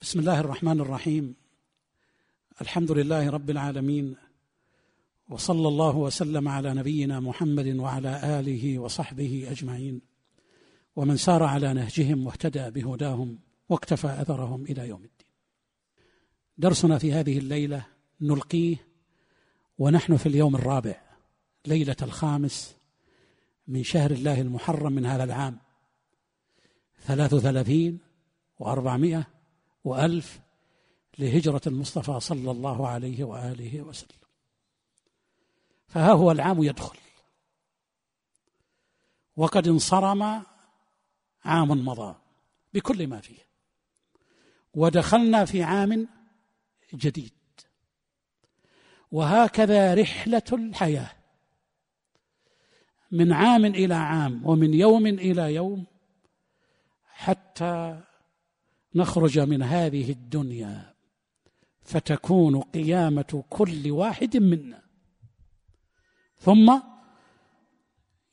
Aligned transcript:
بسم 0.00 0.20
الله 0.20 0.40
الرحمن 0.40 0.80
الرحيم. 0.80 1.34
الحمد 2.60 2.92
لله 2.92 3.30
رب 3.30 3.50
العالمين 3.50 4.16
وصلى 5.28 5.68
الله 5.68 5.96
وسلم 5.96 6.48
على 6.48 6.74
نبينا 6.74 7.20
محمد 7.20 7.66
وعلى 7.66 8.40
آله 8.40 8.78
وصحبه 8.78 9.46
أجمعين. 9.50 10.00
ومن 10.96 11.16
سار 11.16 11.42
على 11.42 11.72
نهجهم 11.72 12.26
واهتدى 12.26 12.70
بهداهم 12.70 13.38
واكتفى 13.68 14.06
أثرهم 14.06 14.64
إلى 14.64 14.88
يوم 14.88 15.04
الدين. 15.04 15.26
درسنا 16.58 16.98
في 16.98 17.12
هذه 17.12 17.38
الليلة 17.38 17.86
نلقيه 18.20 18.76
ونحن 19.78 20.16
في 20.16 20.26
اليوم 20.26 20.56
الرابع 20.56 21.00
ليلة 21.66 21.96
الخامس 22.02 22.76
من 23.68 23.82
شهر 23.82 24.10
الله 24.10 24.40
المحرم 24.40 24.92
من 24.92 25.06
هذا 25.06 25.24
العام 25.24 25.58
ثلاث 27.00 27.32
وثلاثين 27.32 27.98
وأربعمائة 28.58 29.35
وألف 29.86 30.40
لهجرة 31.18 31.60
المصطفى 31.66 32.20
صلى 32.20 32.50
الله 32.50 32.88
عليه 32.88 33.24
وآله 33.24 33.82
وسلم. 33.82 34.18
فها 35.88 36.12
هو 36.12 36.30
العام 36.30 36.62
يدخل. 36.62 36.98
وقد 39.36 39.68
انصرم 39.68 40.42
عام 41.44 41.68
مضى 41.68 42.14
بكل 42.74 43.06
ما 43.06 43.20
فيه. 43.20 43.38
ودخلنا 44.74 45.44
في 45.44 45.62
عام 45.62 46.08
جديد. 46.94 47.32
وهكذا 49.12 49.94
رحلة 49.94 50.42
الحياة. 50.52 51.10
من 53.10 53.32
عام 53.32 53.64
إلى 53.64 53.94
عام 53.94 54.46
ومن 54.46 54.74
يوم 54.74 55.06
إلى 55.06 55.54
يوم 55.54 55.86
حتى 57.04 58.02
نخرج 58.96 59.38
من 59.38 59.62
هذه 59.62 60.10
الدنيا 60.10 60.94
فتكون 61.82 62.60
قيامة 62.60 63.44
كل 63.50 63.90
واحد 63.90 64.36
منا. 64.36 64.82
ثم 66.38 66.80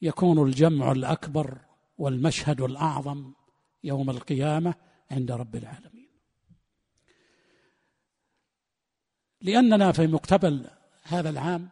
يكون 0.01 0.47
الجمع 0.47 0.91
الأكبر 0.91 1.57
والمشهد 1.97 2.61
الأعظم 2.61 3.33
يوم 3.83 4.09
القيامة 4.09 4.73
عند 5.11 5.31
رب 5.31 5.55
العالمين. 5.55 6.09
لأننا 9.41 9.91
في 9.91 10.07
مقتبل 10.07 10.67
هذا 11.03 11.29
العام 11.29 11.69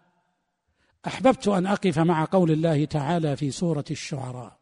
أحببت 1.07 1.47
أن 1.47 1.67
أقف 1.67 1.99
مع 1.99 2.25
قول 2.25 2.51
الله 2.51 2.85
تعالى 2.85 3.35
في 3.35 3.51
سورة 3.51 3.85
الشعراء. 3.91 4.60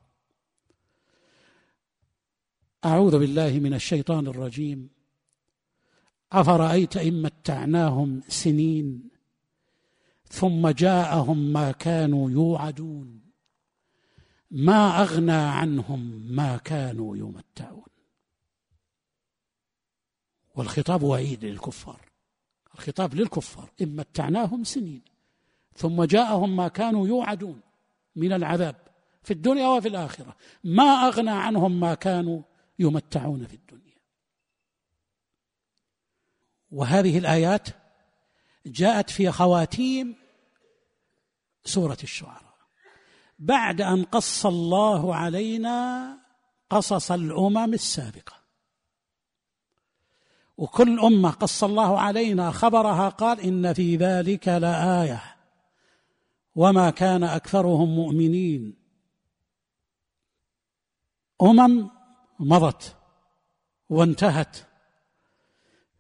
أعوذ 2.85 3.19
بالله 3.19 3.59
من 3.59 3.73
الشيطان 3.73 4.27
الرجيم. 4.27 4.89
أفرأيت 6.31 6.97
إن 6.97 7.21
متعناهم 7.21 8.21
سنين 8.27 9.09
ثم 10.27 10.69
جاءهم 10.69 11.53
ما 11.53 11.71
كانوا 11.71 12.31
يوعدون. 12.31 13.21
ما 14.51 15.01
أغنى 15.01 15.31
عنهم 15.31 15.99
ما 16.35 16.57
كانوا 16.57 17.17
يمتعون. 17.17 17.83
والخطاب 20.55 21.03
وعيد 21.03 21.45
للكفار. 21.45 22.01
الخطاب 22.75 23.15
للكفار. 23.15 23.69
إن 23.81 23.95
متعناهم 23.95 24.63
سنين 24.63 25.01
ثم 25.75 26.03
جاءهم 26.03 26.55
ما 26.55 26.67
كانوا 26.67 27.07
يوعدون. 27.07 27.61
من 28.15 28.33
العذاب 28.33 28.75
في 29.23 29.31
الدنيا 29.33 29.67
وفي 29.67 29.87
الآخرة. 29.87 30.35
ما 30.63 30.83
أغنى 30.83 31.31
عنهم 31.31 31.79
ما 31.79 31.93
كانوا 31.93 32.41
يمتعون 32.79 33.47
في 33.47 33.53
الدنيا. 33.53 33.99
وهذه 36.71 37.17
الآيات 37.17 37.67
جاءت 38.65 39.09
في 39.09 39.31
خواتيم 39.31 40.15
سورة 41.65 41.97
الشعراء. 42.03 42.55
بعد 43.39 43.81
أن 43.81 44.03
قص 44.03 44.45
الله 44.45 45.15
علينا 45.15 46.17
قصص 46.69 47.11
الأمم 47.11 47.73
السابقة. 47.73 48.39
وكل 50.57 50.99
أمة 50.99 51.29
قص 51.29 51.63
الله 51.63 51.99
علينا 51.99 52.51
خبرها 52.51 53.09
قال 53.09 53.39
إن 53.39 53.73
في 53.73 53.95
ذلك 53.95 54.47
لآية. 54.47 55.35
وما 56.55 56.89
كان 56.89 57.23
أكثرهم 57.23 57.95
مؤمنين. 57.95 58.75
أمم 61.41 61.98
مضت 62.39 62.97
وانتهت. 63.89 64.57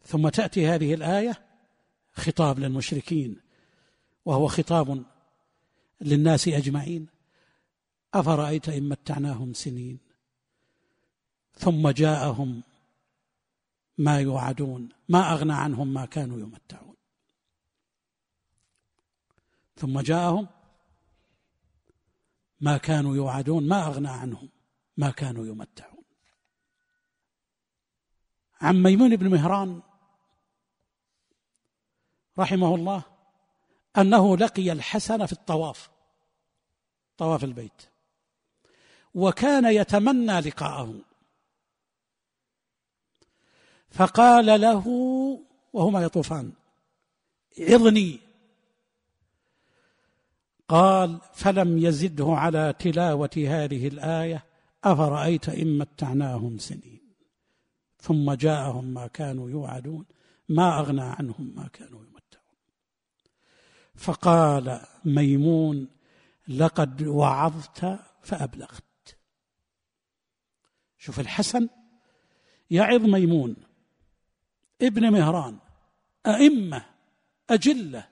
ثم 0.03 0.29
تأتي 0.29 0.67
هذه 0.67 0.93
الآية 0.93 1.45
خطاب 2.11 2.59
للمشركين 2.59 3.41
وهو 4.25 4.47
خطاب 4.47 5.05
للناس 6.01 6.47
أجمعين. 6.47 7.07
أفرأيت 8.13 8.69
إن 8.69 8.89
متعناهم 8.89 9.53
سنين 9.53 9.99
ثم 11.53 11.89
جاءهم 11.89 12.63
ما 13.97 14.19
يوعدون 14.19 14.89
ما 15.09 15.33
أغنى 15.33 15.53
عنهم 15.53 15.93
ما 15.93 16.05
كانوا 16.05 16.39
يمتعون. 16.39 16.95
ثم 19.75 19.99
جاءهم 19.99 20.47
ما 22.61 22.77
كانوا 22.77 23.15
يوعدون 23.15 23.67
ما 23.67 23.87
أغنى 23.87 24.09
عنهم 24.09 24.49
ما 24.97 25.11
كانوا 25.11 25.45
يمتعون. 25.45 25.88
عن 28.61 28.83
ميمون 28.83 29.15
بن 29.15 29.29
مهران 29.29 29.81
رحمه 32.39 32.75
الله 32.75 33.03
أنه 33.97 34.37
لقي 34.37 34.71
الحسن 34.71 35.25
في 35.25 35.33
الطواف 35.33 35.89
طواف 37.17 37.43
البيت 37.43 37.89
وكان 39.15 39.65
يتمنى 39.65 40.39
لقاءه. 40.39 40.95
فقال 43.89 44.61
له 44.61 44.87
وهما 45.73 46.03
يطوفان 46.03 46.51
عظني. 47.59 48.19
قال 50.67 51.19
فلم 51.33 51.77
يزده 51.77 52.27
على 52.27 52.73
تلاوة 52.79 53.29
هذه 53.37 53.87
الآية 53.87 54.45
أفرأيت 54.83 55.49
إن 55.49 55.77
متعناهم 55.77 56.57
سنين. 56.57 56.98
ثم 58.09 58.33
جاءهم 58.33 58.85
ما 58.85 59.07
كانوا 59.07 59.49
يوعدون 59.49 60.05
ما 60.49 60.79
أغنى 60.79 61.01
عنهم 61.01 61.53
ما 61.55 61.67
كانوا 61.67 61.99
يمتعون. 62.03 62.57
فقال 63.95 64.81
ميمون 65.05 65.87
لقد 66.47 67.01
وعظت 67.01 67.99
فأبلغت. 68.21 69.17
شوف 70.97 71.19
الحسن 71.19 71.69
يعظ 72.71 73.01
ميمون 73.01 73.55
ابن 74.81 75.11
مهران 75.11 75.57
أئمة 76.25 76.85
أجلة 77.49 78.07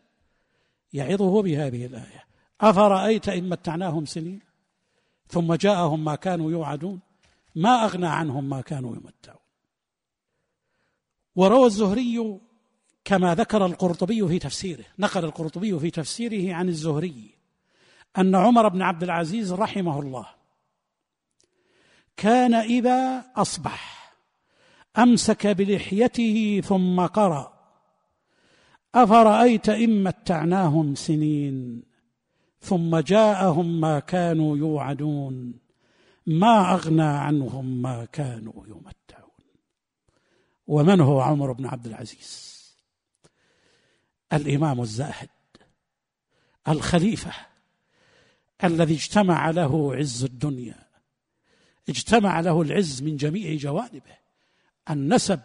يعظه 0.94 1.42
بهذه 1.42 1.86
الآية. 1.86 2.24
أفرأيت 2.62 3.30
إن 3.30 3.50
متعناهم 3.50 4.06
سنين؟ 4.06 4.42
ثم 5.28 5.54
جاءهم 5.54 6.04
ما 6.04 6.16
كانوا 6.16 6.52
يوعدون 6.52 7.00
ما 7.56 7.86
أغنى 7.86 8.08
عنهم 8.08 8.50
ما 8.50 8.62
كانوا 8.62 8.96
يمتعون. 8.96 9.47
وروى 11.38 11.66
الزهري 11.66 12.40
كما 13.06 13.36
ذكر 13.36 13.66
القرطبي 13.66 14.28
في 14.28 14.40
تفسيره 14.40 14.86
نقل 15.00 15.26
القرطبي 15.26 15.80
في 15.80 15.92
تفسيره 15.92 16.56
عن 16.56 16.70
الزهري 16.70 17.38
أن 18.18 18.36
عمر 18.36 18.68
بن 18.68 18.82
عبد 18.82 19.04
العزيز 19.04 19.54
رحمه 19.54 20.00
الله 20.00 20.26
كان 22.18 22.54
إذا 22.54 23.26
أصبح 23.36 24.14
أمسك 24.98 25.48
بلحيته 25.48 26.62
ثم 26.66 27.06
قرأ 27.06 27.54
أفرأيت 28.96 29.70
إن 29.70 30.04
متعناهم 30.04 30.96
سنين 30.96 31.84
ثم 32.60 32.98
جاءهم 33.00 33.82
ما 33.82 34.00
كانوا 34.00 34.58
يوعدون 34.58 35.54
ما 36.28 36.74
أغنى 36.74 37.04
عنهم 37.04 37.82
ما 37.82 38.06
كانوا 38.06 38.68
يمتعون. 38.68 39.17
ومن 40.68 41.02
هو 41.02 41.22
عمر 41.22 41.52
بن 41.52 41.66
عبد 41.66 41.88
العزيز؟ 41.88 42.58
الإمام 44.34 44.82
الزاهد 44.82 45.30
الخليفة 46.68 47.32
الذي 48.64 48.94
اجتمع 48.94 49.50
له 49.50 49.96
عز 49.96 50.24
الدنيا 50.24 50.88
اجتمع 51.90 52.40
له 52.40 52.62
العز 52.62 53.04
من 53.04 53.18
جميع 53.18 53.56
جوانبه 53.56 54.18
النسب 54.90 55.40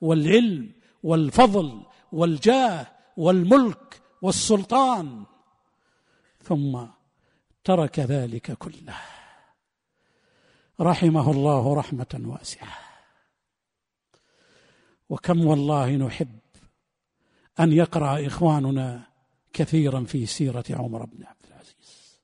والعلم 0.00 0.72
والفضل 1.02 1.82
والجاه 2.12 2.86
والملك 3.16 4.02
والسلطان 4.22 5.24
ثم 6.42 6.86
ترك 7.64 7.98
ذلك 7.98 8.52
كله. 8.52 8.96
رحمه 10.80 11.30
الله 11.30 11.74
رحمة 11.74 12.20
واسعة. 12.24 12.87
وكم 15.08 15.46
والله 15.46 15.96
نحب 15.96 16.38
أن 17.60 17.72
يقرأ 17.72 18.26
إخواننا 18.26 19.02
كثيرا 19.52 20.04
في 20.04 20.26
سيرة 20.26 20.64
عمر 20.70 21.04
بن 21.04 21.24
عبد 21.24 21.46
العزيز. 21.46 22.20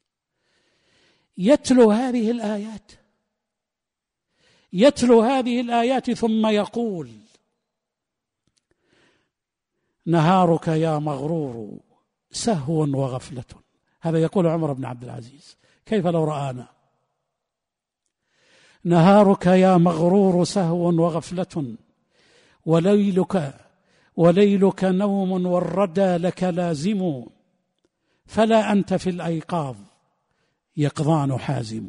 يتلو 1.38 1.90
هذه 1.90 2.30
الآيات. 2.30 2.92
يتلو 4.72 5.20
هذه 5.20 5.60
الآيات 5.60 6.10
ثم 6.10 6.46
يقول 6.46 7.10
نهارك 10.06 10.68
يا 10.68 10.98
مغرور 10.98 11.80
سهو 12.30 12.80
وغفلة. 12.80 13.44
هذا 14.00 14.18
يقول 14.18 14.46
عمر 14.46 14.72
بن 14.72 14.84
عبد 14.84 15.04
العزيز. 15.04 15.56
كيف 15.86 16.06
لو 16.06 16.24
رآنا؟ 16.24 16.68
نهارك 18.84 19.46
يا 19.46 19.76
مغرور 19.76 20.44
سهو 20.44 21.02
وغفلة. 21.02 21.76
وليلك 22.66 23.54
وليلك 24.16 24.84
نوم 24.84 25.46
والردى 25.46 26.16
لك 26.16 26.42
لازم 26.42 27.24
فلا 28.26 28.72
أنت 28.72 28.94
في 28.94 29.10
الأيقاظ 29.10 29.76
يقظان 30.76 31.38
حازم 31.38 31.86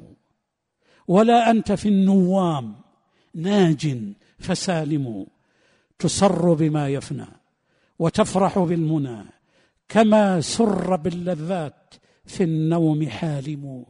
ولا 1.08 1.52
أنت 1.52 1.72
في 1.72 1.90
النوام 1.90 2.76
ناج 3.34 4.14
فسالم 4.40 5.28
تسر 6.00 6.54
بما 6.54 6.90
يفنى 6.90 7.28
وتفرح 8.00 8.60
بالمنى 8.60 9.26
كما 9.90 10.42
سر 10.42 10.96
باللذات 10.96 11.96
في 12.26 12.44
النوم 12.44 13.10
حالم 13.10 13.86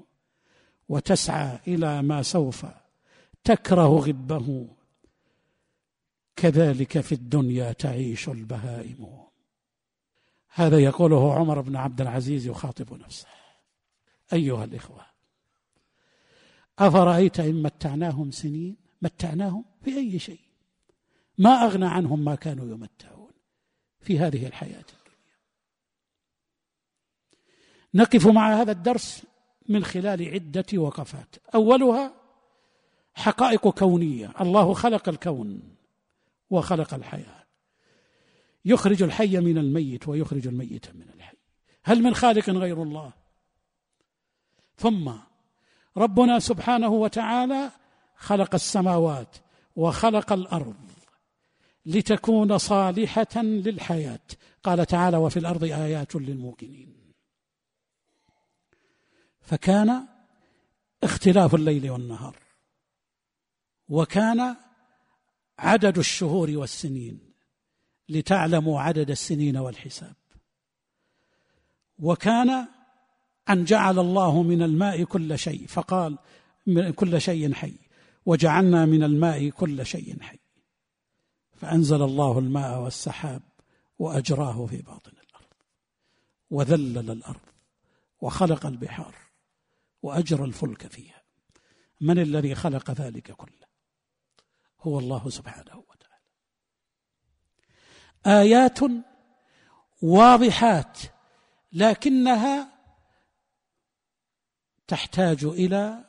وتسعى 0.89 1.59
إلى 1.67 2.01
ما 2.01 2.21
سوف 2.21 2.65
تكره 3.43 3.87
غبه. 3.87 4.67
كذلك 6.35 6.99
في 6.99 7.11
الدنيا 7.11 7.71
تعيش 7.71 8.29
البهائم. 8.29 9.25
هذا 10.53 10.79
يقوله 10.79 11.33
عمر 11.33 11.61
بن 11.61 11.75
عبد 11.75 12.01
العزيز 12.01 12.47
يخاطب 12.47 12.93
نفسه. 12.93 13.27
أيها 14.33 14.63
الإخوة 14.63 15.05
أفرأيت 16.79 17.39
إن 17.39 17.63
متعناهم 17.63 18.31
سنين؟ 18.31 18.77
متعناهم 19.01 19.65
باي 19.85 20.19
شيء؟ 20.19 20.39
ما 21.37 21.49
أغنى 21.49 21.85
عنهم 21.85 22.25
ما 22.25 22.35
كانوا 22.35 22.65
يمتعون 22.65 23.31
في 23.99 24.19
هذه 24.19 24.47
الحياة 24.47 24.77
الدنيا. 24.77 25.35
نقف 27.93 28.27
مع 28.27 28.61
هذا 28.61 28.71
الدرس 28.71 29.23
من 29.69 29.83
خلال 29.83 30.29
عدة 30.29 30.65
وقفات. 30.77 31.35
أولها 31.55 32.13
حقائق 33.13 33.69
كونية. 33.69 34.31
الله 34.41 34.73
خلق 34.73 35.09
الكون. 35.09 35.75
وخلق 36.49 36.93
الحياة. 36.93 37.45
يخرج 38.65 39.03
الحي 39.03 39.37
من 39.39 39.57
الميت 39.57 40.07
ويخرج 40.07 40.47
الميت 40.47 40.95
من 40.95 41.09
الحي. 41.15 41.37
هل 41.83 42.03
من 42.03 42.15
خالق 42.15 42.49
غير 42.49 42.83
الله؟ 42.83 43.13
ثم 44.77 45.11
ربنا 45.97 46.39
سبحانه 46.39 46.89
وتعالى 46.89 47.71
خلق 48.15 48.55
السماوات 48.55 49.35
وخلق 49.75 50.33
الأرض 50.33 50.91
لتكون 51.85 52.57
صالحة 52.57 53.41
للحياة. 53.41 54.19
قال 54.63 54.85
تعالى 54.85 55.17
وفي 55.17 55.39
الأرض 55.39 55.63
آيات 55.63 56.15
للموقنين. 56.15 57.13
فكان 59.41 60.07
اختلاف 61.03 61.55
الليل 61.55 61.89
والنهار. 61.89 62.39
وكان 63.89 64.55
عدد 65.59 65.97
الشهور 65.97 66.51
والسنين 66.51 67.19
لتعلموا 68.09 68.81
عدد 68.81 69.11
السنين 69.11 69.57
والحساب. 69.57 70.15
وكان 71.99 72.67
أن 73.49 73.65
جعل 73.65 73.99
الله 73.99 74.43
من 74.43 74.61
الماء 74.61 75.03
كل 75.03 75.39
شيء 75.39 75.67
فقال 75.67 76.17
من 76.65 76.91
كل 76.93 77.21
شيء 77.21 77.53
حي 77.53 77.73
وجعلنا 78.25 78.85
من 78.85 79.03
الماء 79.03 79.49
كل 79.49 79.85
شيء 79.85 80.21
حي. 80.21 80.39
فأنزل 81.53 82.01
الله 82.01 82.39
الماء 82.39 82.81
والسحاب 82.81 83.41
وأجراه 83.99 84.65
في 84.65 84.77
باطن 84.77 85.11
الأرض 85.11 85.53
وذلل 86.49 87.11
الأرض 87.11 87.41
وخلق 88.21 88.65
البحار 88.65 89.15
وأجرى 90.01 90.43
الفلك 90.43 90.87
فيها. 90.87 91.21
من 92.01 92.19
الذي 92.19 92.55
خلق 92.55 92.91
ذلك 92.91 93.31
كله؟ 93.31 93.64
هو 94.87 94.99
الله 94.99 95.29
سبحانه 95.29 95.83
وتعالى. 95.89 96.21
آيات 98.41 98.79
واضحات 100.01 100.99
لكنها 101.73 102.75
تحتاج 104.87 105.43
إلى 105.43 106.05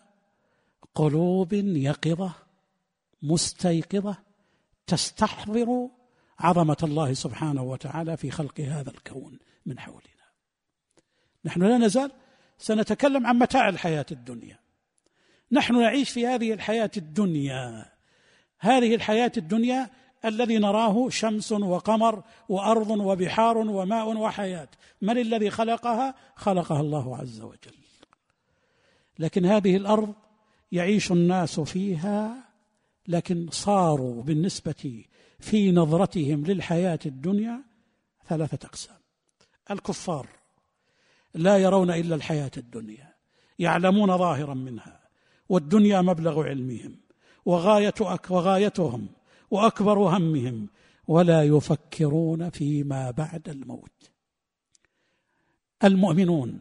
قلوب 0.94 1.52
يقظة 1.52 2.32
مستيقظة 3.23 4.17
تستحضر 4.87 5.90
عظمة 6.38 6.76
الله 6.82 7.14
سبحانه 7.14 7.62
وتعالى 7.62 8.17
في 8.17 8.31
خلق 8.31 8.61
هذا 8.61 8.90
الكون 8.90 9.38
من 9.67 9.78
حولنا. 9.78 10.26
نحن 11.44 11.62
لا 11.62 11.78
نزال 11.78 12.12
سنتكلم 12.58 13.26
عن 13.26 13.38
متاع 13.38 13.69
الحياة 13.69 14.06
الدنيا. 14.11 14.58
نحن 15.52 15.81
نعيش 15.81 16.11
في 16.11 16.26
هذه 16.26 16.52
الحياة 16.52 16.90
الدنيا. 16.96 17.96
هذه 18.67 18.95
الحياة 18.95 19.33
الدنيا 19.37 19.91
الذي 20.25 20.59
نراه 20.59 21.09
شمس 21.09 21.53
وقمر 21.53 22.23
وأرض 22.49 22.91
وبحار 22.91 23.59
وماء 23.59 24.17
وحياة. 24.17 24.69
من 25.03 25.19
الذي 25.19 25.51
خلقها؟ 25.51 26.15
خلقها 26.37 26.81
الله 26.81 27.17
عز 27.17 27.41
وجل. 27.41 27.77
لكن 29.19 29.47
هذه 29.47 29.77
الأرض 29.77 30.15
يعيش 30.73 31.13
الناس 31.13 31.61
فيها 31.61 32.45
لكن 33.09 33.49
صاروا 33.51 34.23
بالنسبة 34.23 35.05
في 35.39 35.73
نظرتهم 35.73 36.45
للحياة 36.45 36.99
الدنيا 37.07 37.62
ثلاثة 38.29 38.67
أقسام. 38.67 38.97
الكفار 39.71 40.29
لا 41.35 41.57
يرون 41.57 41.91
إلا 41.91 42.15
الحياة 42.15 42.51
الدنيا 42.57 43.15
يعلمون 43.59 44.19
ظاهرا 44.19 44.55
منها 44.55 45.01
والدنيا 45.49 46.01
مبلغ 46.03 46.43
علمهم. 46.43 47.06
وغاية 47.47 47.95
وغايتهم 48.31 49.09
وأكبر 49.51 49.99
همهم 49.99 50.69
ولا 51.09 51.43
يفكرون 51.43 52.50
فيما 52.50 53.11
بعد 53.11 53.49
الموت. 53.49 54.11
المؤمنون 55.85 56.61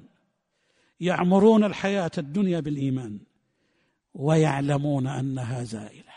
يعمرون 1.00 1.63
الحياة 1.63 2.12
الدنيا 2.18 2.60
بالإيمان 2.60 3.20
ويعلمون 4.13 5.08
أنها 5.08 5.63
زائلة 5.63 6.13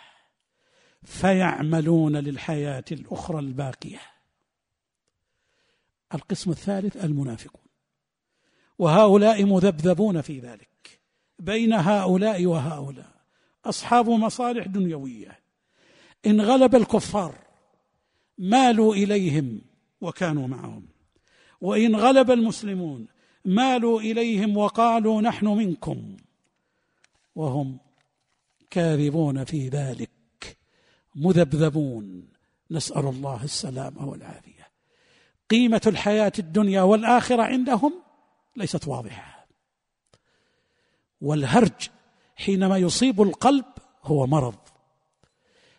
فيعملون 1.02 2.16
للحياة 2.16 2.84
الأخرى 2.92 3.38
الباقية. 3.38 4.00
القسم 6.14 6.50
الثالث 6.50 7.04
المنافقون 7.04 7.68
وهؤلاء 8.78 9.44
مذبذبون 9.44 10.20
في 10.20 10.40
ذلك 10.40 11.00
بين 11.38 11.72
هؤلاء 11.72 12.46
وهؤلاء. 12.46 13.17
أصحاب 13.64 14.08
مصالح 14.08 14.66
دنيوية. 14.66 15.38
إن 16.26 16.40
غلب 16.40 16.74
الكفار 16.74 17.34
مالوا 18.38 18.94
إليهم 18.94 19.60
وكانوا 20.00 20.46
معهم. 20.46 20.86
وإن 21.60 21.96
غلب 21.96 22.30
المسلمون 22.30 23.08
مالوا 23.44 24.00
إليهم 24.00 24.56
وقالوا 24.56 25.22
نحن 25.22 25.46
منكم. 25.46 26.16
وهم 27.34 27.78
كاذبون 28.70 29.44
في 29.44 29.68
ذلك 29.68 30.10
مذبذبون. 31.14 32.28
نسأل 32.70 33.06
الله 33.06 33.44
السلامه 33.44 34.08
والعافية. 34.08 34.68
قيمة 35.50 35.82
الحياة 35.86 36.32
الدنيا 36.38 36.82
والآخرة 36.82 37.42
عندهم 37.42 37.94
ليست 38.56 38.88
واضحة. 38.88 39.46
والهرج 41.20 41.88
حينما 42.38 42.78
يصيب 42.78 43.22
القلب 43.22 43.64
هو 44.02 44.26
مرض. 44.26 44.58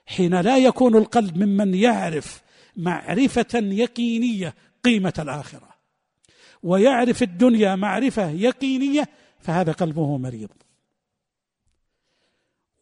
حين 0.06 0.42
لا 0.42 0.58
يكون 0.58 0.96
القلب 0.96 1.38
ممن 1.38 1.76
يعرف 1.76 2.42
معرفة 2.76 3.48
يقينية 3.54 4.56
قيمة 4.84 5.14
الآخرة 5.20 5.70
ويعرف 6.64 7.24
الدنيا 7.24 7.76
معرفة 7.76 8.30
يقينية 8.30 9.10
فهذا 9.40 9.72
قلبه 9.72 10.18
مريض. 10.18 10.50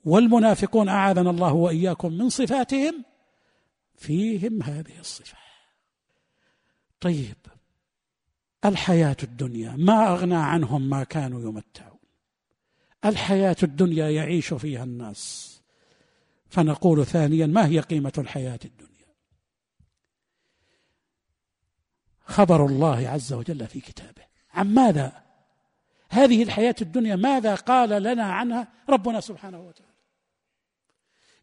والمنافقون 0.06 0.90
أعاذنا 0.90 1.30
الله 1.30 1.54
وإياكم 1.54 2.14
من 2.14 2.30
صفاتهم 2.30 3.04
فيهم 3.96 4.64
هذه 4.64 5.00
الصفة. 5.00 5.38
طيب 7.02 7.38
الحياة 8.66 9.18
الدنيا 9.24 9.76
ما 9.78 10.14
أغنى 10.14 10.36
عنهم 10.36 10.90
ما 10.90 11.04
كانوا 11.04 11.42
يمتعون. 11.42 11.97
الحياة 13.06 13.56
الدنيا 13.64 14.10
يعيش 14.10 14.54
فيها 14.54 14.84
الناس. 14.84 15.54
فنقول 16.50 17.06
ثانيا 17.06 17.46
ما 17.46 17.66
هي 17.68 17.80
قيمة 17.80 18.14
الحياة 18.18 18.60
الدنيا؟ 18.66 18.88
خبر 22.26 22.66
الله 22.66 23.10
عز 23.10 23.34
وجل 23.34 23.68
في 23.68 23.80
كتابه. 23.80 24.24
عن 24.54 24.74
ماذا؟ 24.74 25.24
هذه 26.10 26.44
الحياة 26.44 26.76
الدنيا 26.82 27.16
ماذا 27.16 27.56
قال 27.56 28.04
لنا 28.04 28.24
عنها 28.24 28.68
ربنا 28.90 29.20
سبحانه 29.20 29.60
وتعالى؟ 29.60 29.94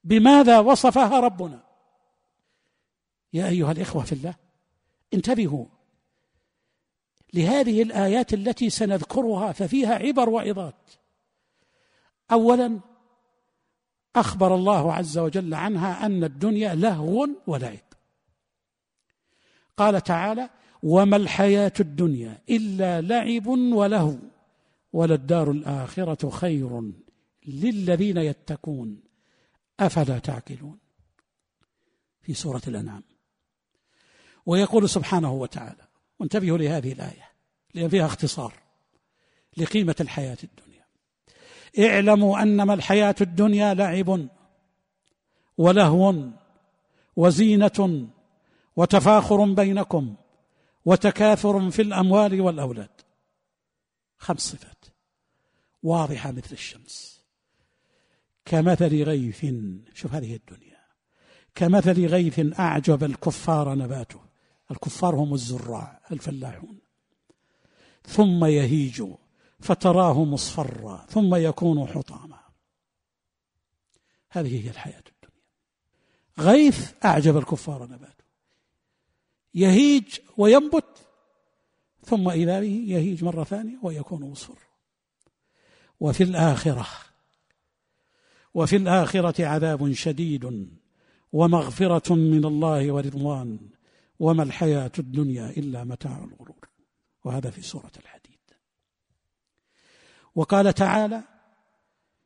بماذا 0.05 0.59
وصفها 0.59 1.21
ربنا؟ 1.21 1.65
يا 3.33 3.49
أيها 3.49 3.73
الإخوة 3.73 4.05
في 4.05 4.13
الله 4.13 4.35
انتبهوا 5.15 5.67
لهذه 7.35 7.83
الآيات 7.83 8.35
التي 8.35 8.71
سنذكرها 8.71 9.53
ففيها 9.53 9.95
عبر 9.95 10.29
وعظات. 10.29 10.91
أولا 12.33 12.81
أخبر 14.17 14.55
الله 14.55 14.93
عز 14.93 15.19
وجل 15.19 15.55
عنها 15.55 16.07
أن 16.07 16.25
الدنيا 16.25 16.75
لهو 16.75 17.29
ولعب. 17.47 17.79
قال 19.77 20.01
تعالى 20.01 20.51
وما 20.83 21.17
الحياة 21.17 21.73
الدنيا 21.81 22.43
إلا 22.51 23.01
لعب 23.01 23.47
ولهو 23.47 24.17
وللدار 24.93 25.51
الآخرة 25.51 26.31
خير 26.31 26.93
للذين 27.47 28.17
يتقون. 28.17 29.03
أفلا 29.81 30.19
تعقلون؟ 30.19 30.79
في 32.23 32.35
سورة 32.35 32.63
الأنعام. 32.69 33.03
ويقول 34.47 34.89
سبحانه 34.89 35.33
وتعالى 35.33 35.87
وانتبهوا 36.19 36.59
لهذه 36.59 36.93
الآية 36.93 37.31
لأن 37.75 37.89
فيها 37.89 38.07
اختصار 38.07 38.55
لقيمة 39.57 39.97
الحياة 40.01 40.39
الدنيا. 40.45 40.64
اعلموا 41.79 42.43
أنما 42.43 42.75
الحياة 42.75 43.15
الدنيا 43.21 43.75
لعب 43.75 44.29
ولهو 45.59 46.15
وزينة 47.17 48.09
وتفاخر 48.77 49.53
بينكم 49.53 50.15
وتكاثر 50.85 51.71
في 51.71 51.83
الأموال 51.83 52.41
والأولاد. 52.41 52.91
خمس 54.19 54.41
صفات. 54.41 54.85
واضحة 55.83 56.31
مثل 56.31 56.53
الشمس. 56.53 57.23
كمثل 58.45 59.03
غيث 59.03 59.47
شوف 59.95 60.15
هذه 60.15 60.35
الدنيا. 60.37 60.81
كمثل 61.55 62.07
غيث 62.07 62.59
أعجب 62.61 63.05
الكفار 63.05 63.75
نباته. 63.75 64.21
الكفار 64.71 65.15
هم 65.15 65.35
الزراع 65.35 66.01
الفلاحون. 66.13 66.79
ثم 68.07 68.45
يهيج 68.45 69.03
فتراه 69.65 70.25
مصفرا 70.25 71.07
ثم 71.09 71.35
يكون 71.35 71.87
حطاما. 71.87 72.39
هذه 74.31 74.65
هي 74.65 74.71
الحياة 74.71 75.03
الدنيا. 75.07 75.43
غيث 76.39 76.93
أعجب 77.05 77.37
الكفار 77.37 77.83
نباته. 77.83 78.25
يهيج 79.55 80.19
وينبت 80.37 81.07
ثم 82.05 82.29
إذا 82.29 82.61
به 82.61 82.85
يهيج 82.87 83.25
مرة 83.25 83.45
ثانية 83.45 83.79
ويكون 83.83 84.31
مصفر. 84.31 84.59
وفي 86.01 86.23
الآخرة 86.23 86.87
وفي 88.55 88.77
الآخرة 88.77 89.47
عذاب 89.47 89.93
شديد 89.93 90.69
ومغفرة 91.33 92.15
من 92.15 92.45
الله 92.45 92.93
ورضوان 92.93 93.59
وما 94.19 94.43
الحياة 94.43 94.93
الدنيا 94.99 95.51
إلا 95.51 95.85
متاع 95.85 96.25
الغرور. 96.25 96.69
وهذا 97.25 97.51
في 97.51 97.63
سورة 97.63 97.93
الحديد 97.97 98.24
وقال 100.35 100.73
تعالى 100.73 101.23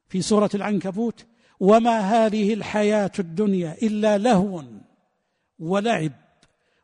في 0.08 0.22
سورة 0.22 0.50
العنكبوت 0.54 1.26
وما 1.60 2.00
هذه 2.00 2.54
الحياة 2.54 3.12
الدنيا 3.18 3.72
إلا 3.82 4.18
لهو 4.18 4.64
ولعب 5.58 6.12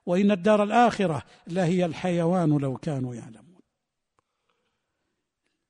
وإن 0.06 0.30
الدار 0.30 0.62
الآخرة 0.62 1.22
لهي 1.46 1.84
الحيوان 1.84 2.58
لو 2.58 2.76
كانوا 2.76 3.14
يعلمون. 3.14 3.60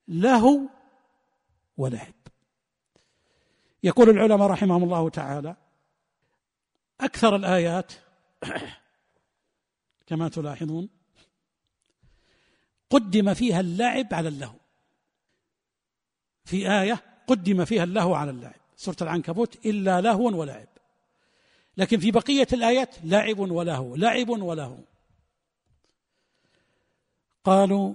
لهو 0.09 0.61
ولعب. 1.77 2.15
يقول 3.83 4.11
العلماء 4.11 4.49
رحمهم 4.49 4.85
الله 4.85 5.09
تعالى 5.09 5.57
أكثر 7.01 7.37
الآيات 7.37 7.93
كما 10.07 10.29
تلاحظون 10.29 10.89
قدم 12.91 13.35
فيها 13.35 13.61
اللعب 13.61 14.07
على 14.15 14.29
اللهو. 14.29 14.64
في 16.45 16.71
آية 16.71 17.03
قدم 17.27 17.65
فيها 17.65 17.85
اللهو 17.85 18.15
على 18.15 18.31
اللعب 18.31 18.55
سورة 18.77 18.97
العنكبوت 19.03 19.67
إلا 19.67 20.01
لهو 20.01 20.41
ولعب 20.41 20.69
لكن 21.77 21.99
في 21.99 22.11
بقية 22.11 22.47
الآيات 22.53 22.95
لعب 23.05 23.39
ولهو 23.39 23.97
لعب 23.97 24.29
ولهو 24.29 24.79
قالوا 27.45 27.95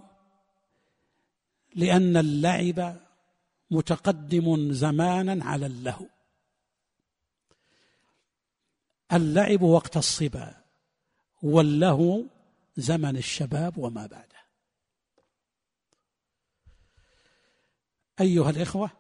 لأن 1.76 2.18
اللعب 2.18 2.96
متقدم 3.72 4.74
زمانا 4.74 5.46
على 5.46 5.66
اللهو. 5.66 6.06
اللعب 9.14 9.62
وقت 9.62 9.98
الصبا 9.98 10.56
واللهو 11.44 12.24
زمن 12.78 13.18
الشباب 13.18 13.78
وما 13.78 14.06
بعده 14.06 14.29
أيها 18.22 18.50
الإخوة 18.50 18.92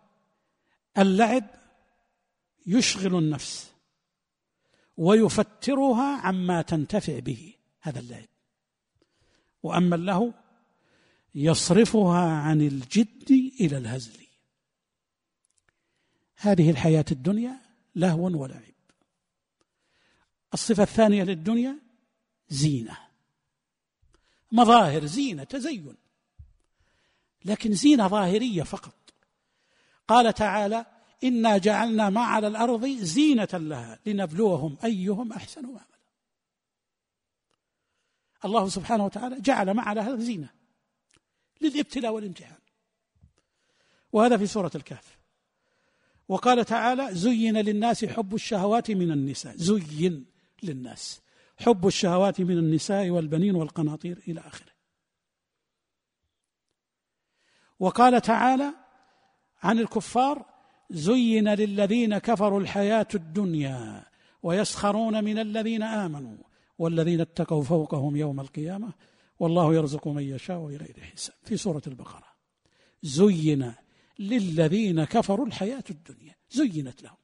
اللعب 0.97 1.43
يشغل 2.65 3.15
النفس 3.15 3.71
ويفترها 4.97 6.17
عما 6.21 6.61
تنتفع 6.61 7.19
به 7.19 7.53
هذا 7.81 7.99
اللعب. 7.99 8.27
وأما 9.63 9.95
اللهو 9.95 10.33
يصرفها 11.35 12.31
عن 12.31 12.61
الجد 12.61 13.31
إلى 13.61 13.77
الهزل. 13.77 14.25
هذه 16.35 16.69
الحياة 16.69 17.05
الدنيا 17.11 17.61
لهو 17.95 18.41
ولعب. 18.41 18.73
الصفة 20.53 20.83
الثانية 20.83 21.23
للدنيا 21.23 21.79
زينة. 22.49 22.97
مظاهر 24.51 25.05
زينة 25.05 25.43
تزين. 25.43 25.95
لكن 27.45 27.73
زينة 27.73 28.07
ظاهرية 28.07 28.63
فقط. 28.63 28.99
قال 30.09 30.33
تعالى 30.33 30.85
إنا 31.23 31.57
جعلنا 31.57 32.09
ما 32.09 32.21
على 32.21 32.47
الأرض 32.47 32.85
زينة 32.87 33.47
لها 33.53 33.99
لنبلوهم 34.05 34.77
أيهم 34.83 35.33
أحسن 35.33 35.65
عملا 35.65 35.99
الله 38.45 38.69
سبحانه 38.69 39.05
وتعالى 39.05 39.41
جعل 39.41 39.71
ما 39.71 39.81
على 39.81 40.01
الأرض 40.01 40.19
زينة 40.19 40.49
للابتلاء 41.61 42.11
والامتحان. 42.11 42.59
وهذا 44.11 44.37
في 44.37 44.47
سورة 44.47 44.71
الكهف. 44.75 45.17
وقال 46.27 46.65
تعالى 46.65 47.15
زين 47.15 47.57
للناس 47.57 48.05
حب 48.05 48.35
الشهوات 48.35 48.91
من 48.91 49.11
النساء. 49.11 49.55
زين 49.55 50.25
للناس 50.63 51.21
حب 51.57 51.87
الشهوات 51.87 52.41
من 52.41 52.57
النساء 52.57 53.09
والبنين 53.09 53.55
والقناطير 53.55 54.23
إلى 54.27 54.39
آخره. 54.39 54.71
وقال 57.79 58.21
تعالى 58.21 58.88
عن 59.63 59.79
الكفار 59.79 60.45
زين 60.89 61.53
للذين 61.53 62.17
كفروا 62.17 62.59
الحياة 62.59 63.07
الدنيا 63.15 64.05
ويسخرون 64.43 65.23
من 65.23 65.39
الذين 65.39 65.83
آمنوا 65.83 66.37
والذين 66.77 67.21
اتقوا 67.21 67.63
فوقهم 67.63 68.15
يوم 68.15 68.39
القيامة 68.39 68.93
والله 69.39 69.75
يرزق 69.75 70.07
من 70.07 70.23
يشاء 70.23 70.59
بغير 70.59 70.99
حساب. 71.13 71.35
في 71.43 71.57
سورة 71.57 71.81
البقرة. 71.87 72.27
زين 73.03 73.73
للذين 74.19 75.03
كفروا 75.03 75.45
الحياة 75.45 75.83
الدنيا. 75.89 76.35
زينت 76.51 77.03
لهم. 77.03 77.17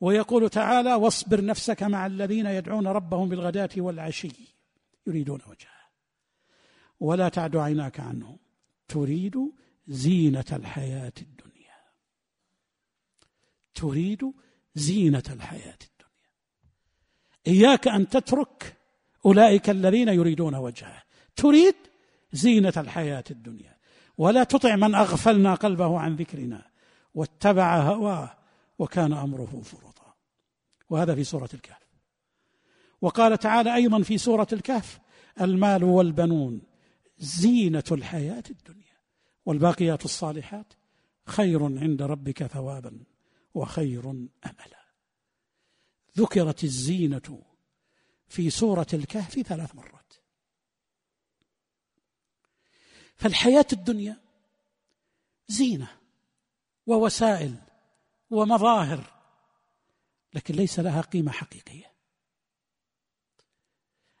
ويقول 0.00 0.50
تعالى 0.50 0.94
واصبر 0.94 1.44
نفسك 1.44 1.82
مع 1.82 2.06
الذين 2.06 2.46
يدعون 2.46 2.86
ربهم 2.86 3.28
بالغداة 3.28 3.70
والعشي. 3.76 4.56
يريدون 5.06 5.40
وجهه. 5.46 5.82
ولا 7.00 7.28
تعد 7.28 7.56
عيناك 7.56 8.00
عنهم. 8.00 8.38
تريد 8.88 9.36
زينة 9.86 10.44
الحياة 10.52 11.12
الدنيا. 11.22 11.52
تريد 13.74 14.32
زينة 14.74 15.22
الحياة 15.30 15.78
الدنيا. 15.82 16.30
إياك 17.46 17.88
أن 17.88 18.08
تترك 18.08 18.76
أولئك 19.26 19.70
الذين 19.70 20.08
يريدون 20.08 20.54
وجهه. 20.54 21.02
تريد 21.36 21.74
زينة 22.32 22.72
الحياة 22.76 23.24
الدنيا. 23.30 23.76
ولا 24.18 24.44
تطع 24.44 24.76
من 24.76 24.94
أغفلنا 24.94 25.54
قلبه 25.54 25.98
عن 25.98 26.16
ذكرنا 26.16 26.70
واتبع 27.14 27.80
هواه 27.80 28.34
وكان 28.78 29.12
أمره 29.12 29.60
فرطا. 29.64 30.14
وهذا 30.90 31.14
في 31.14 31.24
سورة 31.24 31.48
الكهف. 31.54 31.82
وقال 33.00 33.38
تعالى 33.38 33.74
أيضا 33.74 34.02
في 34.02 34.18
سورة 34.18 34.46
الكهف 34.52 35.00
المال 35.40 35.84
والبنون 35.84 36.62
زينة 37.18 37.84
الحياة 37.92 38.42
الدنيا. 38.50 38.91
والباقيات 39.46 40.04
الصالحات 40.04 40.72
خير 41.26 41.64
عند 41.64 42.02
ربك 42.02 42.46
ثوابا 42.46 43.04
وخير 43.54 44.10
أملا. 44.10 44.82
ذكرت 46.18 46.64
الزينة 46.64 47.42
في 48.28 48.50
سورة 48.50 48.86
الكهف 48.92 49.40
ثلاث 49.40 49.74
مرات. 49.74 50.12
فالحياة 53.16 53.66
الدنيا 53.72 54.20
زينة 55.48 55.88
ووسائل 56.86 57.54
ومظاهر 58.30 59.12
لكن 60.34 60.54
ليس 60.54 60.80
لها 60.80 61.00
قيمة 61.00 61.32
حقيقية. 61.32 61.92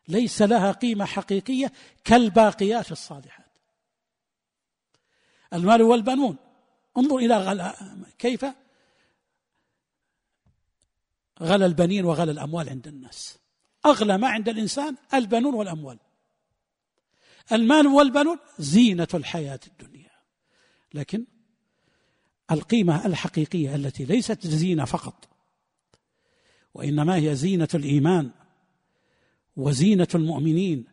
ليس 0.08 0.42
لها 0.42 0.72
قيمة 0.72 1.04
حقيقية 1.04 1.72
كالباقيات 2.04 2.92
الصالحات. 2.92 3.41
المال 5.52 5.82
والبنون. 5.82 6.36
انظر 6.98 7.16
إلى 7.16 7.36
غلا 7.36 7.74
كيف 8.18 8.44
غلا 11.40 11.66
البنين 11.66 12.04
وغلا 12.04 12.32
الأموال 12.32 12.68
عند 12.68 12.86
الناس. 12.88 13.38
أغلى 13.86 14.18
ما 14.18 14.28
عند 14.28 14.48
الإنسان 14.48 14.96
البنون 15.14 15.54
والأموال. 15.54 15.98
المال 17.52 17.86
والبنون 17.86 18.38
زينة 18.58 19.08
الحياة 19.14 19.60
الدنيا. 19.66 20.10
لكن 20.94 21.24
القيمة 22.50 23.06
الحقيقية 23.06 23.74
التي 23.74 24.04
ليست 24.04 24.46
زينة 24.46 24.84
فقط 24.84 25.28
وإنما 26.74 27.16
هي 27.16 27.34
زينة 27.34 27.68
الإيمان 27.74 28.30
وزينة 29.56 30.08
المؤمنين 30.14 30.84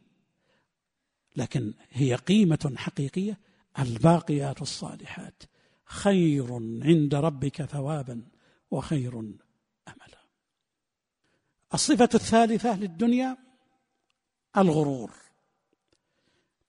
لكن 1.36 1.74
هي 1.92 2.16
قيمة 2.16 2.74
حقيقية 2.78 3.38
الباقيات 3.80 4.62
الصالحات. 4.62 5.44
خير 5.86 6.54
عند 6.84 7.16
ربك 7.16 7.66
ثوابا 7.66 8.22
وخير 8.72 9.20
املا. 9.20 10.20
الصفة 11.74 12.10
الثالثة 12.16 12.80
للدنيا 12.80 13.38
الغرور. 14.58 15.12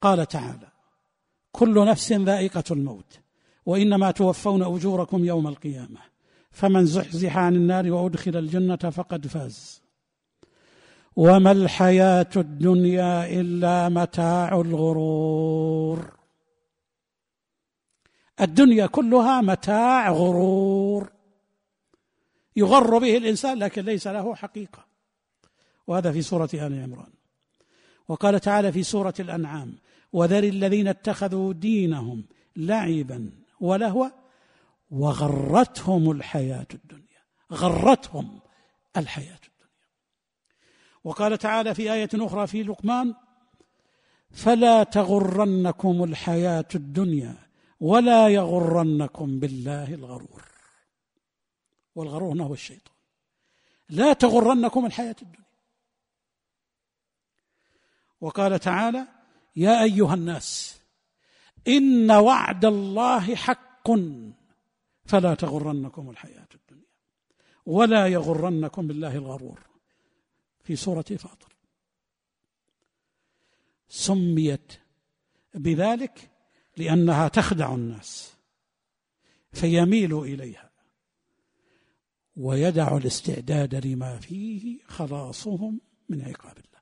قال 0.01 0.27
تعالى 0.27 0.69
كل 1.53 1.87
نفس 1.87 2.13
ذائقة 2.13 2.65
الموت 2.71 3.21
وإنما 3.67 4.11
توفون 4.11 4.63
أجوركم 4.63 5.25
يوم 5.25 5.49
القيامة 5.49 6.01
فمن 6.51 6.87
زحزح 6.87 7.37
عن 7.37 7.57
النار 7.57 7.93
وأدخل 7.93 8.37
الجنة 8.37 8.77
فقد 8.77 9.27
فاز. 9.27 9.83
وما 11.17 11.53
الحياة 11.53 12.31
الدنيا 12.37 13.41
إلا 13.41 13.89
متاع 13.89 14.61
الغرور. 14.61 16.20
الدنيا 18.41 18.87
كلها 18.87 19.41
متاع 19.41 20.11
غرور. 20.11 21.13
يغر 22.57 22.99
به 22.99 23.17
الإنسان 23.17 23.59
لكن 23.59 23.85
ليس 23.85 24.07
له 24.07 24.35
حقيقة. 24.35 24.87
وهذا 25.87 26.13
في 26.13 26.23
سورة 26.23 26.49
آل 26.55 26.83
عمران. 26.83 27.13
وقال 28.09 28.41
تعالى 28.41 28.73
في 28.73 28.83
سورة 28.83 29.15
الأنعام 29.21 29.75
وذر 30.13 30.45
الذين 30.45 30.89
اتخذوا 30.89 31.53
دينهم 31.53 32.25
لعبا 32.57 33.31
ولهوا 33.61 34.09
وغرتهم 34.91 36.11
الحياة 36.11 36.67
الدنيا. 36.75 37.21
غرتهم 37.53 38.41
الحياة 38.97 39.41
الدنيا. 39.49 39.81
وقال 41.05 41.39
تعالى 41.39 41.75
في 41.75 41.93
آية 41.93 42.09
أخرى 42.15 42.47
في 42.47 42.63
لقمان 42.63 43.15
فلا 44.31 44.83
تغرنكم 44.83 46.05
الحياة 46.05 46.69
الدنيا 46.75 47.50
ولا 47.81 48.29
يغرنكم 48.29 49.41
بالله 49.41 49.95
الغرور. 49.95 50.45
والغرور 51.95 52.33
هنا 52.33 52.45
هو 52.45 52.55
الشيطان. 52.55 52.95
لا 53.89 54.13
تغرنكم 54.13 54.87
الحياة 54.87 55.17
الدنيا. 55.23 55.51
وقال 58.21 58.61
تعالى 58.61 59.07
يا 59.57 59.83
أيها 59.83 60.15
الناس 60.15 60.81
إن 61.69 62.11
وعد 62.11 62.65
الله 62.65 63.35
حق 63.35 63.91
فلا 65.05 65.35
تغرنكم 65.35 66.11
الحياة 66.11 66.49
الدنيا. 66.55 66.91
ولا 67.67 68.07
يغرنكم 68.07 68.87
بالله 68.87 69.17
الغرور. 69.17 69.61
في 70.63 70.77
سورة 70.77 71.03
فاطر. 71.03 71.55
سميت 73.89 74.73
بذلك 75.55 76.30
لأنها 76.81 77.29
تخدع 77.29 77.75
الناس 77.75 78.35
فيميل 79.53 80.19
إليها 80.19 80.71
ويدع 82.37 82.97
الاستعداد 82.97 83.87
لما 83.87 84.19
فيه 84.19 84.79
خلاصهم 84.87 85.81
من 86.09 86.23
عقاب 86.23 86.59
الله. 86.59 86.81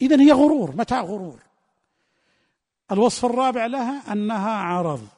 إذا 0.00 0.20
هي 0.20 0.32
غرور 0.32 0.76
متى 0.76 1.00
غرور؟ 1.00 1.42
الوصف 2.92 3.24
الرابع 3.24 3.66
لها 3.66 4.12
أنها 4.12 4.50
عرض 4.50 5.08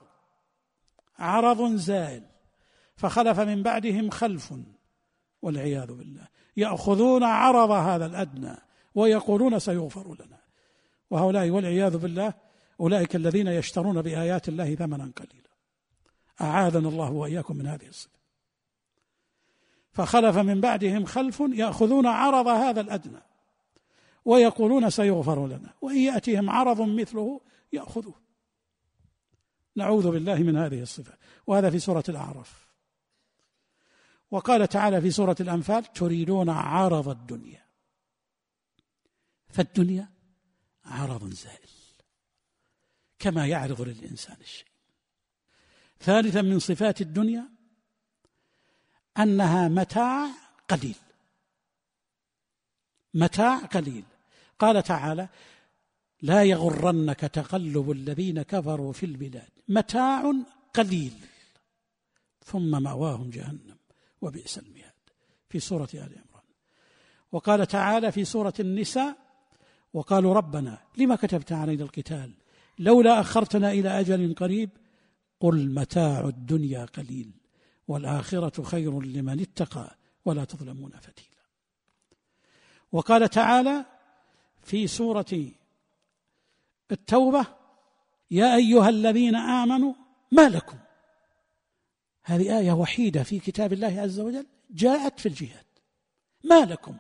عرض 1.18 1.74
زائل 1.74 2.22
فخلف 2.96 3.40
من 3.40 3.62
بعدهم 3.62 4.10
خلف 4.10 4.54
والعياذ 5.42 5.92
بالله. 5.92 6.28
يأخذون 6.56 7.22
عرض 7.22 7.70
هذا 7.70 8.06
الأدنى 8.06 8.56
ويقولون 8.94 9.58
سيغفر 9.58 10.14
لنا. 10.14 10.41
وهؤلاء 11.12 11.51
والعياذ 11.51 11.98
بالله 11.98 12.35
أولئك 12.81 13.16
الذين 13.16 13.46
يشترون 13.46 14.03
بآيات 14.03 14.48
الله 14.48 14.75
ثمنا 14.75 15.12
قليلا. 15.16 15.51
أعاذنا 16.40 16.88
الله 16.88 17.11
وإياكم 17.11 17.57
من 17.57 17.66
هذه 17.66 17.88
الصفة 17.88 18.18
فخلف 19.92 20.37
من 20.37 20.61
بعدهم 20.61 21.05
خلف 21.05 21.42
يأخذون 21.55 22.07
عرض 22.07 22.46
هذا 22.46 22.81
الأدنى 22.81 23.22
ويقولون 24.25 24.90
سيغفر 24.90 25.46
لنا 25.46 25.75
وإن 25.81 25.96
يأتيهم 25.96 26.51
عرض 26.51 26.81
مثله 26.81 27.40
يأخذوه. 27.72 28.14
نعوذ 29.77 30.11
بالله 30.11 30.35
من 30.35 30.57
هذه 30.57 30.83
الصفة. 30.83 31.14
وهذا 31.46 31.70
في 31.70 31.79
سورة 31.79 32.05
الأعراف. 32.09 32.66
وقال 34.31 34.68
تعالى 34.68 35.01
في 35.01 35.11
سورة 35.11 35.37
الأنفال 35.40 35.92
تريدون 35.92 36.51
عرض 36.51 37.09
الدنيا. 37.09 37.62
فالدنيا 39.48 40.12
عرض 40.84 41.30
زائل 41.30 41.68
كما 43.18 43.46
يعرض 43.46 43.80
للإنسان 43.80 44.36
الشيء. 44.40 44.66
ثالثا 46.00 46.42
من 46.42 46.58
صفات 46.58 47.00
الدنيا 47.00 47.48
أنها 49.18 49.68
متاع 49.68 50.28
قليل. 50.68 50.96
متاع 53.14 53.58
قليل. 53.58 54.04
قال 54.58 54.82
تعالى 54.82 55.28
لا 56.22 56.44
يغرنك 56.44 57.20
تقلب 57.20 57.90
الذين 57.90 58.42
كفروا 58.42 58.92
في 58.92 59.06
البلاد. 59.06 59.50
متاع 59.68 60.32
قليل. 60.74 61.14
ثم 62.44 62.82
مأواهم 62.82 63.30
جهنم 63.30 63.76
وبئس 64.20 64.58
المهاد. 64.58 64.92
في 65.48 65.60
سورة 65.60 65.88
آل 65.94 66.00
عمران. 66.00 66.42
وقال 67.32 67.66
تعالى 67.66 68.12
في 68.12 68.24
سورة 68.24 68.54
النساء 68.60 69.21
وقالوا 69.92 70.35
ربنا 70.35 70.78
لما 70.96 71.16
كتبت 71.16 71.52
علينا 71.52 71.83
القتال؟ 71.83 72.33
لولا 72.78 73.20
أخرتنا 73.20 73.72
إلى 73.72 74.00
أجل 74.00 74.35
قريب 74.35 74.70
قل 75.40 75.74
متاع 75.74 76.20
الدنيا 76.20 76.85
قليل 76.85 77.31
والآخرة 77.88 78.62
خير 78.62 79.00
لمن 79.00 79.40
اتقى 79.40 79.96
ولا 80.24 80.44
تظلمون 80.44 80.90
فتيلا. 80.90 81.42
وقال 82.92 83.28
تعالى 83.28 83.85
في 84.62 84.87
سورة 84.87 85.50
التوبة 86.90 87.46
يا 88.31 88.57
أيها 88.57 88.88
الذين 88.88 89.35
آمنوا 89.35 89.94
ما 90.33 90.48
لكم؟ 90.48 90.78
هذه 92.22 92.59
آية 92.59 92.72
وحيدة 92.72 93.22
في 93.22 93.38
كتاب 93.38 93.72
الله 93.72 94.00
عز 94.00 94.20
وجل 94.20 94.46
جاءت 94.70 95.20
في 95.20 95.26
الجهاد. 95.26 95.64
ما 96.44 96.64
لكم؟ 96.64 96.96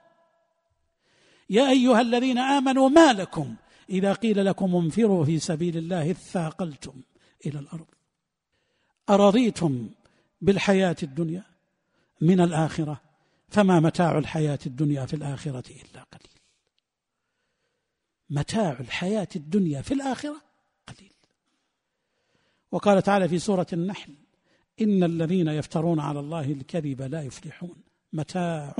يا 1.52 1.70
أيها 1.70 2.00
الذين 2.00 2.38
آمنوا 2.38 2.88
ما 2.88 3.12
لكم 3.12 3.54
إذا 3.90 4.12
قيل 4.12 4.44
لكم 4.44 4.76
انفروا 4.76 5.24
في 5.24 5.38
سبيل 5.38 5.76
الله 5.76 6.10
اثاقلتم 6.10 7.02
إلى 7.46 7.58
الأرض. 7.58 7.86
أرضيتم 9.10 9.90
بالحياة 10.40 10.96
الدنيا 11.02 11.44
من 12.20 12.40
الآخرة 12.40 13.00
فما 13.48 13.80
متاع 13.80 14.18
الحياة 14.18 14.58
الدنيا 14.66 15.06
في 15.06 15.14
الآخرة 15.14 15.64
إلا 15.70 16.02
قليل. 16.02 16.40
متاع 18.30 18.80
الحياة 18.80 19.28
الدنيا 19.36 19.82
في 19.82 19.94
الآخرة 19.94 20.42
قليل. 20.86 21.12
وقال 22.70 23.02
تعالى 23.02 23.28
في 23.28 23.38
سورة 23.38 23.66
النحل 23.72 24.14
إن 24.80 25.04
الذين 25.04 25.48
يفترون 25.48 26.00
على 26.00 26.20
الله 26.20 26.52
الكذب 26.52 27.02
لا 27.02 27.22
يفلحون. 27.22 27.76
متاع 28.12 28.74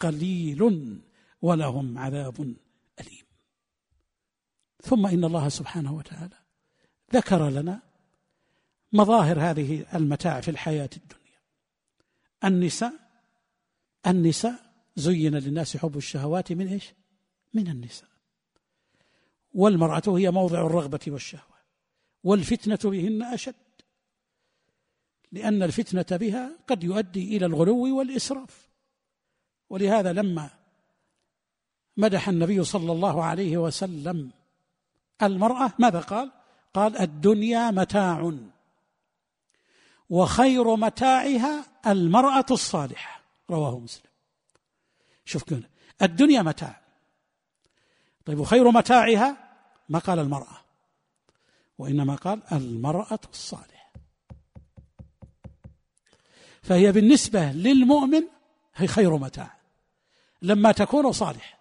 قليل. 0.00 0.98
ولهم 1.42 1.98
عذاب 1.98 2.40
أليم. 3.00 3.24
ثم 4.82 5.06
إن 5.06 5.24
الله 5.24 5.48
سبحانه 5.48 5.94
وتعالى 5.94 6.36
ذكر 7.14 7.48
لنا 7.48 7.82
مظاهر 8.92 9.40
هذه 9.40 9.86
المتاع 9.94 10.40
في 10.40 10.50
الحياة 10.50 10.90
الدنيا. 10.96 11.38
النساء 12.44 12.92
النساء 14.06 14.72
زين 14.96 15.34
للناس 15.34 15.76
حب 15.76 15.96
الشهوات 15.96 16.52
من 16.52 16.68
إيش؟ 16.68 16.92
من 17.54 17.68
النساء. 17.68 18.08
والمرأة 19.54 20.02
هي 20.06 20.30
موضع 20.30 20.66
الرغبة 20.66 21.00
والشهوة 21.06 21.58
والفتنة 22.24 22.90
بهن 22.90 23.22
أشد 23.22 23.54
لأن 25.32 25.62
الفتنة 25.62 26.18
بها 26.18 26.58
قد 26.66 26.84
يؤدي 26.84 27.36
إلى 27.36 27.46
الغلو 27.46 27.98
والإسراف. 27.98 28.68
ولهذا 29.70 30.12
لما 30.12 30.57
مدح 31.98 32.28
النبي 32.28 32.64
صلى 32.64 32.92
الله 32.92 33.24
عليه 33.24 33.56
وسلم. 33.56 34.30
المرأة 35.22 35.72
ماذا 35.78 36.00
قال؟ 36.00 36.30
قال 36.74 36.98
الدنيا 36.98 37.70
متاع 37.70 38.32
وخير 40.10 40.76
متاعها 40.76 41.64
المرأة 41.86 42.46
الصالحة. 42.50 43.20
رواه 43.50 43.78
مسلم. 43.78 44.10
شوف 45.24 45.42
كده 45.42 45.70
الدنيا 46.02 46.42
متاع. 46.42 46.80
طيب 48.24 48.38
وخير 48.38 48.70
متاعها؟ 48.70 49.36
ما 49.88 49.98
قال 49.98 50.18
المرأة. 50.18 50.58
وإنما 51.78 52.14
قال 52.14 52.42
المرأة 52.52 53.20
الصالحة. 53.30 53.92
فهي 56.62 56.92
بالنسبة 56.92 57.52
للمؤمن 57.52 58.22
هي 58.74 58.86
خير 58.86 59.16
متاع. 59.16 59.56
لما 60.42 60.72
تكون 60.72 61.12
صالح 61.12 61.57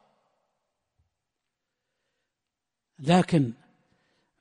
لكن 3.00 3.54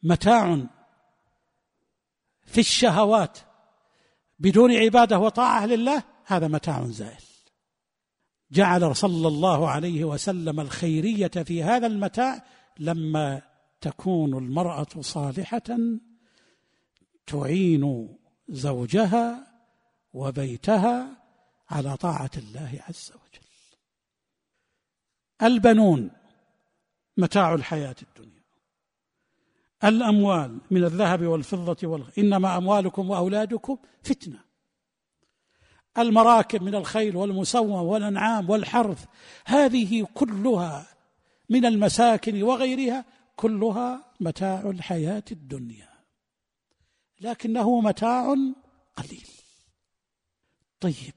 متاع 0.02 0.66
في 2.44 2.60
الشهوات 2.60 3.38
بدون 4.38 4.72
عبادة 4.72 5.18
وطاعة 5.18 5.66
لله 5.66 6.02
هذا 6.24 6.48
متاع 6.48 6.86
زائل. 6.86 7.22
جعل 8.50 8.96
صلى 8.96 9.28
الله 9.28 9.68
عليه 9.70 10.04
وسلم 10.04 10.60
الخيرية 10.60 11.26
في 11.26 11.62
هذا 11.62 11.86
المتاع 11.86 12.46
لما 12.78 13.42
تكون 13.80 14.38
المرأة 14.38 15.00
صالحة 15.00 15.78
تعين 17.26 18.16
زوجها 18.48 19.46
وبيتها 20.12 21.22
على 21.70 21.96
طاعة 21.96 22.30
الله 22.36 22.82
عز 22.88 23.12
وجل. 23.12 23.46
البنون 25.42 26.10
متاع 27.16 27.54
الحياة 27.54 27.96
الدنيا. 28.02 28.35
الأموال 29.86 30.58
من 30.70 30.84
الذهب 30.84 31.22
والفضة 31.22 31.88
وال... 31.88 32.04
إنما 32.18 32.56
أموالكم 32.56 33.10
وأولادكم 33.10 33.78
فتنة. 34.02 34.38
المراكب 35.98 36.62
من 36.62 36.74
الخيل 36.74 37.16
والمسوم 37.16 37.70
والأنعام 37.70 38.50
والحرث 38.50 39.04
هذه 39.44 40.06
كلها 40.14 40.86
من 41.48 41.66
المساكن 41.66 42.42
وغيرها 42.42 43.04
كلها 43.36 44.12
متاع 44.20 44.60
الحياة 44.60 45.24
الدنيا. 45.32 45.88
لكنه 47.20 47.80
متاع 47.80 48.34
قليل. 48.96 49.28
طيب 50.80 51.14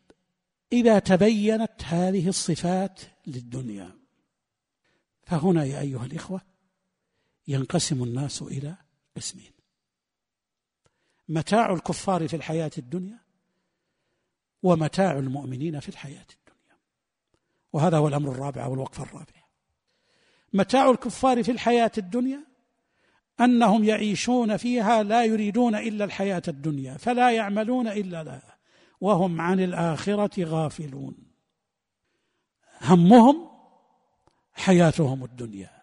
إذا 0.74 1.00
تبينت 1.00 1.84
هذه 1.84 2.28
الصفات 2.30 3.02
للدنيا 3.28 3.92
فهنا 5.24 5.64
يا 5.64 5.80
أيها 5.80 6.06
الإخوة 6.06 6.42
ينقسم 7.50 8.04
الناس 8.04 8.42
إلى 8.42 8.76
قسمين. 9.16 9.52
متاع 11.30 11.74
الكفار 11.74 12.28
في 12.28 12.36
الحياة 12.36 12.72
الدنيا 12.78 13.20
ومتاع 14.64 15.12
المؤمنين 15.12 15.80
في 15.80 15.90
الحياة 15.90 16.26
الدنيا. 16.40 16.80
وهذا 17.74 17.98
هو 17.98 18.08
الأمر 18.08 18.32
الرابع 18.32 18.66
أو 18.66 18.74
الوقفة 18.74 19.04
الرابعة. 19.04 19.50
متاع 20.54 20.90
الكفار 20.90 21.44
في 21.44 21.52
الحياة 21.52 21.92
الدنيا 21.98 22.46
أنهم 23.40 23.84
يعيشون 23.84 24.58
فيها 24.58 25.04
لا 25.04 25.26
يريدون 25.26 25.76
إلا 25.76 26.06
الحياة 26.06 26.44
الدنيا 26.48 26.98
فلا 26.98 27.32
يعملون 27.32 27.88
إلا 27.88 28.24
لها 28.24 28.58
وهم 29.02 29.42
عن 29.42 29.60
الآخرة 29.60 30.44
غافلون. 30.44 31.18
همهم 32.82 33.50
حياتهم 34.54 35.24
الدنيا. 35.24 35.79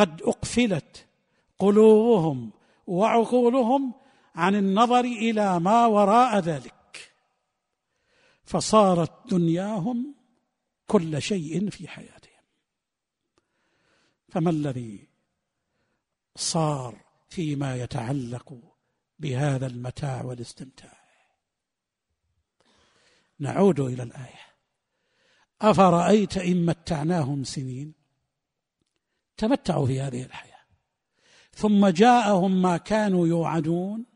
قد 0.00 0.22
أقفلت 0.22 1.06
قلوبهم 1.58 2.52
وعقولهم 2.86 3.94
عن 4.34 4.54
النظر 4.54 5.00
إلى 5.00 5.60
ما 5.60 5.86
وراء 5.86 6.38
ذلك. 6.38 7.12
فصارت 8.44 9.30
دنياهم 9.30 10.14
كل 10.86 11.22
شيء 11.22 11.70
في 11.70 11.88
حياتهم. 11.88 12.42
فما 14.28 14.50
الذي 14.50 15.08
صار 16.36 17.04
فيما 17.28 17.76
يتعلق 17.76 18.58
بهذا 19.18 19.66
المتاع 19.66 20.22
والاستمتاع؟ 20.22 21.00
نعود 23.38 23.80
إلى 23.80 24.02
الآية. 24.02 24.46
أفرأيت 25.62 26.36
إن 26.36 26.66
متعناهم 26.66 27.44
سنين؟ 27.44 27.99
تمتعوا 29.40 29.86
في 29.86 30.00
هذه 30.00 30.22
الحياة. 30.22 30.50
ثم 31.54 31.86
جاءهم 31.86 32.62
ما 32.62 32.76
كانوا 32.76 33.26
يوعدون 33.26 34.06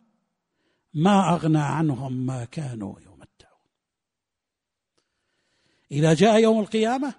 ما 0.95 1.35
أغنى 1.35 1.59
عنهم 1.59 2.27
ما 2.27 2.45
كانوا 2.45 3.01
يمتعون. 3.01 3.69
إذا 5.91 6.15
جاء 6.15 6.43
يوم 6.43 6.61
القيامة 6.61 7.15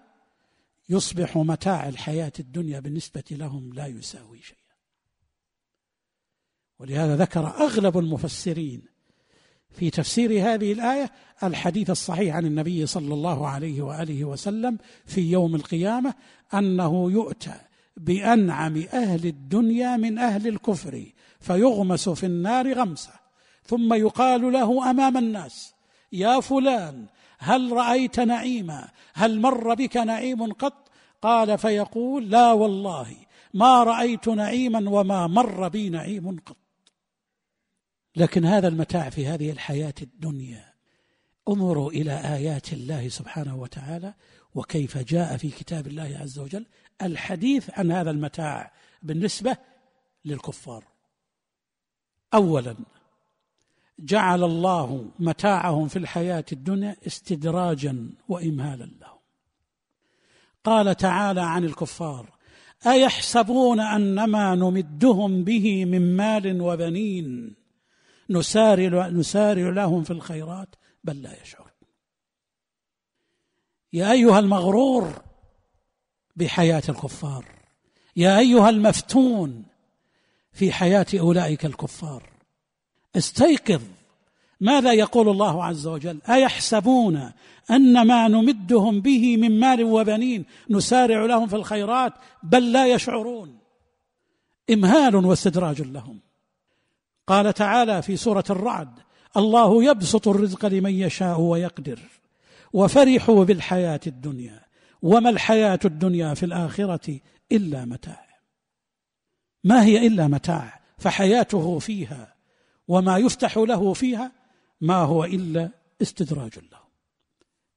يصبح 0.89 1.37
متاع 1.37 1.89
الحياة 1.89 2.31
الدنيا 2.39 2.79
بالنسبة 2.79 3.23
لهم 3.31 3.73
لا 3.73 3.87
يساوي 3.87 4.41
شيئا. 4.41 4.75
ولهذا 6.79 7.15
ذكر 7.15 7.47
أغلب 7.47 7.97
المفسرين 7.97 8.81
في 9.71 9.89
تفسير 9.89 10.31
هذه 10.31 10.73
الآية 10.73 11.11
الحديث 11.43 11.89
الصحيح 11.89 12.35
عن 12.35 12.45
النبي 12.45 12.85
صلى 12.85 13.13
الله 13.13 13.47
عليه 13.47 13.81
وآله 13.81 14.25
وسلم 14.25 14.77
في 15.05 15.31
يوم 15.31 15.55
القيامة 15.55 16.13
أنه 16.53 17.11
يؤتى 17.11 17.64
بأنعم 17.97 18.85
أهل 18.93 19.25
الدنيا 19.25 19.97
من 19.97 20.17
أهل 20.17 20.47
الكفر 20.47 21.05
فيغمس 21.39 22.09
في 22.09 22.25
النار 22.25 22.73
غمسة. 22.73 23.13
ثم 23.65 23.93
يقال 23.93 24.53
له 24.53 24.89
أمام 24.89 25.17
الناس 25.17 25.73
يا 26.11 26.39
فلان 26.39 27.05
هل 27.39 27.71
رأيت 27.71 28.19
نعيما؟ 28.19 28.89
هل 29.13 29.39
مر 29.39 29.73
بك 29.73 29.97
نعيم 29.97 30.53
قط؟ 30.53 30.91
قال 31.21 31.57
فيقول 31.57 32.29
لا 32.29 32.51
والله 32.51 33.15
ما 33.53 33.83
رأيت 33.83 34.27
نعيما 34.27 34.89
وما 34.89 35.27
مر 35.27 35.67
بي 35.67 35.89
نعيم 35.89 36.39
قط. 36.39 36.57
لكن 38.15 38.45
هذا 38.45 38.67
المتاع 38.67 39.09
في 39.09 39.27
هذه 39.27 39.51
الحياة 39.51 39.93
الدنيا. 40.01 40.74
انظروا 41.49 41.91
إلى 41.91 42.11
آيات 42.35 42.73
الله 42.73 43.09
سبحانه 43.09 43.55
وتعالى 43.55 44.13
وكيف 44.55 44.97
جاء 44.97 45.37
في 45.37 45.49
كتاب 45.49 45.87
الله 45.87 46.17
عز 46.21 46.39
وجل 46.39 46.65
الحديث 47.01 47.69
عن 47.73 47.91
هذا 47.91 48.11
المتاع 48.11 48.71
بالنسبة 49.03 49.57
للكفار. 50.25 50.83
اولا 52.33 52.75
جعل 53.99 54.43
الله 54.43 55.11
متاعهم 55.19 55.87
في 55.87 55.99
الحياة 55.99 56.45
الدنيا 56.51 56.95
استدراجا 57.07 58.09
وامهالا 58.29 58.85
لهم. 59.01 59.19
قال 60.63 60.97
تعالى 60.97 61.41
عن 61.41 61.63
الكفار 61.63 62.35
أيحسبون 62.87 63.79
أنما 63.79 64.55
نمدهم 64.55 65.43
به 65.43 65.85
من 65.85 66.15
مال 66.15 66.61
وبنين؟ 66.61 67.55
نسارع 68.29 69.07
نسارع 69.07 69.69
لهم 69.69 70.03
في 70.03 70.11
الخيرات 70.11 70.75
بل 71.05 71.21
لا 71.21 71.41
يشعرون 71.41 71.71
يا 73.93 74.11
أيها 74.11 74.39
المغرور 74.39 75.21
بحياة 76.35 76.83
الكفار 76.89 77.45
يا 78.15 78.39
أيها 78.39 78.69
المفتون 78.69 79.65
في 80.51 80.71
حياة 80.71 81.05
أولئك 81.19 81.65
الكفار 81.65 82.29
استيقظ. 83.15 83.81
ماذا 84.59 84.93
يقول 84.93 85.29
الله 85.29 85.63
عز 85.63 85.87
وجل؟ 85.87 86.19
أيحسبون 86.29 87.31
أن 87.71 88.07
ما 88.07 88.27
نمدهم 88.27 89.01
به 89.01 89.37
من 89.37 89.59
مال 89.59 89.83
وبنين 89.83 90.45
نسارع 90.69 91.25
لهم 91.25 91.47
في 91.47 91.55
الخيرات 91.55 92.13
بل 92.43 92.71
لا 92.71 92.87
يشعرون. 92.87 93.59
إمهال 94.69 95.15
واستدراج 95.15 95.81
لهم. 95.81 96.19
قال 97.27 97.53
تعالى 97.53 98.01
في 98.01 98.17
سورة 98.17 98.43
الرعد 98.49 99.04
الله 99.37 99.83
يبسط 99.83 100.27
الرزق 100.27 100.65
لمن 100.65 100.93
يشاء 100.93 101.41
ويقدر. 101.41 101.99
وفرحوا 102.73 103.43
بالحياة 103.43 103.99
الدنيا. 104.07 104.65
وما 105.01 105.29
الحياة 105.29 105.79
الدنيا 105.85 106.33
في 106.33 106.45
الآخرة 106.45 107.19
إلا 107.51 107.85
متاع. 107.85 108.25
ما 109.63 109.83
هي 109.83 110.07
إلا 110.07 110.27
متاع؟ 110.27 110.79
فحياته 110.97 111.79
فيها. 111.79 112.35
وما 112.87 113.17
يفتح 113.17 113.57
له 113.57 113.93
فيها 113.93 114.31
ما 114.81 114.97
هو 114.97 115.25
إلا 115.25 115.69
استدراج 116.01 116.59
له. 116.71 116.85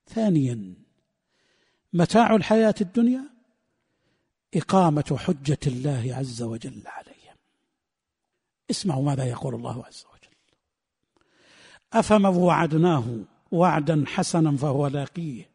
ثانيا 0.09 0.75
متاع 1.92 2.37
الحياة 2.37 2.75
الدنيا 2.81 3.23
إقامة 4.55 5.18
حجة 5.18 5.59
الله 5.66 6.14
عز 6.14 6.42
وجل 6.42 6.83
عليهم 6.87 7.37
اسمعوا 8.71 9.05
ماذا 9.05 9.25
يقول 9.25 9.55
الله 9.55 9.87
عز 9.87 10.05
وجل 10.05 10.08
أفمن 11.92 12.27
وعدناه 12.27 13.05
وعدا 13.53 14.05
حسنا 14.07 14.57
فهو 14.57 14.87
لاقيه. 14.87 15.51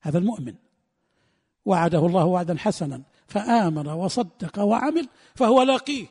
هذا 0.00 0.18
المؤمن. 0.18 0.54
وعده 1.64 2.06
الله 2.06 2.24
وعدا 2.24 2.58
حسنا 2.58 3.02
فآمن 3.26 3.88
وصدق 3.88 4.58
وعمل 4.58 5.08
فهو 5.34 5.62
لاقيه. 5.62 6.06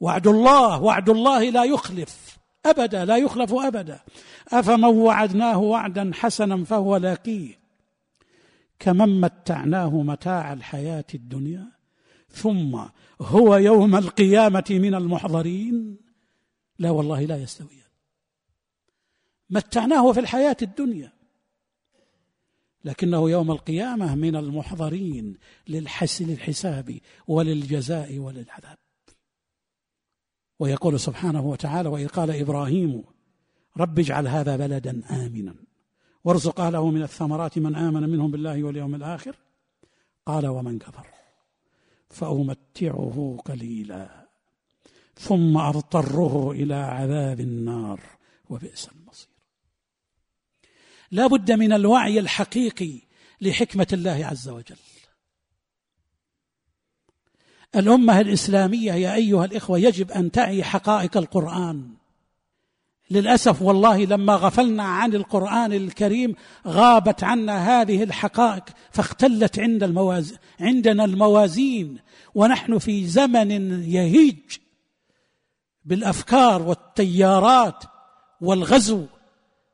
وعد 0.00 0.26
الله 0.26 0.82
وعد 0.82 1.08
الله 1.08 1.50
لا 1.50 1.64
يخلف 1.64 2.38
أبدا 2.66 3.04
لا 3.04 3.16
يخلف 3.16 3.54
أبدا. 3.54 4.00
أفمن 4.48 4.84
وعدناه 4.84 5.58
وعدا 5.58 6.10
حسنا 6.14 6.64
فهو 6.64 6.96
لاقيه. 6.96 7.58
كمن 8.78 9.20
متعناه 9.20 10.02
متاع 10.02 10.52
الحياة 10.52 11.04
الدنيا 11.14 11.66
ثم 12.28 12.80
هو 13.20 13.56
يوم 13.56 13.96
القيامة 13.96 14.64
من 14.70 14.94
المحضرين. 14.94 16.03
لا 16.78 16.90
والله 16.90 17.24
لا 17.24 17.42
يستويان. 17.42 17.84
متعناه 19.50 20.12
في 20.12 20.20
الحياة 20.20 20.56
الدنيا. 20.62 21.12
لكنه 22.84 23.30
يوم 23.30 23.50
القيامة 23.50 24.14
من 24.14 24.36
المحضرين 24.36 25.38
للحسن 25.68 26.30
الحساب 26.30 26.98
وللجزاء 27.28 28.18
وللعذاب. 28.18 28.78
ويقول 30.58 31.00
سبحانه 31.00 31.46
وتعالى 31.46 31.88
وإذ 31.88 32.08
قال 32.08 32.30
إبراهيم 32.30 33.04
رب 33.76 33.98
اجعل 33.98 34.28
هذا 34.28 34.56
بلدا 34.56 35.02
آمنا. 35.10 35.54
وارزق 36.24 36.60
أهله 36.60 36.90
من 36.90 37.02
الثمرات 37.02 37.58
من 37.58 37.74
آمن 37.74 38.08
منهم 38.08 38.30
بالله 38.30 38.64
واليوم 38.64 38.94
الآخر. 38.94 39.36
قال 40.26 40.46
ومن 40.46 40.78
كفر. 40.78 41.06
فأمتعه 42.10 43.38
قليلا. 43.44 44.23
ثم 45.18 45.56
أضطره 45.56 46.50
إلى 46.52 46.74
عذاب 46.74 47.40
النار 47.40 48.00
وبئس 48.50 48.88
المصير. 48.88 49.28
لا 51.10 51.26
بد 51.26 51.52
من 51.52 51.72
الوعي 51.72 52.18
الحقيقي 52.18 53.00
لحكمة 53.40 53.86
الله 53.92 54.26
عز 54.26 54.48
وجل. 54.48 54.76
الأمة 57.76 58.20
الإسلامية 58.20 58.92
يا 58.92 59.14
أيها 59.14 59.44
الإخوة 59.44 59.78
يجب 59.78 60.10
أن 60.10 60.30
تعي 60.30 60.64
حقائق 60.64 61.16
القرآن. 61.16 61.90
للأسف 63.10 63.62
والله 63.62 64.04
لما 64.04 64.34
غفلنا 64.34 64.82
عن 64.82 65.14
القرآن 65.14 65.72
الكريم 65.72 66.34
غابت 66.66 67.24
عنا 67.24 67.80
هذه 67.80 68.02
الحقائق 68.02 68.64
فاختلت 68.90 69.58
عند 69.58 69.82
عندنا 70.60 71.04
الموازين. 71.04 71.98
ونحن 72.34 72.78
في 72.78 73.06
زمن 73.06 73.50
يهيج. 73.82 74.63
بالأفكار 75.84 76.62
والتيارات 76.62 77.84
والغزو 78.40 79.06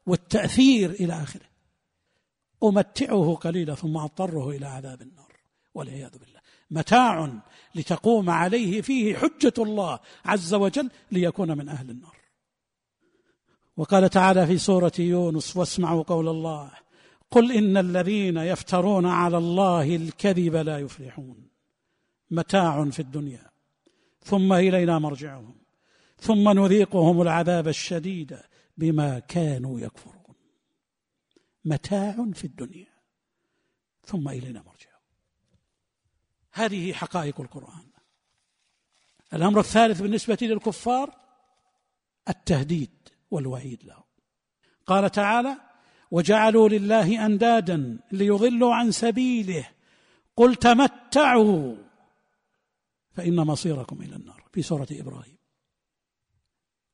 والتأثير 0.07 0.91
إلى 0.91 1.13
آخره. 1.13 1.51
أمتعه 2.65 3.35
قليلا 3.35 3.75
ثم 3.75 3.97
أضطره 3.97 4.51
إلى 4.51 4.67
عذاب 4.67 5.03
النار 5.03 5.33
والعياذ 5.75 6.19
بالله. 6.19 6.41
متاع 6.71 7.33
لتقوم 7.75 8.31
عليه 8.31 8.81
فيه 8.81 9.17
حجة 9.17 9.53
الله 9.59 9.99
عز 10.25 10.55
وجل 10.55 10.91
ليكون 11.13 11.59
من 11.59 11.69
أهل 11.69 11.91
النار. 11.91 12.17
وقال 13.77 14.11
تعالى 14.11 14.47
في 14.47 14.59
سورة 14.59 14.93
يونس 14.99 15.57
واسمعوا 15.57 16.03
قول 16.03 16.29
الله. 16.29 16.71
قل 17.31 17.53
إن 17.53 17.77
الذين 17.77 18.37
يفترون 18.37 19.07
على 19.07 19.39
الله 19.39 19.97
الكذب 19.97 20.57
لا 20.57 20.79
يفلحون. 20.79 21.49
متاع 22.31 22.85
في 22.85 23.01
الدنيا. 23.01 23.51
ثم 24.25 24.53
إلينا 24.53 24.99
مرجعهم. 24.99 25.60
ثم 26.21 26.49
نذيقهم 26.49 27.23
العذاب 27.23 27.69
الشديد 27.69 28.39
بما 28.77 29.19
كانوا 29.19 29.81
يكفرون. 29.81 30.35
متاع 31.65 32.27
في 32.33 32.45
الدنيا. 32.45 33.01
ثم 34.05 34.29
إلينا 34.29 34.63
مرجعهم. 34.63 35.01
هذه 36.53 36.93
حقائق 36.93 37.41
القرآن. 37.41 37.91
الأمر 39.33 39.61
الثالث 39.61 40.01
بالنسبة 40.01 40.39
للكفار 40.43 41.17
التهديد 42.29 43.09
والوعيد 43.31 43.85
لهم. 43.85 44.05
قال 44.87 45.11
تعالى 45.11 45.57
وجعلوا 46.11 46.69
لله 46.69 47.27
أندادا 47.27 47.99
ليضلوا 48.13 48.75
عن 48.75 48.91
سبيله. 48.91 49.69
قل 50.37 50.57
تمتعوا 50.57 51.77
فإن 53.13 53.37
مصيركم 53.37 54.03
إلى 54.03 54.17
النار. 54.17 54.49
في 54.53 54.63
سورة 54.63 54.89
إبراهيم. 54.91 55.40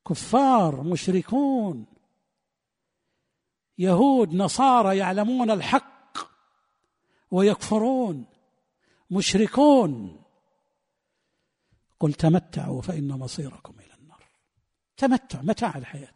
كفار 0.08 0.82
مشركون. 0.82 1.86
يهود 3.78 4.34
نصارى 4.34 4.98
يعلمون 4.98 5.50
الحق 5.50 6.18
ويكفرون. 7.30 8.26
مشركون. 9.10 10.22
قل 12.00 12.12
تمتعوا 12.12 12.82
فإن 12.82 13.08
مصيركم 13.08 13.74
إلى 13.80 13.94
النار. 13.94 14.24
تمتع 14.96 15.42
متاع 15.42 15.76
الحياة 15.76 16.14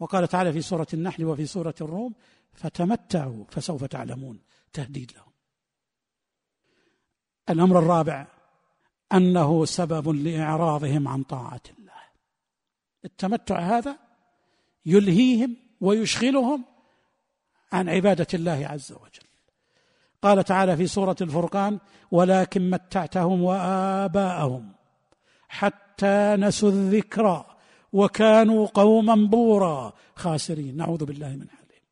وقال 0.00 0.28
تعالى 0.28 0.52
في 0.52 0.62
سورة 0.62 0.86
النحل 0.94 1.24
وفي 1.24 1.46
سورة 1.46 1.74
الروم 1.80 2.14
فتمتعوا 2.52 3.44
فسوف 3.48 3.84
تعلمون. 3.84 4.40
تهديد 4.72 5.12
لهم. 5.12 5.32
الأمر 7.50 7.78
الرابع 7.78 8.26
أنه 9.12 9.64
سبب 9.64 10.08
لإعراضهم 10.08 11.08
عن 11.08 11.22
طاعة 11.22 11.60
الله. 11.78 11.85
التمتع 13.06 13.58
هذا 13.58 13.98
يلهيهم 14.86 15.56
ويشغلهم 15.80 16.64
عن 17.72 17.88
عبادة 17.88 18.26
الله 18.34 18.66
عز 18.66 18.92
وجل. 18.92 19.26
قال 20.22 20.44
تعالى 20.44 20.76
في 20.76 20.86
سورة 20.86 21.16
الفرقان 21.20 21.78
ولكن 22.10 22.70
متعتهم 22.70 23.42
وآباءهم 23.42 24.72
حتى 25.48 26.36
نسوا 26.38 26.68
الذكرى 26.68 27.56
وكانوا 27.92 28.66
قوما 28.66 29.14
بورا 29.14 29.92
خاسرين. 30.14 30.76
نعوذ 30.76 31.04
بالله 31.04 31.28
من 31.28 31.48
حالهم. 31.50 31.86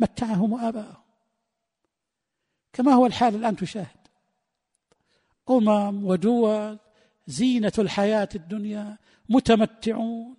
متعهم 0.00 0.52
وآباءهم. 0.52 1.02
كما 2.72 2.92
هو 2.92 3.06
الحال 3.06 3.34
الآن 3.34 3.56
تشاهد. 3.56 4.00
أمم 5.50 6.04
ودول 6.04 6.78
زينة 7.26 7.72
الحياة 7.78 8.28
الدنيا 8.34 8.98
متمتعون 9.28 10.36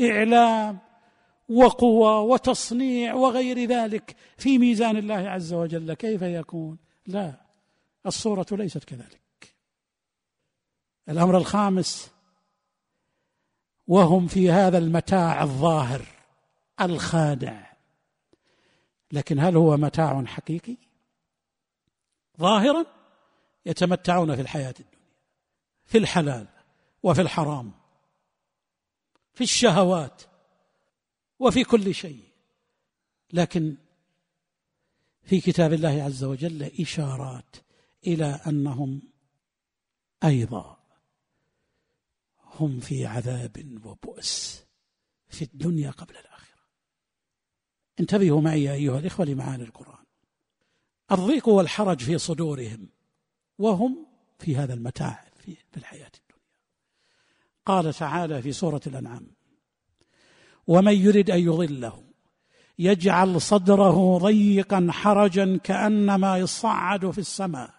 إعلام 0.00 0.78
وقوة 1.48 2.20
وتصنيع 2.20 3.14
وغير 3.14 3.68
ذلك 3.68 4.16
في 4.36 4.58
ميزان 4.58 4.96
الله 4.96 5.28
عز 5.28 5.52
وجل. 5.52 5.94
كيف 5.94 6.22
يكون؟ 6.22 6.78
لا 7.06 7.34
الصورة 8.06 8.46
ليست 8.52 8.84
كذلك. 8.84 9.54
الأمر 11.08 11.38
الخامس 11.38 12.10
وهم 13.86 14.26
في 14.26 14.50
هذا 14.50 14.78
المتاع 14.78 15.42
الظاهر 15.42 16.06
الخادع. 16.80 17.66
لكن 19.12 19.38
هل 19.38 19.56
هو 19.56 19.76
متاع 19.76 20.24
حقيقي؟ 20.24 20.76
ظاهرا 22.40 22.86
يتمتعون 23.66 24.34
في 24.34 24.40
الحياة 24.40 24.74
الدنيا. 24.80 24.93
في 25.84 25.98
الحلال 25.98 26.48
وفي 27.02 27.20
الحرام 27.20 27.72
في 29.34 29.44
الشهوات 29.44 30.22
وفي 31.38 31.64
كل 31.64 31.94
شيء. 31.94 32.24
لكن 33.32 33.76
في 35.22 35.40
كتاب 35.40 35.72
الله 35.72 36.02
عز 36.02 36.24
وجل 36.24 36.62
إشارات 36.62 37.56
إلى 38.06 38.40
أنهم 38.46 39.02
أيضا 40.24 40.78
هم 42.44 42.80
في 42.80 43.06
عذاب 43.06 43.80
وبؤس 43.84 44.64
في 45.28 45.42
الدنيا 45.42 45.90
قبل 45.90 46.16
الآخرة. 46.16 46.62
انتبهوا 48.00 48.40
معي 48.40 48.72
أيها 48.72 48.98
الإخوة 48.98 49.26
لمعاني 49.26 49.62
القرآن. 49.62 50.04
الضيق 51.12 51.48
والحرج 51.48 52.00
في 52.00 52.18
صدورهم 52.18 52.88
وهم 53.58 54.06
في 54.38 54.56
هذا 54.56 54.74
المتاع. 54.74 55.33
في 55.52 55.76
الحياة 55.76 56.06
الدنيا. 56.06 56.44
قال 57.66 57.94
تعالى 57.94 58.42
في 58.42 58.52
سورة 58.52 58.80
الأنعام 58.86 59.26
ومن 60.66 60.92
يرد 60.92 61.30
أن 61.30 61.40
يضله 61.40 62.04
يجعل 62.78 63.40
صدره 63.40 64.18
ضيقا 64.18 64.88
حرجا 64.90 65.56
كأنما 65.56 66.38
يصعد 66.38 67.10
في 67.10 67.18
السماء 67.18 67.74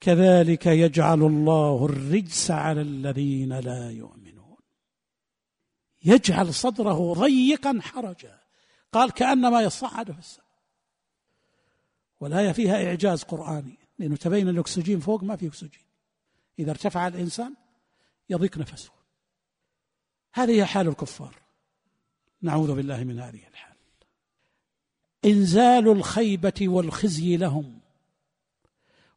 كذلك 0.00 0.66
يجعل 0.66 1.22
الله 1.22 1.84
الرجس 1.84 2.50
على 2.50 2.80
الذين 2.80 3.58
لا 3.58 3.90
يؤمنون. 3.90 4.56
يجعل 6.04 6.54
صدره 6.54 7.14
ضيقا 7.14 7.78
حرجا 7.82 8.40
قال 8.92 9.10
كأنما 9.10 9.62
يصعد 9.62 10.12
في 10.12 10.18
السماء. 10.18 10.46
والآية 12.20 12.52
فيها 12.52 12.86
إعجاز 12.86 13.22
قرآني 13.22 13.78
لأنه 13.98 14.16
تبين 14.16 14.48
الأكسجين 14.48 15.00
فوق 15.00 15.22
ما 15.22 15.36
في 15.36 15.46
أكسجين. 15.46 15.85
إذا 16.58 16.70
ارتفع 16.70 17.06
الإنسان 17.06 17.54
يضيق 18.30 18.58
نفسه. 18.58 18.90
هذه 20.34 20.64
حال 20.64 20.88
الكفار. 20.88 21.34
نعوذ 22.42 22.74
بالله 22.74 23.04
من 23.04 23.20
هذه 23.20 23.40
الحال. 23.50 23.76
إنزال 25.24 25.88
الخيبة 25.88 26.54
والخزي 26.62 27.36
لهم 27.36 27.80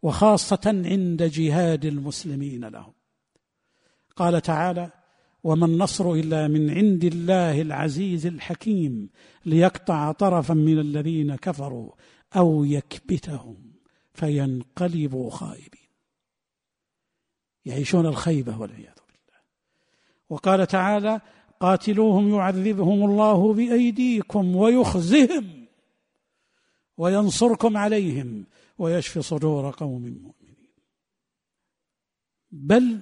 وخاصة 0.02 0.62
عند 0.66 1.24
جهاد 1.24 1.86
المسلمين 1.86 2.66
لهم. 2.66 2.94
قال 4.16 4.42
تعالى 4.42 4.92
وما 5.44 5.66
النصر 5.66 6.12
إلا 6.12 6.48
من 6.48 6.70
عند 6.70 7.04
الله 7.04 7.62
العزيز 7.62 8.26
الحكيم 8.26 9.10
ليقطع 9.46 10.12
طرفا 10.12 10.54
من 10.54 10.80
الذين 10.80 11.36
كفروا 11.36 11.92
أو 12.36 12.64
يكبتهم 12.64 13.74
فينقلبوا 14.14 15.30
خائبين. 15.30 15.79
يعيشون 17.66 18.06
الخيبة 18.06 18.60
والعياذ 18.60 18.96
بالله. 19.08 19.42
وقال 20.30 20.68
تعالى 20.68 21.22
قاتلوهم 21.60 22.30
يعذبهم 22.30 23.10
الله 23.10 23.54
بأيديكم 23.54 24.56
ويخزهم 24.56 25.68
وينصركم 26.98 27.78
عليهم 27.78 28.46
ويشفي 28.78 29.22
صدور 29.22 29.72
قوم 29.72 30.02
مؤمنين. 30.02 30.70
بل 32.52 33.00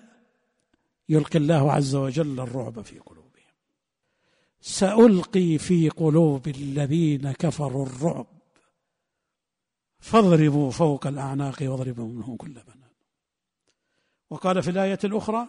يلقي 1.09 1.39
الله 1.39 1.71
عز 1.71 1.95
وجل 1.95 2.39
الرعب 2.39 2.81
في 2.81 2.99
قلوبهم. 2.99 3.27
سألقي 4.61 5.57
في 5.57 5.89
قلوب 5.89 6.47
الذين 6.47 7.31
كفروا 7.31 7.85
الرعب. 7.85 8.27
فاضربوا 9.99 10.71
فوق 10.71 11.07
الأعناق 11.07 11.57
واضربوا 11.61 12.07
منهم 12.07 12.35
كل 12.35 12.53
بنان. 12.53 12.86
وقال 14.29 14.63
في 14.63 14.69
الآية 14.69 14.99
الأخرى 15.03 15.47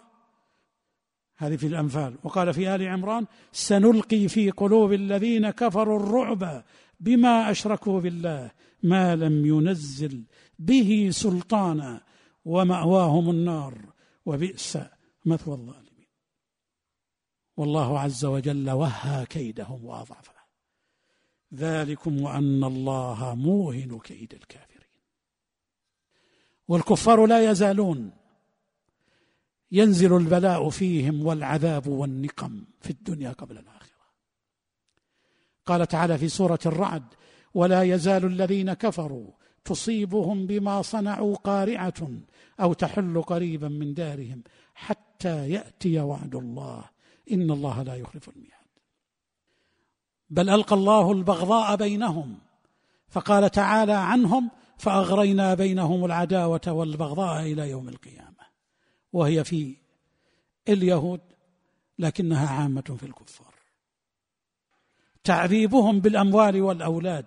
هذه 1.36 1.56
في 1.56 1.66
الأنفال 1.66 2.18
وقال 2.22 2.54
في 2.54 2.74
آل 2.74 2.88
عمران 2.88 3.26
سنلقي 3.52 4.28
في 4.28 4.50
قلوب 4.50 4.92
الذين 4.92 5.50
كفروا 5.50 6.00
الرعب 6.00 6.64
بما 7.00 7.50
أشركوا 7.50 8.00
بالله 8.00 8.50
ما 8.82 9.16
لم 9.16 9.46
ينزل 9.46 10.24
به 10.58 11.08
سلطانا 11.12 12.04
ومأواهم 12.44 13.30
النار 13.30 13.78
وبئس 14.26 14.78
مثوى 15.24 15.54
الظالمين. 15.54 16.06
والله 17.56 18.00
عز 18.00 18.24
وجل 18.24 18.70
وهى 18.70 19.26
كيدهم 19.26 19.84
وأضعفه. 19.84 20.32
ذلكم 21.54 22.22
وأن 22.22 22.64
الله 22.64 23.34
موهن 23.34 23.98
كيد 23.98 24.34
الكافرين. 24.34 24.88
والكفار 26.68 27.26
لا 27.26 27.50
يزالون 27.50 28.17
ينزل 29.72 30.16
البلاء 30.16 30.70
فيهم 30.70 31.26
والعذاب 31.26 31.86
والنقم 31.86 32.64
في 32.80 32.90
الدنيا 32.90 33.32
قبل 33.32 33.58
الآخرة. 33.58 33.88
قال 35.66 35.86
تعالى 35.86 36.18
في 36.18 36.28
سورة 36.28 36.58
الرعد 36.66 37.04
ولا 37.54 37.82
يزال 37.82 38.24
الذين 38.24 38.72
كفروا 38.72 39.30
تصيبهم 39.64 40.46
بما 40.46 40.82
صنعوا 40.82 41.36
قارعة 41.36 42.10
أو 42.60 42.72
تحل 42.72 43.22
قريبا 43.22 43.68
من 43.68 43.94
دارهم 43.94 44.42
حتى 44.74 45.50
يأتي 45.50 46.00
وعد 46.00 46.34
الله. 46.34 46.84
إن 47.32 47.50
الله 47.50 47.82
لا 47.82 47.94
يخلف 47.94 48.28
الميعاد. 48.28 48.58
بل 50.30 50.50
ألقى 50.50 50.76
الله 50.76 51.12
البغضاء 51.12 51.76
بينهم. 51.76 52.38
فقال 53.08 53.50
تعالى 53.50 53.92
عنهم 53.92 54.50
فأغرينا 54.78 55.54
بينهم 55.54 56.04
العداوة 56.04 56.60
والبغضاء 56.66 57.42
إلى 57.42 57.70
يوم 57.70 57.88
القيامة. 57.88 58.27
وهي 59.18 59.44
في 59.44 59.76
اليهود 60.68 61.20
لكنها 61.98 62.48
عامة 62.48 62.96
في 63.00 63.06
الكفار. 63.06 63.54
تعذيبهم 65.24 66.00
بالأموال 66.00 66.62
والأولاد 66.62 67.26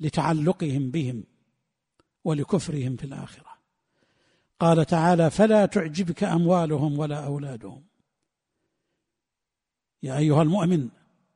لتعلقهم 0.00 0.90
بهم 0.90 1.24
ولكفرهم 2.24 2.96
في 2.96 3.04
الآخرة. 3.04 3.50
قال 4.60 4.84
تعالى 4.84 5.30
فلا 5.30 5.66
تعجبك 5.66 6.24
أموالهم 6.24 6.98
ولا 6.98 7.26
أولادهم. 7.26 7.84
يا 10.02 10.18
أيها 10.18 10.42
المؤمن 10.42 10.88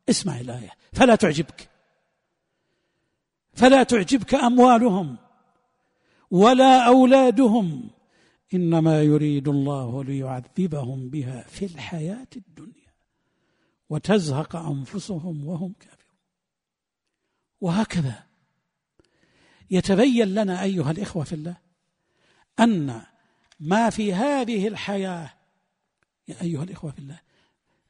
اسمع 0.09 0.41
الآية. 0.41 0.71
فلا 0.93 1.15
تعجبك. 1.15 1.71
فلا 3.53 3.83
تعجبك 3.83 4.35
أموالهم 4.35 5.17
ولا 6.31 6.87
أولادهم. 6.87 7.91
إنما 8.55 9.03
يريد 9.03 9.49
الله 9.49 10.05
ليعذبهم 10.05 11.09
بها 11.09 11.43
في 11.43 11.65
الحياة 11.65 12.27
الدنيا 12.37 12.95
وتزهق 13.89 14.57
أنفسهم 14.57 15.47
وهم 15.47 15.73
كافرون. 15.81 16.19
وهكذا 17.61 18.25
يتبين 19.71 20.29
لنا 20.35 20.63
أيها 20.63 20.91
الإخوة 20.91 21.25
في 21.25 21.33
الله 21.33 21.57
أن 22.61 23.03
ما 23.61 23.91
في 23.91 24.15
هذه 24.15 24.69
الحياة 24.69 25.31
يا 26.29 26.43
أيها 26.43 26.63
الإخوة 26.63 26.91
في 26.91 26.99
الله 26.99 27.21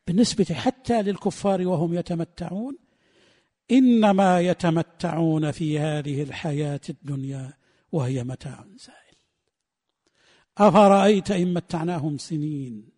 بالنسبة 0.07 0.55
حتى 0.55 1.03
للكفار 1.03 1.67
وهم 1.67 1.95
يتمتعون 1.95 2.79
إنما 3.71 4.41
يتمتعون 4.41 5.51
في 5.51 5.79
هذه 5.79 6.23
الحياة 6.23 6.81
الدنيا 6.89 7.53
وهي 7.93 8.25
متاع 8.25 8.65
زائل 8.77 9.04
أفرأيت 10.59 11.31
إن 11.31 11.55
متعناهم 11.55 12.19
سنين 12.19 12.89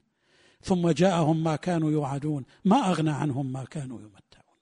ثم 0.61 0.91
جاءهم 0.91 1.45
ما 1.45 1.57
كانوا 1.57 1.91
يوعدون؟ 1.91 2.45
ما 2.65 2.77
أغنى 2.91 3.11
عنهم 3.11 3.53
ما 3.53 3.65
كانوا 3.65 4.01
يمتعون. 4.01 4.59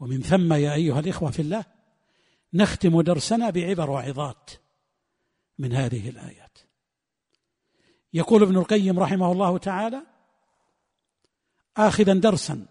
ومن 0.00 0.22
ثم 0.22 0.52
يا 0.52 0.74
أيها 0.74 1.00
الإخوة 1.00 1.30
في 1.30 1.42
الله 1.42 1.64
نختم 2.54 3.00
درسنا 3.00 3.50
بعبر 3.50 3.90
وعظات 3.90 4.50
من 5.58 5.72
هذه 5.72 6.08
الآيات. 6.08 6.58
يقول 8.12 8.42
ابن 8.42 8.56
القيم 8.56 8.98
رحمه 8.98 9.32
الله 9.32 9.58
تعالى 9.58 10.02
آخذا 11.76 12.14
درسا 12.14 12.66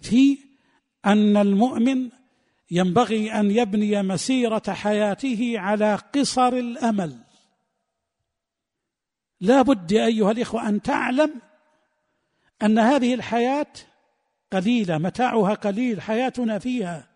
في 0.00 0.38
أن 1.06 1.36
المؤمن 1.36 2.10
ينبغي 2.70 3.32
أن 3.32 3.50
يبني 3.50 4.02
مسيرة 4.02 4.62
حياته 4.68 5.54
على 5.56 5.94
قصر 5.94 6.48
الأمل. 6.48 7.18
لا 9.40 9.62
بد 9.62 9.92
أيها 9.92 10.30
الإخوة 10.30 10.68
أن 10.68 10.82
تعلم 10.82 11.40
أن 12.62 12.78
هذه 12.78 13.14
الحياة 13.14 13.72
قليلة 14.52 14.98
متاعها 14.98 15.54
قليل 15.54 16.02
حياتنا 16.02 16.58
فيها 16.58 17.08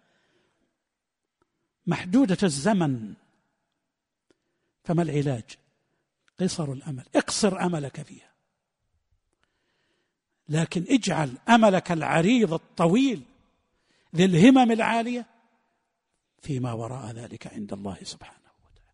محدودة 1.86 2.38
الزمن. 2.42 3.14
فما 4.84 5.02
العلاج؟ 5.02 5.44
قصر 6.40 6.72
الأمل. 6.72 7.04
اقصر 7.14 7.60
أملك 7.60 8.02
فيها. 8.02 8.30
لكن 10.48 10.84
اجعل 10.88 11.32
أملك 11.48 11.92
العريض 11.92 12.52
الطويل 12.52 13.22
ذي 14.16 14.24
الهمم 14.24 14.72
العالية 14.72 15.26
فيما 16.40 16.72
وراء 16.72 17.12
ذلك 17.12 17.46
عند 17.46 17.72
الله 17.72 17.96
سبحانه 18.02 18.50
وتعالى. 18.64 18.90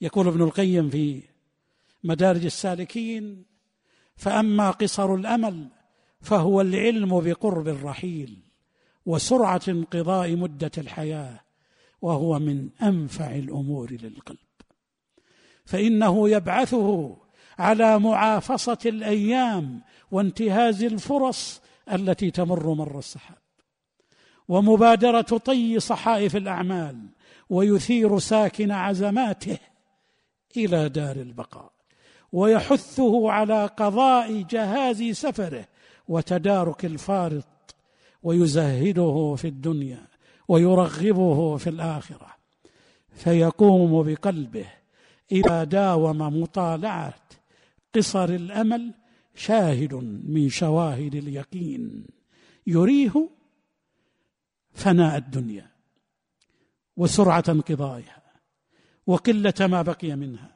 يقول 0.00 0.28
ابن 0.28 0.42
القيم 0.42 0.90
في 0.90 1.22
مدارج 2.04 2.44
السالكين 2.44 3.44
فأما 4.16 4.70
قصر 4.70 5.14
الأمل 5.14 5.68
فهو 6.20 6.60
العلم 6.60 7.20
بقرب 7.20 7.68
الرحيل 7.68 8.42
وسرعة 9.06 9.60
انقضاء 9.68 10.36
مدة 10.36 10.70
الحياة 10.78 11.40
وهو 12.02 12.38
من 12.38 12.68
أنفع 12.82 13.34
الأمور 13.34 13.92
للقلب. 13.92 14.38
فإنه 15.64 16.28
يبعثه 16.28 17.16
على 17.58 17.98
معافصة 17.98 18.78
الأيام 18.86 19.82
وانتهاز 20.10 20.82
الفرص 20.82 21.60
التي 21.92 22.30
تمر 22.30 22.74
مر 22.74 22.98
السحاب. 22.98 23.41
ومبادرة 24.52 25.20
طي 25.20 25.80
صحائف 25.80 26.36
الأعمال 26.36 26.96
ويثير 27.50 28.18
ساكن 28.18 28.70
عزماته 28.70 29.58
إلى 30.56 30.88
دار 30.88 31.16
البقاء 31.16 31.72
ويحثه 32.32 33.30
على 33.30 33.66
قضاء 33.66 34.42
جهاز 34.42 35.02
سفره 35.02 35.64
وتدارك 36.08 36.84
الفارط 36.84 37.74
ويزهده 38.22 39.34
في 39.38 39.48
الدنيا 39.48 40.06
ويرغبه 40.48 41.56
في 41.56 41.70
الآخرة 41.70 42.26
فيقوم 43.14 44.02
بقلبه 44.02 44.66
إذا 45.32 45.64
داوم 45.64 46.42
مطالعه 46.42 47.14
قصر 47.94 48.24
الأمل 48.24 48.94
شاهد 49.34 49.94
من 50.24 50.48
شواهد 50.48 51.14
اليقين 51.14 52.06
يريه 52.66 53.28
فناء 54.74 55.16
الدنيا 55.16 55.70
وسرعة 56.96 57.44
انقضائها 57.48 58.22
وقلة 59.06 59.54
ما 59.60 59.82
بقي 59.82 60.16
منها 60.16 60.52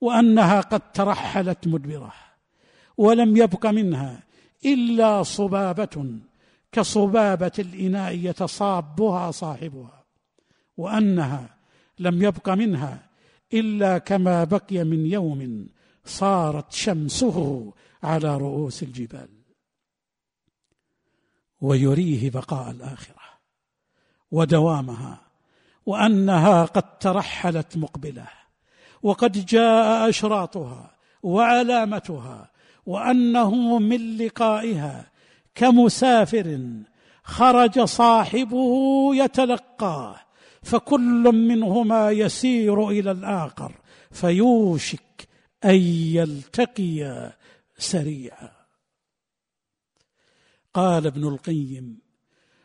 وأنها 0.00 0.60
قد 0.60 0.92
ترحلت 0.92 1.66
مدبرة 1.66 2.12
ولم 2.96 3.36
يبق 3.36 3.66
منها 3.66 4.22
إلا 4.64 5.22
صبابة 5.22 6.18
كصبابة 6.72 7.52
الإناء 7.58 8.14
يتصابها 8.14 9.30
صاحبها 9.30 10.04
وأنها 10.76 11.56
لم 11.98 12.22
يبق 12.22 12.48
منها 12.48 13.06
إلا 13.52 13.98
كما 13.98 14.44
بقي 14.44 14.84
من 14.84 15.06
يوم 15.06 15.66
صارت 16.04 16.72
شمسه 16.72 17.72
على 18.02 18.36
رؤوس 18.36 18.82
الجبال 18.82 19.39
ويريه 21.60 22.30
بقاء 22.30 22.70
الآخرة 22.70 23.20
ودوامها 24.30 25.20
وأنها 25.86 26.64
قد 26.64 26.98
ترحلت 26.98 27.76
مقبلة 27.76 28.26
وقد 29.02 29.46
جاء 29.46 30.08
أشراطها 30.08 30.90
وعلامتها 31.22 32.50
وأنه 32.86 33.78
من 33.78 34.16
لقائها 34.16 35.10
كمسافر 35.54 36.60
خرج 37.24 37.80
صاحبه 37.80 39.10
يتلقاه 39.14 40.16
فكل 40.62 41.32
منهما 41.34 42.10
يسير 42.10 42.88
إلى 42.88 43.10
الآخر 43.10 43.72
فيوشك 44.10 45.28
أن 45.64 45.74
يلتقيا 45.74 47.32
سريعا. 47.78 48.59
قال 50.74 51.06
ابن 51.06 51.28
القيم 51.28 51.98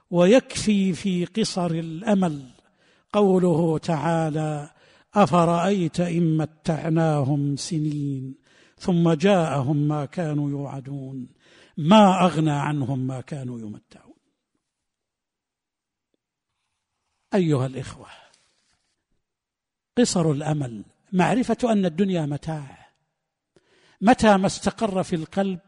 ويكفي 0.09 0.93
في 0.93 1.25
قصر 1.25 1.71
الأمل 1.71 2.49
قوله 3.13 3.77
تعالى 3.77 4.71
أفرأيت 5.13 5.99
إن 5.99 6.37
متعناهم 6.37 7.55
سنين 7.55 8.35
ثم 8.77 9.13
جاءهم 9.13 9.87
ما 9.87 10.05
كانوا 10.05 10.49
يوعدون 10.49 11.27
ما 11.77 12.25
أغنى 12.25 12.51
عنهم 12.51 12.99
ما 13.07 13.21
كانوا 13.21 13.59
يمتعون. 13.59 14.15
أيها 17.33 17.65
الإخوة 17.65 18.07
قصر 19.97 20.31
الأمل 20.31 20.85
معرفة 21.13 21.57
أن 21.63 21.85
الدنيا 21.85 22.25
متاع 22.25 22.89
متى 24.01 24.37
ما 24.37 24.47
استقر 24.47 25.03
في 25.03 25.15
القلب 25.15 25.59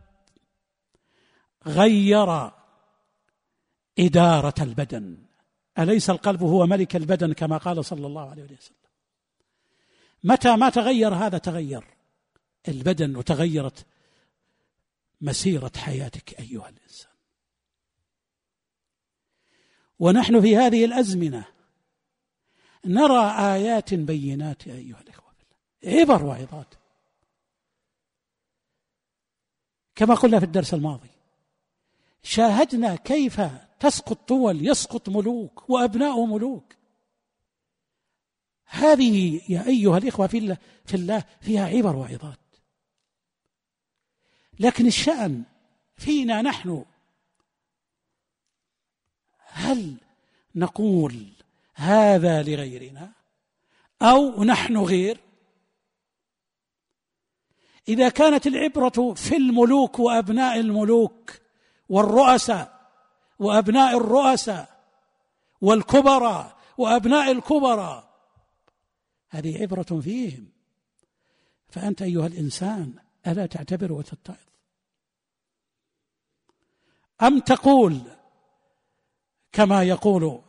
غير 1.67 2.51
إدارة 3.99 4.63
البدن. 4.63 5.17
أليس 5.79 6.09
القلب 6.09 6.43
هو 6.43 6.65
ملك 6.65 6.95
البدن 6.95 7.33
كما 7.33 7.57
قال 7.57 7.85
صلى 7.85 8.07
الله 8.07 8.29
عليه 8.29 8.43
وسلم؟ 8.43 8.77
متى 10.23 10.55
ما 10.55 10.69
تغير 10.69 11.13
هذا 11.13 11.37
تغير. 11.37 11.83
البدن 12.67 13.15
وتغيرت 13.15 13.85
مسيرة 15.21 15.71
حياتك 15.77 16.39
أيها 16.39 16.69
الإنسان. 16.69 17.11
ونحن 19.99 20.41
في 20.41 20.57
هذه 20.57 20.85
الأزمنة 20.85 21.45
نرى 22.85 23.31
آيات 23.53 23.93
بينات 23.93 24.67
أيها 24.67 25.01
الإخوة 25.01 25.27
عبر 25.83 26.25
وعظات 26.25 26.73
كما 29.95 30.15
قلنا 30.15 30.39
في 30.39 30.45
الدرس 30.45 30.73
الماضي 30.73 31.09
شاهدنا 32.27 32.95
كيف 32.95 33.41
تسقط 33.79 34.29
دول 34.29 34.67
يسقط 34.67 35.09
ملوك 35.09 35.69
وأبناء 35.69 36.25
ملوك. 36.25 36.73
هذه 38.65 39.41
يا 39.49 39.67
أيها 39.67 39.97
الإخوة 39.97 40.27
في 40.27 40.37
الله 40.37 40.57
في 40.85 40.93
الله 40.93 41.23
فيها 41.41 41.65
عبر 41.65 41.95
وعظات. 41.95 42.39
لكن 44.59 44.87
الشأن 44.87 45.43
فينا 45.97 46.41
نحن. 46.41 46.85
هل 49.37 49.97
نقول 50.55 51.27
هذا 51.73 52.43
لغيرنا 52.43 53.11
أو 54.01 54.43
نحن 54.43 54.77
غير؟ 54.77 55.19
إذا 57.87 58.09
كانت 58.09 58.47
العبرة 58.47 59.13
في 59.13 59.37
الملوك 59.37 59.99
وأبناء 59.99 60.59
الملوك 60.59 61.46
والرؤساء 61.89 62.89
وأبناء 63.39 63.97
الرؤساء 63.97 64.77
والكبراء 65.61 66.57
وأبناء 66.77 67.31
الكبراء. 67.31 68.07
هذه 69.29 69.61
عبرة 69.61 70.01
فيهم. 70.01 70.47
فأنت 71.69 72.01
أيها 72.01 72.27
الإنسان 72.27 72.93
ألا 73.27 73.45
تعتبر 73.45 73.93
وتتعظ؟ 73.93 74.35
أم 77.21 77.39
تقول 77.39 78.01
كما 79.51 79.83
يقول 79.83 80.41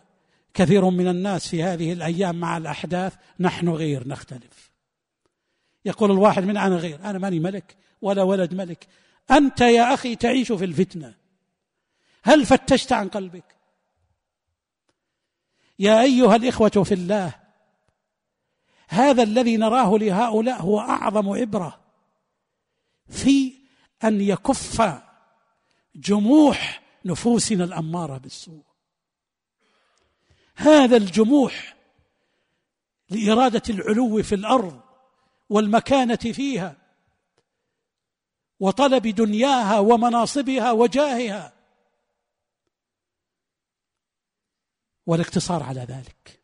كثير 0.55 0.91
من 0.91 1.09
الناس 1.09 1.49
في 1.49 1.63
هذه 1.63 1.93
الأيام 1.93 2.41
مع 2.41 2.57
الأحداث 2.57 3.15
نحن 3.41 3.69
غير 3.69 4.09
نختلف. 4.09 4.71
يقول 5.85 6.11
الواحد 6.11 6.43
من 6.45 6.57
أنا 6.57 6.77
غير 6.77 7.05
أنا 7.05 7.19
ماني 7.19 7.41
ملك 7.41 7.77
ولا 8.03 8.23
ولد 8.23 8.55
ملك. 8.55 8.87
أنت 9.31 9.61
يا 9.61 9.95
أخي 9.95 10.17
تعيش 10.17 10.53
في 10.53 10.65
الفتنة. 10.65 11.15
هل 12.23 12.47
فتشت 12.47 12.93
عن 12.93 13.09
قلبك؟ 13.09 13.57
يا 15.79 16.03
أيها 16.03 16.37
الإخوة 16.37 16.69
في 16.69 16.95
الله 16.95 17.35
هذا 18.89 19.23
الذي 19.23 19.57
نراه 19.57 19.99
لهؤلاء 19.99 20.63
هو 20.63 20.81
أعظم 20.81 21.29
عبرة 21.29 21.81
في 23.09 23.53
أن 24.05 24.21
يكف 24.21 25.03
جموح 25.95 26.83
نفوسنا 27.05 27.65
الأمارة 27.65 28.19
بالسوء. 28.19 28.63
هذا 30.57 30.97
الجموح 30.97 31.77
لإرادة 33.11 33.63
العلو 33.71 34.23
في 34.23 34.35
الأرض 34.35 34.81
والمكانة 35.51 36.17
فيها 36.17 36.77
وطلب 38.61 39.07
دنياها 39.07 39.79
ومناصبها 39.79 40.73
وجاهها 40.73 41.58
والاقتصار 45.09 45.63
على 45.63 45.81
ذلك. 45.81 46.41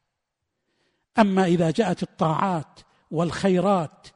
أما 1.19 1.45
إذا 1.45 1.71
جاءت 1.71 2.03
الطاعات 2.03 2.81
والخيرات 3.11 4.09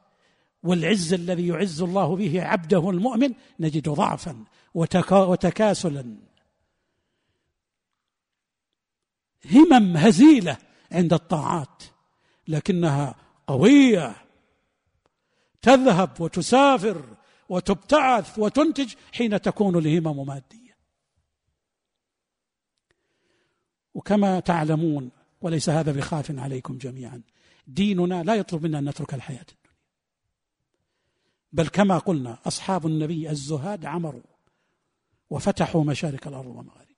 والعز 0.63 1.13
الذي 1.13 1.47
يعز 1.47 1.81
الله 1.81 2.15
به 2.15 2.43
عبده 2.43 2.89
المؤمن 2.89 3.33
نجد 3.59 3.89
ضعفا 3.89 4.43
وتكاسلا. 5.13 6.17
همم 9.51 9.97
هزيلة 9.97 10.57
عند 10.91 11.13
الطاعات 11.13 11.83
لكنها 12.47 13.15
قوية. 13.47 14.15
تذهب 15.61 16.21
وتسافر 16.21 17.05
وتبتعث 17.49 18.39
وتنتج 18.39 18.93
حين 19.13 19.41
تكون 19.41 19.77
الهمم 19.77 20.27
مادية. 20.27 20.58
وكما 23.93 24.39
تعلمون 24.39 25.11
وليس 25.41 25.69
هذا 25.69 25.91
بخاف 25.91 26.39
عليكم 26.39 26.77
جميعا. 26.77 27.21
ديننا 27.67 28.23
لا 28.23 28.35
يطلب 28.35 28.63
منا 28.63 28.79
أن 28.79 28.89
نترك 28.89 29.13
الحياة 29.13 29.39
الدنيا. 29.39 29.77
بل 31.51 31.67
كما 31.67 31.97
قلنا 31.97 32.37
أصحاب 32.45 32.87
النبي 32.87 33.29
الزهاد 33.29 33.85
عمروا 33.85 34.21
وفتحوا 35.29 35.83
مشارق 35.83 36.27
الأرض 36.27 36.47
ومغاربها. 36.47 36.89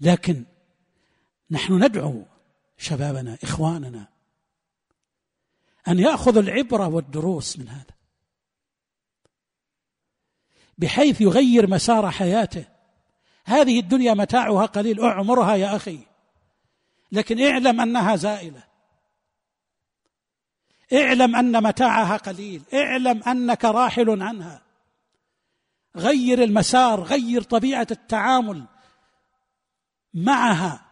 لكن 0.00 0.44
نحن 1.50 1.84
ندعو 1.84 2.24
شبابنا 2.76 3.38
إخواننا 3.42 4.08
أن 5.88 5.98
ياخذوا 5.98 6.42
العبرة 6.42 6.88
والدروس 6.88 7.58
من 7.58 7.68
هذا 7.68 7.94
بحيث 10.78 11.20
يغير 11.20 11.70
مسار 11.70 12.10
حياته 12.10 12.71
هذه 13.44 13.80
الدنيا 13.80 14.14
متاعها 14.14 14.66
قليل 14.66 15.00
اعمرها 15.00 15.54
يا 15.54 15.76
أخي. 15.76 15.98
لكن 17.12 17.46
اعلم 17.46 17.80
أنها 17.80 18.16
زائلة. 18.16 18.62
اعلم 20.92 21.36
أن 21.36 21.62
متاعها 21.62 22.16
قليل. 22.16 22.62
اعلم 22.74 23.22
أنك 23.22 23.64
راحل 23.64 24.22
عنها. 24.22 24.62
غير 25.96 26.42
المسار 26.42 27.02
غير 27.02 27.42
طبيعة 27.42 27.86
التعامل 27.90 28.64
معها. 30.14 30.82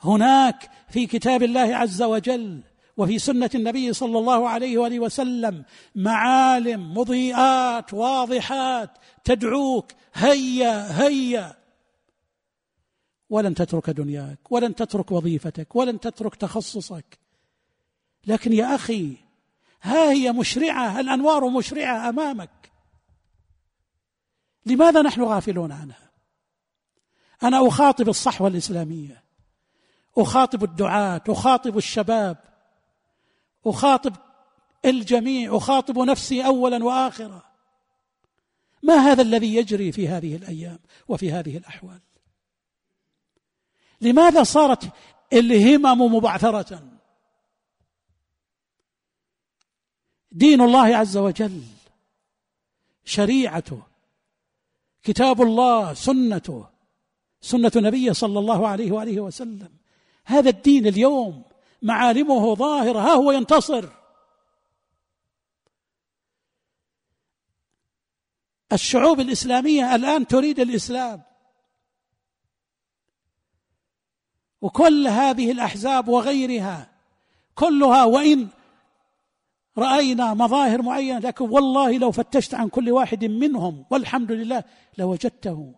هناك 0.00 0.70
في 0.88 1.06
كتاب 1.06 1.42
الله 1.42 1.76
عز 1.76 2.02
وجل 2.02 2.62
وفي 2.96 3.18
سنة 3.18 3.50
النبي 3.54 3.92
صلى 3.92 4.18
الله 4.18 4.48
عليه 4.48 4.78
وآله 4.78 5.00
وسلم 5.00 5.64
معالم 5.94 6.94
مضيئات 6.94 7.94
واضحات 7.94 8.90
تدعوك 9.24 9.92
هيا 10.14 11.02
هيا. 11.02 11.61
ولن 13.32 13.54
تترك 13.54 13.90
دنياك 13.90 14.52
ولن 14.52 14.74
تترك 14.74 15.12
وظيفتك 15.12 15.76
ولن 15.76 16.00
تترك 16.00 16.34
تخصصك. 16.34 17.18
لكن 18.26 18.52
يا 18.52 18.74
أخي 18.74 19.16
ها 19.82 20.12
هي 20.12 20.32
مشرعة 20.32 21.00
الأنوار 21.00 21.48
مشرعة 21.48 22.08
أمامك. 22.08 22.72
لماذا 24.66 25.02
نحن 25.02 25.22
غافلون 25.22 25.72
عنها؟ 25.72 26.10
أنا 27.42 27.68
أخاطب 27.68 28.08
الصحوة 28.08 28.48
الإسلامية 28.48 29.22
أخاطب 30.18 30.64
الدعاة 30.64 31.22
أخاطب 31.28 31.76
الشباب 31.76 32.36
أخاطب 33.66 34.16
الجميع 34.84 35.56
أخاطب 35.56 35.98
نفسي 35.98 36.46
اولا 36.46 36.84
واخرا. 36.84 37.42
ما 38.82 38.94
هذا 38.94 39.22
الذي 39.22 39.54
يجري 39.54 39.92
في 39.92 40.08
هذه 40.08 40.36
الأيام 40.36 40.78
وفي 41.08 41.32
هذه 41.32 41.56
الأحوال؟ 41.56 42.00
لماذا 44.02 44.42
صارت 44.42 44.92
الهمم 45.32 46.14
مبعثرة؟ 46.14 46.82
دين 50.32 50.60
الله 50.60 50.96
عز 50.96 51.16
وجل 51.16 51.62
شريعته 53.04 53.82
كتاب 55.02 55.42
الله 55.42 55.94
سنته 55.94 56.66
سنة 57.40 57.72
نبيه 57.76 58.12
صلى 58.12 58.38
الله 58.38 58.68
عليه 58.68 58.92
وآله 58.92 59.20
وسلم. 59.20 59.70
هذا 60.24 60.50
الدين 60.50 60.86
اليوم 60.86 61.42
معالمه 61.82 62.54
ظاهرة 62.54 62.98
ها 62.98 63.12
هو 63.12 63.32
ينتصر. 63.32 63.88
الشعوب 68.72 69.20
الإسلامية 69.20 69.94
الآن 69.94 70.26
تريد 70.26 70.60
الإسلام. 70.60 71.22
وكل 74.62 75.08
هذه 75.08 75.52
الأحزاب 75.52 76.08
وغيرها 76.08 76.90
كلها 77.54 78.04
وإن 78.04 78.48
رأينا 79.78 80.34
مظاهر 80.34 80.82
معينة 80.82 81.18
لكن 81.18 81.50
والله 81.50 81.98
لو 81.98 82.10
فتشت 82.10 82.54
عن 82.54 82.68
كل 82.68 82.90
واحد 82.90 83.24
منهم 83.24 83.84
والحمد 83.90 84.32
لله 84.32 84.64
لوجدته 84.98 85.74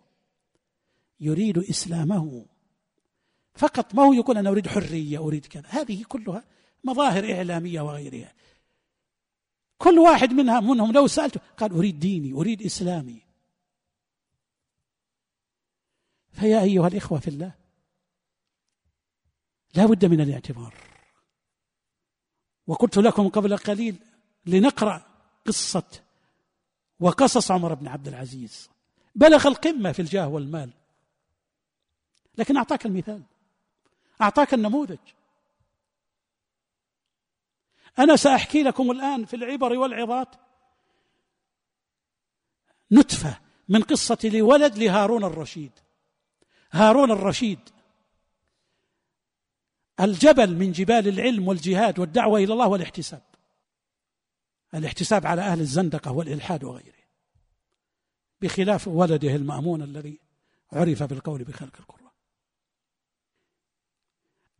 يريد 1.19 1.57
إسلامه. 1.57 2.45
فقط 3.55 3.95
ما 3.95 4.03
هو 4.03 4.13
يقول 4.13 4.37
أنا 4.37 4.49
أريد 4.49 4.67
حرية 4.67 5.17
أريد 5.17 5.45
كذا. 5.45 5.63
هذه 5.69 6.03
كلها 6.03 6.43
مظاهر 6.83 7.33
إعلامية 7.33 7.81
وغيرها. 7.81 8.33
كل 9.77 9.99
واحد 9.99 10.33
منها 10.33 10.59
منهم 10.59 10.91
لو 10.91 11.07
سالته 11.07 11.39
قال 11.57 11.71
أريد 11.71 11.99
ديني 11.99 12.33
أريد 12.33 12.61
إسلامي. 12.61 13.21
فيا 16.31 16.61
أيها 16.61 16.87
الإخوة 16.87 17.19
في 17.19 17.27
الله 17.27 17.64
لا 19.75 19.85
بد 19.85 20.05
من 20.05 20.21
الاعتبار. 20.21 20.73
وقلت 22.67 22.97
لكم 22.97 23.29
قبل 23.29 23.57
قليل 23.57 23.99
لنقرأ 24.45 25.05
قصة 25.45 26.03
وقصص 26.99 27.51
عمر 27.51 27.73
بن 27.73 27.87
عبد 27.87 28.07
العزيز. 28.07 28.69
بلغ 29.15 29.47
القمة 29.47 29.91
في 29.91 30.01
الجاه 30.01 30.27
والمال. 30.27 30.73
لكن 32.37 32.57
أعطاك 32.57 32.85
المثال. 32.85 33.23
أعطاك 34.21 34.53
النموذج. 34.53 34.97
أنا 37.99 38.15
سأحكي 38.15 38.63
لكم 38.63 38.91
الآن 38.91 39.25
في 39.25 39.35
العبر 39.35 39.73
والعظات 39.73 40.35
نتفة 42.91 43.39
من 43.69 43.81
قصة 43.81 44.17
لولد 44.23 44.77
لهارون 44.77 45.23
الرشيد. 45.23 45.71
هارون 46.71 47.11
الرشيد 47.11 47.59
الجبل 49.99 50.55
من 50.55 50.71
جبال 50.71 51.07
العلم 51.07 51.47
والجهاد 51.47 51.99
والدعوة 51.99 52.39
إلى 52.39 52.53
الله 52.53 52.67
والاحتساب. 52.67 53.21
الاحتساب 54.73 55.25
على 55.25 55.41
أهل 55.41 55.59
الزندقة 55.59 56.11
والإلحاد 56.11 56.63
وغيره. 56.63 56.95
بخلاف 58.41 58.87
ولده 58.87 59.35
المأمون 59.35 59.81
الذي 59.81 60.19
عرف 60.73 61.03
بالقول 61.03 61.43
بخلق 61.43 61.75
القران 61.79 62.11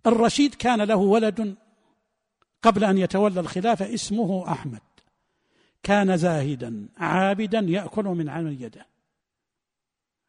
الرشيد 0.08 0.56
كان 0.56 0.82
له 0.82 0.96
ولد 0.96 1.56
قبل 2.62 2.84
أن 2.84 2.98
يتولى 2.98 3.40
الخلافة 3.40 3.94
اسمه 3.94 4.52
أحمد. 4.52 4.82
كان 5.84 6.18
زاهدا 6.18 6.90
عابدا 6.98 7.60
يأكل 7.60 8.04
من 8.06 8.30
عمل 8.30 8.62
يده. 8.62 8.86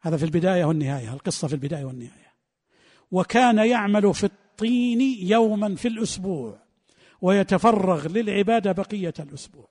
هذا 0.01 0.17
في 0.17 0.25
البداية 0.25 0.65
والنهاية 0.65 1.13
القصة 1.13 1.47
في 1.47 1.53
البداية 1.53 1.85
والنهاية. 1.85 2.33
وكان 3.11 3.57
يعمل 3.57 4.13
في 4.13 4.29
الطين 4.57 5.01
يوما 5.01 5.75
في 5.75 5.87
الأسبوع 5.87 6.59
ويتفرغ 7.21 8.07
للعبادة 8.07 8.71
بقية 8.71 9.13
الأسبوع. 9.19 9.69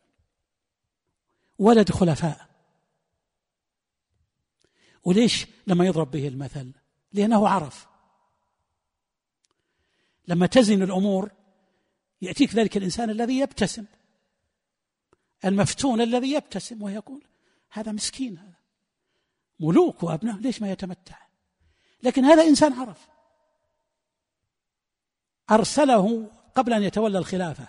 ولد 1.58 1.90
خلفاء 1.90 2.48
وليش 5.04 5.46
لما 5.66 5.86
يضرب 5.86 6.10
به 6.10 6.28
المثل؟ 6.28 6.72
لأنه 7.12 7.48
عرف. 7.48 7.86
لما 10.28 10.46
تزن 10.46 10.82
الأمور 10.82 11.30
يأتيك 12.22 12.54
ذلك 12.54 12.76
الإنسان 12.76 13.10
الذي 13.10 13.38
يبتسم. 13.38 13.84
المفتون 15.44 16.00
الذي 16.00 16.32
يبتسم 16.32 16.82
ويقول 16.82 17.24
هذا 17.70 17.92
مسكين 17.92 18.38
هذا. 18.38 18.56
ملوك 19.60 20.02
وأبناء 20.02 20.36
ليش 20.36 20.62
ما 20.62 20.70
يتمتع؟ 20.72 21.18
لكن 22.02 22.24
هذا 22.24 22.42
إنسان 22.42 22.72
عرف. 22.72 23.15
أرسله 25.50 26.30
قبل 26.54 26.72
أن 26.72 26.82
يتولى 26.82 27.18
الخلافة 27.18 27.68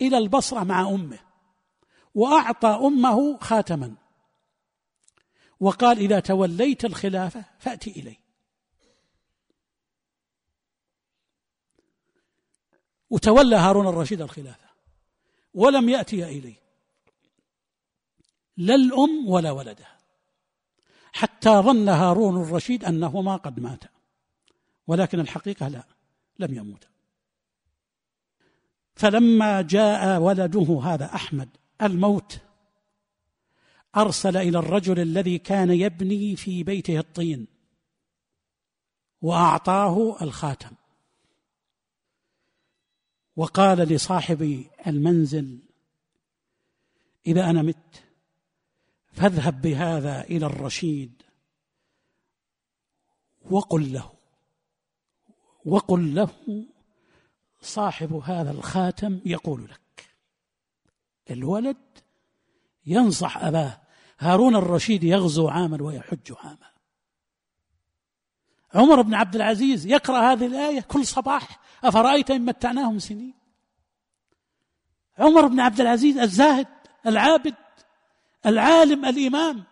إلى 0.00 0.18
البصرة 0.18 0.64
مع 0.64 0.88
أمه 0.88 1.18
وأعطى 2.14 2.68
أمه 2.68 3.38
خاتما. 3.38 3.94
وقال 5.60 5.98
إذا 5.98 6.20
توليت 6.20 6.84
الخلافة 6.84 7.44
فأتي 7.58 7.90
إلي. 7.90 8.16
وتولى 13.10 13.56
هارون 13.56 13.86
الرشيد 13.86 14.20
الخلافة 14.20 14.66
ولم 15.54 15.88
يأتي 15.88 16.24
إليه 16.24 16.56
لا 18.56 18.74
الأم 18.74 19.28
ولا 19.28 19.50
ولدها 19.50 19.98
حتى 21.12 21.50
ظن 21.50 21.88
هارون 21.88 22.42
الرشيد 22.42 22.84
أنهما 22.84 23.36
قد 23.36 23.60
ماتا. 23.60 23.88
ولكن 24.86 25.20
الحقيقة 25.20 25.68
لا. 25.68 25.95
لم 26.38 26.54
يموت. 26.54 26.88
فلما 28.94 29.62
جاء 29.62 30.20
ولده 30.20 30.80
هذا 30.84 31.04
أحمد 31.14 31.48
الموت 31.82 32.40
أرسل 33.96 34.36
إلى 34.36 34.58
الرجل 34.58 35.00
الذي 35.00 35.38
كان 35.38 35.70
يبني 35.70 36.36
في 36.36 36.62
بيته 36.62 36.98
الطين 36.98 37.46
وأعطاه 39.22 40.22
الخاتم. 40.22 40.70
وقال 43.36 43.78
لصاحب 43.78 44.64
المنزل 44.86 45.58
إذا 47.26 47.50
أنا 47.50 47.62
مت 47.62 48.02
فاذهب 49.12 49.62
بهذا 49.62 50.20
إلى 50.20 50.46
الرشيد 50.46 51.22
وقل 53.50 53.92
له. 53.92 54.15
وقل 55.66 56.14
له 56.14 56.28
صاحب 57.60 58.12
هذا 58.12 58.50
الخاتم 58.50 59.20
يقول 59.24 59.64
لك 59.64 60.08
الولد 61.30 61.76
ينصح 62.86 63.44
أباه 63.44 63.80
هارون 64.18 64.56
الرشيد 64.56 65.04
يغزو 65.04 65.48
عاما 65.48 65.82
ويحج 65.82 66.32
عاما. 66.44 66.70
عمر 68.74 69.02
بن 69.02 69.14
عبد 69.14 69.34
العزيز 69.34 69.86
يقرأ 69.86 70.32
هذه 70.32 70.46
الآية 70.46 70.80
كل 70.80 71.06
صباح 71.06 71.60
أفرأيت 71.84 72.30
إن 72.30 72.44
متعناهم 72.44 72.98
سنين؟ 72.98 73.34
عمر 75.18 75.46
بن 75.46 75.60
عبد 75.60 75.80
العزيز 75.80 76.18
الزاهد 76.18 76.68
العابد 77.06 77.54
العالم 78.46 79.04
الإمام. 79.04 79.64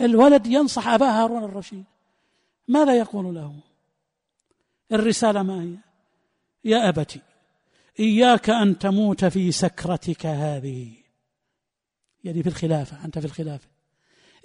الولد 0.00 0.46
ينصح 0.46 0.88
أباه 0.88 1.22
هارون 1.22 1.44
الرشيد. 1.44 1.84
ماذا 2.68 2.98
يقول 2.98 3.34
له؟ 3.34 3.54
الرسالة 4.92 5.42
ما 5.42 5.62
هي 5.62 5.74
يا 6.64 6.88
أبت 6.88 7.20
إياك 8.00 8.50
أن 8.50 8.78
تموت 8.78 9.24
في 9.24 9.52
سكرتك 9.52 10.26
هذه. 10.26 10.92
يعني 12.24 12.42
في 12.42 12.48
الخلافة 12.48 13.04
أنت 13.04 13.18
في 13.18 13.24
الخلافة. 13.24 13.68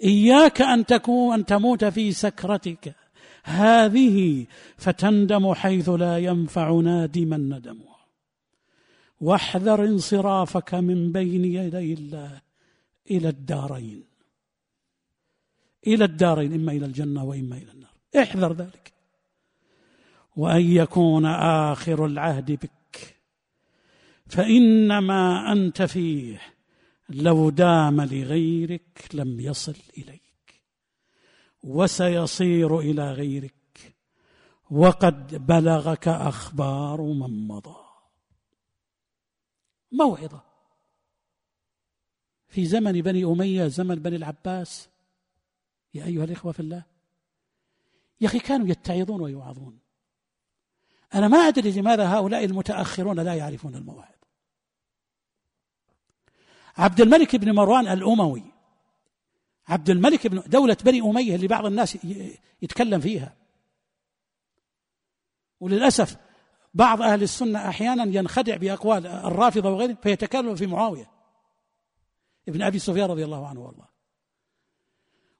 إياك 0.04 0.62
أن 0.62 0.86
تكون 0.86 1.34
أن 1.34 1.46
تموت 1.46 1.84
في 1.84 2.12
سكرتك 2.12 2.94
هذه 3.44 4.46
فتندم 4.76 5.54
حيث 5.54 5.88
لا 5.88 6.18
ينفع 6.18 6.70
نادما 6.70 7.36
ندمه 7.36 7.94
واحذر 9.20 9.84
انصرافك 9.84 10.74
من 10.74 11.12
بين 11.12 11.44
يدي 11.44 11.92
الله 11.92 12.40
إلى 13.10 13.28
الدارين. 13.28 14.04
إلى 15.86 16.04
الدارين 16.04 16.52
إما 16.52 16.72
إلى 16.72 16.86
الجنة 16.86 17.24
وإما 17.24 17.56
إلى 17.56 17.72
النار. 17.72 17.83
احذر 18.16 18.52
ذلك. 18.52 18.92
وأن 20.36 20.60
يكون 20.60 21.26
آخر 21.26 22.06
العهد 22.06 22.52
بك. 22.52 23.16
فإنما 24.26 25.52
أنت 25.52 25.82
فيه 25.82 26.40
لو 27.08 27.50
دام 27.50 28.00
لغيرك 28.00 29.08
لم 29.14 29.40
يصل 29.40 29.76
إليك. 29.98 30.62
وسيصير 31.62 32.78
إلى 32.78 33.12
غيرك. 33.12 33.94
وقد 34.70 35.46
بلغك 35.46 36.08
أخبار 36.08 37.00
من 37.02 37.48
مضى. 37.48 37.84
موعظة. 39.92 40.42
في 42.48 42.66
زمن 42.66 42.92
بني 42.92 43.24
أمية 43.24 43.66
زمن 43.66 43.94
بني 43.94 44.16
العباس. 44.16 44.88
يا 45.94 46.04
أيها 46.04 46.24
الإخوة 46.24 46.52
في 46.52 46.60
الله 46.60 46.93
يا 48.20 48.26
أخي 48.26 48.38
كانوا 48.38 48.68
يتعظون 48.68 49.20
ويوعظون 49.20 49.78
أنا 51.14 51.28
ما 51.28 51.38
أدري 51.38 51.70
لماذا 51.70 52.08
هؤلاء 52.08 52.44
المتأخرون 52.44 53.20
لا 53.20 53.34
يعرفون 53.34 53.74
المواعظ 53.74 54.14
عبد 56.76 57.00
الملك 57.00 57.36
بن 57.36 57.54
مروان 57.54 57.88
الأموي 57.88 58.54
عبد 59.68 59.90
الملك 59.90 60.26
بن 60.26 60.42
دولة 60.46 60.76
بني 60.84 61.00
أمية 61.00 61.34
اللي 61.34 61.46
بعض 61.46 61.66
الناس 61.66 61.98
يتكلم 62.62 63.00
فيها. 63.00 63.36
وللأسف 65.60 66.16
بعض 66.74 67.02
أهل 67.02 67.22
السنة 67.22 67.68
أحيانا 67.68 68.04
ينخدع 68.04 68.56
بأقوال 68.56 69.06
الرافضة 69.06 69.70
وغيرهم 69.70 69.96
فيتكلم 70.02 70.54
في 70.54 70.66
معاوية 70.66 71.10
ابن 72.48 72.62
أبي 72.62 72.78
سفيان 72.78 73.10
رضي 73.10 73.24
الله 73.24 73.48
عنه 73.48 73.60
والله. 73.60 73.88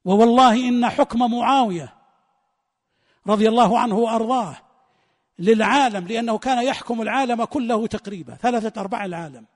ووالله 0.04 0.68
إن 0.68 0.88
حكم 0.88 1.38
معاوية 1.38 1.94
رضي 3.26 3.48
الله 3.48 3.78
عنه 3.78 3.98
وأرضاه 3.98 4.56
للعالم 5.38 6.06
لأنه 6.06 6.38
كان 6.38 6.64
يحكم 6.64 7.02
العالم 7.02 7.44
كله 7.44 7.86
تقريبا 7.86 8.34
ثلاثة 8.34 8.80
أرباع 8.80 9.04
العالم. 9.04 9.46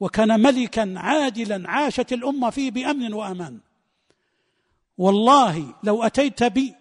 وكان 0.00 0.40
ملكا 0.40 0.94
عادلا 0.96 1.70
عاشت 1.70 2.12
الأمة 2.12 2.50
فيه 2.50 2.70
بأمن 2.70 3.14
وأمان. 3.14 3.60
والله 4.98 5.74
لو 5.82 6.02
أتيت 6.02 6.44
بي 6.44 6.74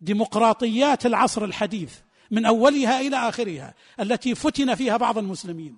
ديمقراطيات 0.00 1.06
العصر 1.06 1.44
الحديث 1.44 1.98
من 2.30 2.46
أولها 2.46 3.00
إلى 3.00 3.16
آخرها 3.16 3.74
التي 4.00 4.34
فتن 4.34 4.74
فيها 4.74 4.96
بعض 4.96 5.18
المسلمين 5.18 5.76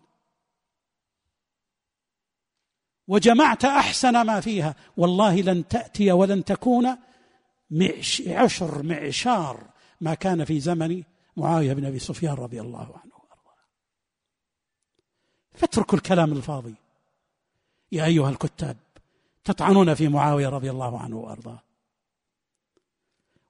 وجمعت 3.09 3.64
أحسن 3.64 4.22
ما 4.22 4.41
فيها 4.41 4.75
والله 4.97 5.41
لن 5.41 5.68
تأتي 5.68 6.12
ولن 6.12 6.45
تكون 6.45 6.97
عشر 8.26 8.82
معشار 8.82 9.70
ما 10.00 10.14
كان 10.14 10.44
في 10.44 10.60
زمن 10.60 11.02
معاوية 11.36 11.72
بن 11.72 11.84
أبي 11.84 11.98
سفيان 11.98 12.34
رضي 12.34 12.60
الله 12.60 12.78
عنه 12.78 13.14
وأرضاه. 13.14 13.64
فاتركوا 15.54 15.98
الكلام 15.98 16.32
الفاضي. 16.32 16.74
يا 17.92 18.04
أيها 18.04 18.30
الكتاب 18.30 18.76
تطعنون 19.44 19.94
في 19.94 20.08
معاوية 20.08 20.48
رضي 20.48 20.70
الله 20.70 21.00
عنه 21.00 21.16
وأرضاه. 21.16 21.62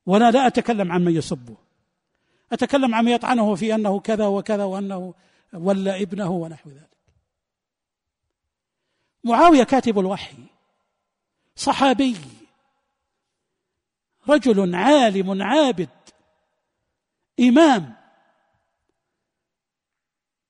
وأنا 0.06 0.30
لا 0.30 0.46
أتكلم 0.46 0.92
عن 0.92 1.04
من 1.04 1.16
يسبه. 1.16 1.56
أتكلم 2.52 2.94
عن 2.94 3.04
من 3.04 3.10
يطعنه 3.10 3.54
في 3.54 3.74
أنه 3.74 4.00
كذا 4.00 4.26
وكذا 4.26 4.64
وأنه 4.64 5.14
ولا 5.52 6.02
ابنه 6.02 6.30
ونحو 6.30 6.70
ذلك. 6.70 6.90
معاوية 9.24 9.64
كاتب 9.64 9.98
الوحي 9.98 10.36
صحابي 11.56 12.16
رجل 14.28 14.74
عالم 14.74 15.42
عابد 15.42 15.88
إمام. 17.40 17.94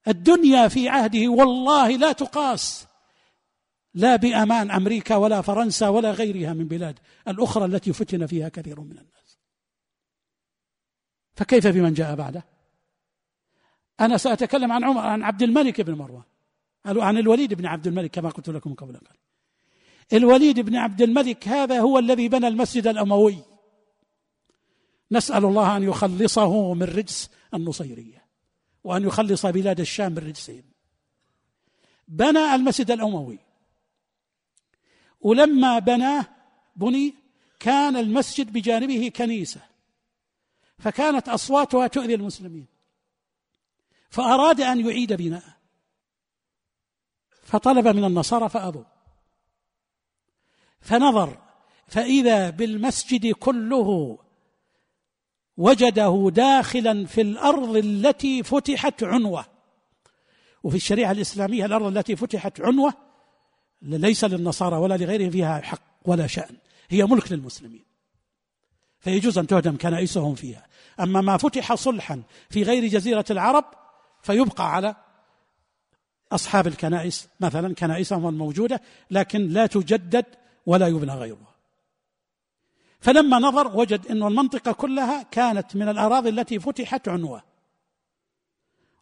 الدنيا 0.09 0.69
في 0.69 0.89
عهده 0.89 1.29
والله 1.29 1.97
لا 1.97 2.13
تقاس 2.13 2.87
لا 3.95 4.17
بأمان 4.17 4.71
أمريكا 4.71 5.17
ولا 5.17 5.41
فرنسا 5.41 5.89
ولا 5.89 6.11
غيرها 6.11 6.53
من 6.53 6.69
بلاد 6.69 6.99
الأخرى 7.29 7.65
التي 7.65 7.93
فتن 7.93 8.27
فيها 8.27 8.49
كثير 8.49 8.81
من 8.81 8.99
الناس. 8.99 9.39
فكيف 11.35 11.67
بمن 11.67 11.93
جاء 11.93 12.15
بعده؟ 12.15 12.45
أنا 14.01 14.17
سأتكلم 14.17 14.73
عن 14.73 14.85
عمر 14.85 15.01
عن 15.01 15.23
عبد 15.23 15.43
الملك 15.43 15.81
بن 15.81 15.95
مروان. 15.95 16.23
عن 16.87 17.19
الوليد 17.19 17.55
بن 17.55 17.67
عبد 17.67 17.87
الملك 17.87 18.11
كما 18.11 18.29
قلت 18.29 18.49
لكم 18.49 18.75
قبل 18.75 18.97
قليل. 18.97 19.21
الوليد 20.13 20.61
بن 20.61 20.77
عبد 20.77 21.03
الملك 21.03 21.49
هذا 21.49 21.81
هو 21.81 21.99
الذي 21.99 22.29
بنى 22.29 22.49
المسجد 22.49 22.87
الأموي. 22.87 23.54
نسأل 25.17 25.45
الله 25.45 25.77
أن 25.77 25.83
يخلصه 25.83 26.75
من 26.75 26.83
رجس 26.83 27.31
النصيرية 27.55 28.25
وأن 28.85 29.05
يخلص 29.05 29.47
بلاد 29.47 29.81
الشام 29.81 30.13
من 30.13 30.19
رجسهم. 30.19 30.63
بنى 32.09 32.55
المسجد 32.55 32.91
الأموي. 32.91 33.39
ولما 35.21 35.79
بناه 35.79 36.27
بني 36.77 37.15
كان 37.61 37.97
المسجد 37.97 38.53
بجانبه 38.53 39.09
كنيسة. 39.17 39.61
فكانت 40.79 41.29
أصواتها 41.29 41.87
تؤذي 41.87 42.15
المسلمين. 42.15 42.67
فأراد 44.11 44.61
أن 44.61 44.81
يعيد 44.81 45.13
بناءه. 45.13 45.55
فطلب 47.43 47.89
من 47.89 48.05
النصارى 48.05 48.49
فابوا 48.49 48.85
فنظر 50.81 51.43
فإذا 51.87 52.51
بالمسجد 52.51 53.33
كله 53.33 54.19
وجده 55.57 56.31
داخلا 56.33 57.07
في 57.07 57.21
الأرض 57.21 57.77
التي 57.77 58.43
فتحت 58.43 59.03
عنوة. 59.03 59.45
وفي 60.63 60.77
الشريعة 60.77 61.13
الإسلامية 61.13 61.65
الأرض 61.67 61.97
التي 61.97 62.17
فتحت 62.17 62.61
عنوة 62.61 62.95
ليس 63.83 64.25
للنصارى 64.25 64.77
ولا 64.77 64.97
لغيرهم 64.97 65.31
فيها 65.31 65.61
حق 65.61 65.83
ولا 66.05 66.27
شأن. 66.27 66.57
هي 66.89 67.05
ملك 67.05 67.33
للمسلمين. 67.33 67.85
فيجوز 69.01 69.39
أن 69.39 69.47
تهدم 69.47 69.77
كنائسهم 69.77 70.35
فيها. 70.35 70.67
أما 71.01 71.21
ما 71.21 71.37
فتح 71.37 71.75
صلحا 71.75 72.23
في 72.51 72.63
غير 72.63 72.87
جزيرة 72.87 73.25
العرب 73.31 73.65
فيبقى 74.23 74.75
على 74.75 74.97
أصحاب 76.33 76.67
الكنائس 76.67 77.29
مثلا 77.41 77.75
كنائسهم 77.75 78.29
الموجودة 78.29 78.83
لكن 79.11 79.49
لا 79.49 79.67
تجدد 79.67 80.25
ولا 80.67 80.87
يبنى 80.87 81.13
غيرها. 81.13 81.54
فلما 83.05 83.39
نظر 83.39 83.77
وجد 83.77 84.07
أن 84.07 84.23
المنطقة 84.23 84.73
كلها 84.73 85.23
كانت 85.23 85.77
من 85.77 85.89
الأراضي 85.89 86.29
التي 86.29 86.61
فتحت 86.61 87.09
عنوة 87.09 87.43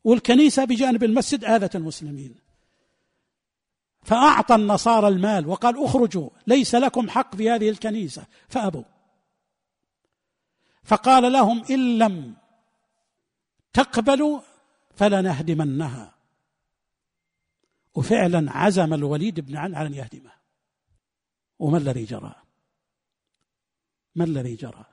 والكنيسة 0.04 0.64
بجانب 0.64 1.04
المسجد 1.04 1.44
آذت 1.44 1.76
المسلمين. 1.76 2.34
فأعطى 4.02 4.54
النصارى 4.54 5.08
المال 5.08 5.46
وقال 5.46 5.84
اخرجوا 5.84 6.30
ليس 6.46 6.74
لكم 6.74 7.10
حق 7.10 7.36
في 7.36 7.50
هذه 7.50 7.70
الكنيسة. 7.70 8.26
فأبوا. 8.48 8.84
فقال 10.84 11.32
لهم 11.32 11.64
إن 11.70 11.98
لم 11.98 12.34
تقبلوا 13.72 14.40
فلنهدمنها. 14.94 16.14
وفعلا 17.94 18.52
عزم 18.52 18.94
الوليد 18.94 19.40
بن 19.40 19.56
عن 19.56 19.74
على 19.74 19.88
أن 19.88 19.94
يهدمها 19.94 20.36
وما 21.58 21.78
الذي 21.78 22.04
جرى؟ 22.04 22.41
ما 24.14 24.24
الذي 24.24 24.54
جرى؟ 24.54 24.84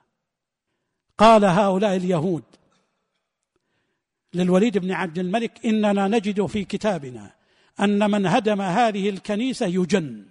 قال 1.18 1.44
هؤلاء 1.44 1.96
اليهود 1.96 2.42
للوليد 4.34 4.78
بن 4.78 4.92
عبد 4.92 5.18
الملك 5.18 5.66
إننا 5.66 6.08
نجد 6.08 6.46
في 6.46 6.64
كتابنا 6.64 7.34
أن 7.80 8.10
من 8.10 8.26
هدم 8.26 8.60
هذه 8.60 9.10
الكنيسة 9.10 9.66
يجن. 9.66 10.26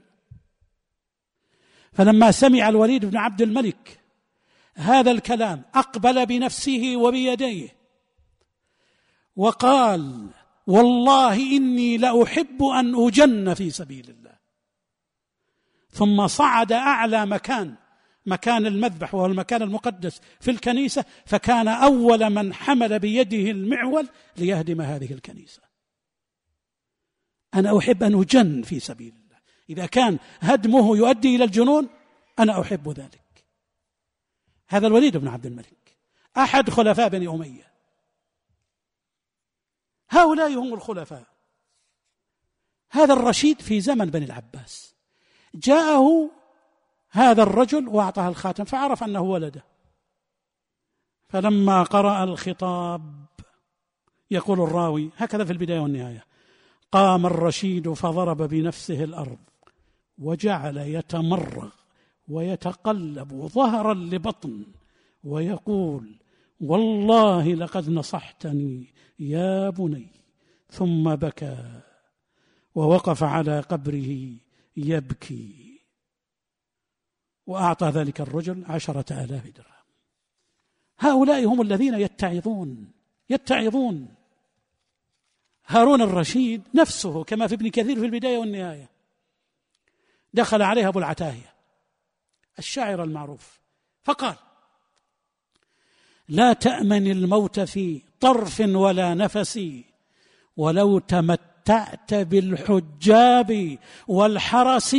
فلما 1.93 2.31
سمع 2.31 2.69
الوليد 2.69 3.05
بن 3.05 3.17
عبد 3.17 3.41
الملك 3.41 3.99
هذا 4.75 5.11
الكلام 5.11 5.63
أقبل 5.75 6.25
بنفسه 6.25 6.93
وبيديه 6.97 7.75
وقال 9.35 10.29
والله 10.67 11.35
إني 11.35 11.97
لأحب 11.97 12.63
أن 12.63 13.07
أجن 13.07 13.53
في 13.53 13.69
سبيل 13.69 14.09
الله. 14.09 14.39
ثم 15.89 16.27
صعد 16.27 16.71
أعلى 16.71 17.25
مكان 17.25 17.75
مكان 18.30 18.65
المذبح 18.65 19.15
وهو 19.15 19.25
المكان 19.25 19.61
المقدس 19.61 20.21
في 20.39 20.51
الكنيسة 20.51 21.05
فكان 21.25 21.67
أول 21.67 22.30
من 22.30 22.53
حمل 22.53 22.99
بيده 22.99 23.51
المعول 23.51 24.09
ليهدم 24.38 24.82
هذه 24.82 25.13
الكنيسة. 25.13 25.61
أنا 27.53 27.77
أحب 27.77 28.03
أن 28.03 28.21
أجن 28.21 28.61
في 28.61 28.80
سبيل 28.80 29.13
الله. 29.13 29.38
إذا 29.69 29.86
كان 29.86 30.19
هدمه 30.39 30.97
يؤدي 30.97 31.36
إلى 31.36 31.43
الجنون 31.43 31.89
أنا 32.39 32.61
أحب 32.61 32.89
ذلك. 32.89 33.45
هذا 34.67 34.88
الوليد 34.88 35.17
بن 35.17 35.27
عبد 35.27 35.45
الملك 35.45 35.97
أحد 36.38 36.69
خلفاء 36.69 37.09
بني 37.09 37.27
أمية. 37.27 37.69
هؤلاء 40.09 40.53
هم 40.53 40.73
الخلفاء. 40.73 41.27
هذا 42.91 43.13
الرشيد 43.13 43.61
في 43.61 43.82
زمن 43.82 44.05
بني 44.05 44.25
العباس. 44.25 44.95
جاءه 45.55 46.32
هذا 47.12 47.43
الرجل 47.43 47.88
وأعطاه 47.88 48.30
الخاتم 48.30 48.64
فعرف 48.64 49.03
أنه 49.03 49.22
ولده. 49.22 49.64
فلما 51.30 51.84
قرأ 51.84 52.24
الخطاب 52.24 53.26
يقول 54.32 54.62
الراوي 54.62 55.10
هكذا 55.18 55.45
في 55.45 55.51
البداية 55.51 55.80
والنهاية 55.80 56.26
قام 56.91 57.26
الرشيد 57.26 57.93
فضرب 57.93 58.41
بنفسه 58.41 59.03
الأرض 59.03 59.38
وجعل 60.18 60.78
يتمرغ 60.78 61.70
ويتقلب 62.28 63.34
ظهرا 63.34 63.93
لبطن 63.93 64.66
ويقول 65.24 66.16
والله 66.62 67.53
لقد 67.53 67.89
نصحتني 67.89 68.93
يا 69.20 69.70
بني. 69.70 70.07
ثم 70.72 71.16
بكى 71.16 71.82
ووقف 72.76 73.24
على 73.24 73.60
قبره 73.60 74.34
يبكي. 74.78 75.68
وأعطى 77.50 77.89
ذلك 77.89 78.22
الرجل 78.22 78.66
عشرة 78.68 79.24
آلاف 79.24 79.47
درهم. 79.47 79.86
هؤلاء 81.00 81.45
هم 81.45 81.62
الذين 81.62 81.93
يتعظون 81.93 82.91
يتعظون. 83.30 84.16
هارون 85.68 86.02
الرشيد 86.02 86.62
نفسه 86.76 87.24
كما 87.24 87.47
في 87.47 87.56
ابن 87.56 87.70
كثير 87.70 88.00
في 88.00 88.06
البداية 88.06 88.38
والنهاية 88.38 88.89
دخل 90.34 90.62
عليه 90.62 90.88
أبو 90.88 91.00
العتاهية 91.00 91.54
الشاعر 92.60 93.04
المعروف 93.04 93.60
فقال 94.04 94.36
لا 96.28 96.54
تأمن 96.54 97.12
الموت 97.12 97.60
في 97.60 98.02
طرف 98.20 98.60
ولا 98.60 99.14
نفس 99.14 99.60
ولو 100.58 101.00
تمتعت 101.00 102.14
بالحجاب 102.14 103.78
والحرس 104.08 104.95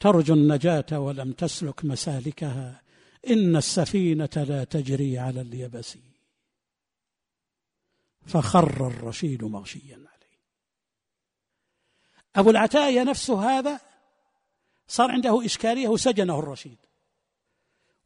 ترجو 0.00 0.34
النجاة 0.34 1.00
ولم 1.00 1.32
تسلك 1.32 1.84
مسالكها. 1.84 2.82
إن 3.30 3.56
السفينة 3.56 4.28
لا 4.36 4.64
تجري 4.64 5.18
على 5.18 5.40
اليبس. 5.40 5.98
فخر 8.26 8.86
الرشيد 8.86 9.44
مغشيا 9.44 9.96
عليه. 9.96 10.38
أبو 12.36 12.50
العتاية 12.50 13.02
نفسه 13.02 13.58
هذا. 13.58 13.80
صار 14.88 15.10
عنده 15.10 15.44
إشكالية 15.44 15.88
وسجنه 15.88 16.38
الرشيد. 16.38 16.78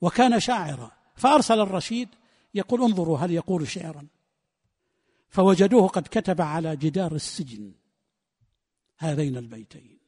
وكان 0.01 0.41
شاعرا. 0.41 0.91
فأرسل 1.17 1.61
الرشيد 1.61 2.09
يقول 2.55 2.83
انظروا 2.83 3.19
هل 3.19 3.31
يقول 3.31 3.69
شعرا. 3.69 4.07
فوجدوه 5.29 5.89
قد 5.89 6.09
كتب 6.11 6.41
على 6.41 6.77
جدار 6.77 7.15
السجن 7.15 7.73
هذين 8.99 9.37
البيتين. 9.37 10.00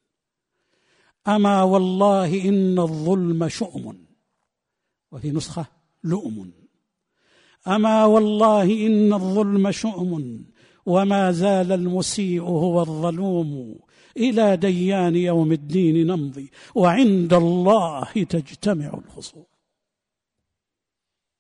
أما 1.29 1.63
والله 1.63 2.49
إن 2.49 2.79
الظلم 2.79 3.49
شؤم. 3.49 4.07
وفي 5.13 5.31
نسخة 5.31 5.65
لؤم. 6.05 6.53
أما 7.69 8.05
والله 8.05 8.87
إن 8.87 9.13
الظلم 9.13 9.71
شؤم. 9.71 10.45
وما 10.87 11.33
زال 11.33 11.73
المسيء 11.73 12.43
هو 12.43 12.81
الظلوم. 12.81 13.79
إلى 14.17 14.57
ديان 14.57 15.17
يوم 15.17 15.53
الدين 15.53 16.07
نمضي. 16.07 16.51
وعند 16.75 17.35
الله 17.35 18.05
تجتمع 18.05 19.01
الخصوم. 19.07 19.45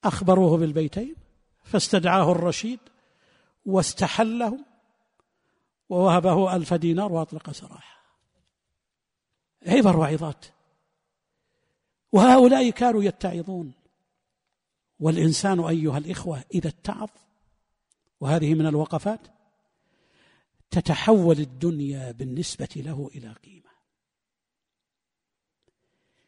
أخبروه 0.04 0.58
بالبيتين. 0.58 1.14
فاستدعاه 1.64 2.32
الرشيد. 2.32 2.78
واستحله 3.66 4.58
ووهبه 5.88 6.56
ألف 6.56 6.74
دينار 6.74 7.12
وأطلق 7.12 7.50
سراحه. 7.50 8.01
عبر 9.66 9.96
وعظات. 9.96 10.46
وهؤلاء 12.12 12.70
كانوا 12.70 13.02
يتعظون. 13.02 13.72
والإنسان 15.00 15.60
أيها 15.60 15.98
الإخوة 15.98 16.44
إذا 16.54 16.68
اتعظ 16.68 17.08
وهذه 18.20 18.54
من 18.54 18.66
الوقفات 18.66 19.20
تتحول 20.70 21.38
الدنيا 21.38 22.12
بالنسبة 22.12 22.68
له 22.76 23.10
إلى 23.14 23.32
قيمة. 23.32 23.70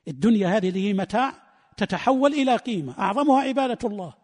الدنيا 0.09 0.49
هذه 0.49 0.69
اللي 0.69 0.89
هي 0.89 0.93
متاع 0.93 1.43
تتحول 1.77 2.33
إلى 2.33 2.57
قيمة. 2.57 2.99
أعظمها 2.99 3.43
عبادة 3.43 3.89
الله. 3.89 4.15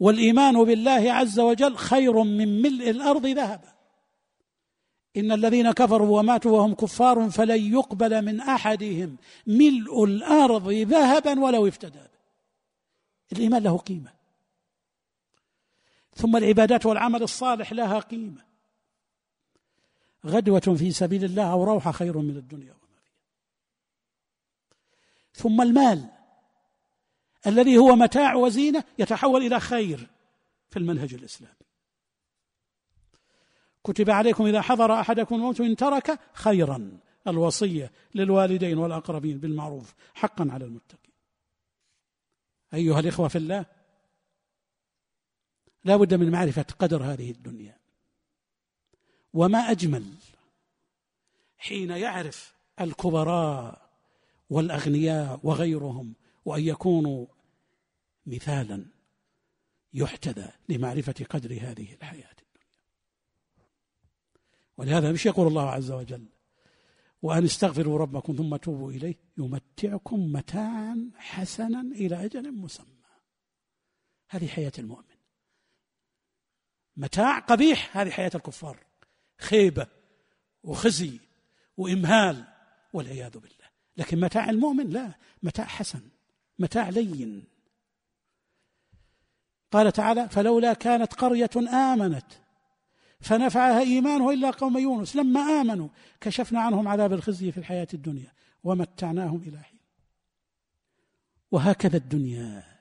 والإيمان 0.00 0.64
بالله 0.64 1.12
عز 1.12 1.40
وجل 1.40 1.76
خير 1.76 2.22
من 2.22 2.62
ملء 2.62 2.90
الأرض 2.90 3.26
ذهبا. 3.26 3.79
إن 5.16 5.32
الذين 5.32 5.72
كفروا 5.72 6.18
وماتوا 6.18 6.58
وهم 6.58 6.74
كفار 6.74 7.30
فلن 7.30 7.72
يقبل 7.72 8.24
من 8.24 8.40
أحدهم 8.40 9.16
ملء 9.46 10.04
الأرض 10.04 10.72
ذهبا 10.72 11.40
ولو 11.40 11.68
افتدى 11.68 11.98
به. 11.98 12.20
الإيمان 13.32 13.62
له 13.62 13.78
قيمة. 13.78 14.12
ثم 16.14 16.36
العبادات 16.36 16.86
والعمل 16.86 17.22
الصالح 17.22 17.72
لها 17.72 17.98
قيمة. 17.98 18.42
غدوة 20.26 20.76
في 20.78 20.92
سبيل 20.92 21.24
الله 21.24 21.52
أو 21.52 21.64
روحة 21.64 21.92
خير 21.92 22.18
من 22.18 22.36
الدنيا 22.36 22.72
وما 22.72 22.98
فيها. 23.04 23.18
ثم 25.34 25.60
المال. 25.60 26.08
الذي 27.46 27.78
هو 27.78 27.96
متاع 27.96 28.34
وزينة 28.34 28.84
يتحول 28.98 29.46
إلى 29.46 29.60
خير 29.60 30.08
في 30.70 30.78
المنهج 30.78 31.14
الإسلامي. 31.14 31.69
كتب 33.84 34.10
عليكم 34.10 34.46
إذا 34.46 34.60
حضر 34.60 35.00
أحدكم 35.00 35.34
الموت 35.34 35.60
إن 35.60 35.76
ترك 35.76 36.18
خيرا 36.32 36.98
الوصية 37.26 37.92
للوالدين 38.14 38.78
والأقربين 38.78 39.38
بالمعروف 39.38 39.94
حقا 40.14 40.48
على 40.50 40.64
المتقين. 40.64 41.14
أيها 42.74 43.00
الإخوة 43.00 43.28
في 43.28 43.38
الله 43.38 43.66
لا 45.84 45.96
بد 45.96 46.14
من 46.14 46.30
معرفة 46.30 46.66
قدر 46.78 47.02
هذه 47.02 47.30
الدنيا. 47.30 47.78
وما 49.34 49.58
أجمل 49.58 50.04
حين 51.58 51.90
يعرف 51.90 52.54
الكبراء 52.80 53.90
والأغنياء 54.50 55.40
وغيرهم 55.42 56.14
وأن 56.44 56.64
يكونوا 56.64 57.26
مثالا 58.26 58.86
يحتذى 59.94 60.52
لمعرفة 60.68 61.26
قدر 61.30 61.52
هذه 61.52 61.94
الحياة. 61.94 62.40
ولهذا 64.80 65.12
مش 65.12 65.26
يقول 65.26 65.46
الله 65.46 65.70
عز 65.70 65.90
وجل 65.90 66.26
وأن 67.22 67.44
استغفروا 67.44 67.98
ربكم 67.98 68.36
ثم 68.36 68.56
توبوا 68.56 68.92
إليه 68.92 69.14
يمتعكم 69.38 70.32
متاعا 70.32 71.10
حسنا 71.16 71.80
إلى 71.80 72.24
أجل 72.24 72.52
مسمى. 72.52 72.86
هذه 74.28 74.48
حياة 74.48 74.72
المؤمن. 74.78 75.16
متاع 76.96 77.38
قبيح 77.38 77.96
هذه 77.96 78.10
حياة 78.10 78.30
الكفار. 78.34 78.86
خيبة 79.38 79.86
وخزي 80.62 81.20
وإمهال 81.76 82.44
والعياذ 82.92 83.38
بالله. 83.38 83.66
لكن 83.96 84.20
متاع 84.20 84.50
المؤمن 84.50 84.90
لا 84.90 85.12
متاع 85.42 85.64
حسن 85.64 86.02
متاع 86.58 86.88
لين. 86.88 87.44
قال 89.72 89.92
تعالى 89.92 90.28
فلولا 90.28 90.72
كانت 90.72 91.14
قرية 91.14 91.50
آمنت 91.92 92.32
فنفعها 93.20 93.80
إيمانه 93.80 94.30
إلا 94.30 94.50
قوم 94.50 94.78
يونس. 94.78 95.16
لما 95.16 95.40
آمنوا 95.40 95.88
كشفنا 96.20 96.60
عنهم 96.60 96.88
عذاب 96.88 97.12
الخزي 97.12 97.52
في 97.52 97.58
الحياة 97.58 97.88
الدنيا 97.94 98.32
ومتعناهم 98.64 99.42
إلى 99.42 99.58
حين. 99.58 99.80
وهكذا 101.50 101.96
الدنيا. 101.96 102.80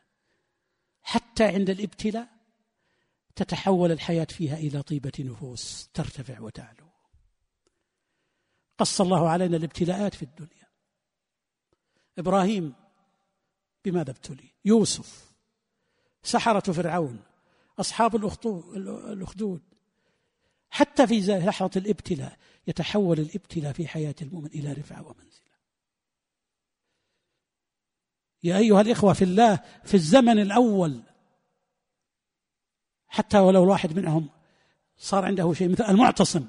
حتى 1.02 1.44
عند 1.44 1.70
الابتلاء 1.70 2.30
تتحول 3.36 3.92
الحياة 3.92 4.28
فيها 4.30 4.58
إلى 4.58 4.82
طيبة 4.82 5.12
نفوس 5.20 5.90
ترتفع 5.94 6.40
وتعلو. 6.40 6.90
قص 8.78 9.02
الله 9.02 9.30
علينا 9.30 9.58
الابتلاءات 9.58 10.14
في 10.14 10.24
الدنيا. 10.24 10.70
إبراهيم 12.18 12.74
بماذا 13.86 14.12
ابتلي؟ 14.12 14.50
يوسف 14.66 15.34
سحرة 16.24 16.72
فرعون 16.72 17.20
أصحاب 17.80 18.16
الأخدود 18.86 19.62
حتى 20.70 21.08
في 21.08 21.20
لحظة 21.20 21.72
الابتلاء 21.76 22.38
يتحول 22.68 23.20
الابتلاء 23.20 23.74
في 23.74 23.88
حياة 23.88 24.16
المؤمن 24.22 24.48
إلى 24.48 24.74
رفعة 24.74 25.08
ومنزلة. 25.08 25.50
يا 28.44 28.58
أيها 28.58 28.82
الإخوة 28.82 29.14
في 29.14 29.24
الله 29.24 29.60
في 29.84 29.94
الزمن 29.94 30.40
الأول 30.40 31.02
حتى 33.08 33.40
ولو 33.40 33.64
الواحد 33.64 34.00
منهم 34.00 34.30
صار 34.98 35.26
عنده 35.26 35.54
شيء 35.54 35.70
مثل 35.70 35.84
المعتصم. 35.84 36.46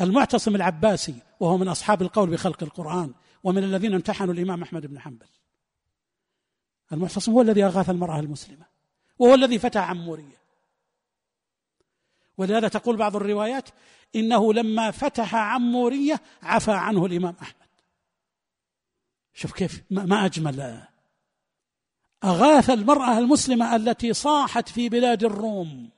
المعتصم 0.00 0.54
العباسي 0.54 1.14
وهو 1.40 1.58
من 1.58 1.68
أصحاب 1.68 2.02
القول 2.02 2.30
بخلق 2.30 2.62
القرآن 2.62 3.14
ومن 3.44 3.64
الذين 3.64 3.94
امتحنوا 3.94 4.34
الإمام 4.34 4.62
أحمد 4.62 4.86
بن 4.86 5.00
حنبل. 5.00 5.28
المعتصم 6.92 7.32
هو 7.32 7.40
الذي 7.40 7.64
أغاث 7.64 7.90
المرأة 7.90 8.20
المسلمة 8.20 8.66
وهو 9.18 9.34
الذي 9.34 9.58
فتح 9.58 9.90
عمورية. 9.90 10.38
ولهذا 12.38 12.68
تقول 12.68 12.96
بعض 12.96 13.16
الروايات 13.16 13.68
إنه 14.16 14.52
لما 14.52 14.90
فتح 14.90 15.34
عمورية 15.34 16.20
عفى 16.42 16.72
عنه 16.72 17.06
الإمام 17.06 17.36
أحمد. 17.42 17.68
شوف 19.34 19.52
كيف 19.52 19.82
ما 19.90 20.24
أجمل. 20.24 20.82
أغاث 22.24 22.70
المرأة 22.70 23.18
المسلمة 23.18 23.76
التي 23.76 24.12
صاحت 24.12 24.68
في 24.68 24.88
بلاد 24.88 25.24
الروم. 25.24 25.90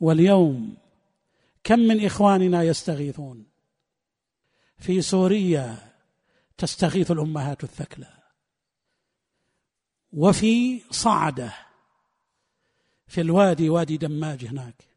واليوم 0.00 0.76
كم 1.64 1.78
من 1.78 2.04
إخواننا 2.06 2.62
يستغيثون. 2.62 3.46
في 4.78 5.02
سوريا 5.02 5.92
تستغيث 6.58 7.10
الأمهات 7.10 7.64
الثكلى. 7.64 8.12
وفي 10.12 10.82
صعدة. 10.90 11.54
في 13.06 13.20
الوادي 13.20 13.70
وادي 13.70 13.96
دماج 13.96 14.44
هناك. 14.44 14.93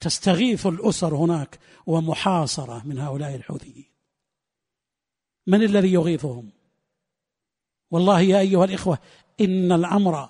تستغيث 0.00 0.66
الأسر 0.66 1.14
هناك 1.14 1.58
ومحاصرة 1.86 2.82
من 2.84 2.98
هؤلاء 2.98 3.34
الحوثيين. 3.34 3.84
من 5.46 5.62
الذي 5.62 5.92
يغيثهم؟ 5.92 6.50
والله 7.90 8.20
يا 8.20 8.38
أيها 8.40 8.64
الإخوة 8.64 8.98
إن 9.40 9.72
الأمر 9.72 10.28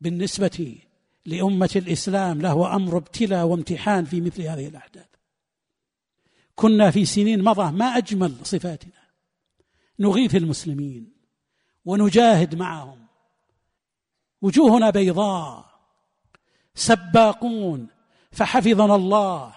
بالنسبة 0.00 0.78
لأمة 1.26 1.70
الإسلام 1.76 2.42
له 2.42 2.76
أمر 2.76 2.96
ابتلاء 2.96 3.46
وامتحان 3.46 4.04
في 4.04 4.20
مثل 4.20 4.42
هذه 4.42 4.68
الأحداث. 4.68 5.06
كنا 6.54 6.90
في 6.90 7.04
سنين 7.04 7.44
مضى 7.44 7.72
ما 7.72 7.84
أجمل 7.84 8.36
صفاتنا. 8.42 9.00
نغيث 9.98 10.34
المسلمين 10.36 11.12
ونجاهد 11.84 12.54
معهم. 12.54 13.06
وجوهنا 14.42 14.90
بيضاء 14.90 15.70
سباقون 16.74 17.88
فحفظنا 18.32 18.94
الله 18.94 19.54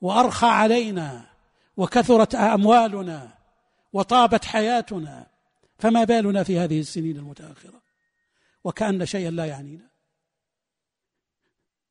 وأرخى 0.00 0.46
علينا 0.46 1.30
وكثرت 1.76 2.34
أموالنا 2.34 3.38
وطابت 3.92 4.44
حياتنا 4.44 5.26
فما 5.78 6.04
بالنا 6.04 6.42
في 6.42 6.58
هذه 6.58 6.80
السنين 6.80 7.16
المتأخرة؟ 7.16 7.82
وكأن 8.64 9.06
شيئا 9.06 9.30
لا 9.30 9.44
يعنينا. 9.44 9.88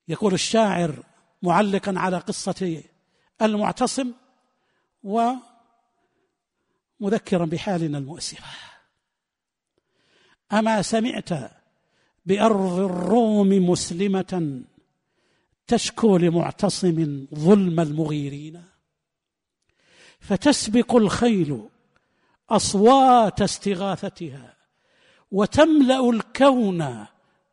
يقول 0.08 0.34
الشاعر 0.34 1.04
معلقا 1.42 1.94
على 1.98 2.18
قصة 2.18 2.84
المعتصم 3.42 4.14
ومذكرا 5.04 7.46
بحالنا 7.46 7.98
المؤسفة. 7.98 8.46
أما 10.54 10.82
سمعت 10.82 11.30
بأرض 12.26 12.80
الروم 12.80 13.70
مسلمة 13.70 14.64
تشكو 15.68 16.18
لمعتصم 16.18 17.28
ظلم 17.36 17.80
المغيرين. 17.80 18.64
فتسبق 20.20 20.96
الخيل 20.96 21.70
أصوات 22.50 23.42
استغاثتها 23.42 24.54
وتملأ 25.32 26.10
الكون 26.10 27.06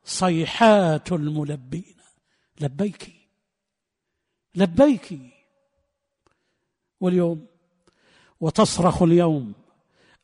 صيحات 0.05 1.13
الملبين. 1.13 1.97
لبيك 2.61 3.13
لبيك. 4.55 5.19
واليوم 7.01 7.47
وتصرخ 8.41 9.03
اليوم 9.03 9.53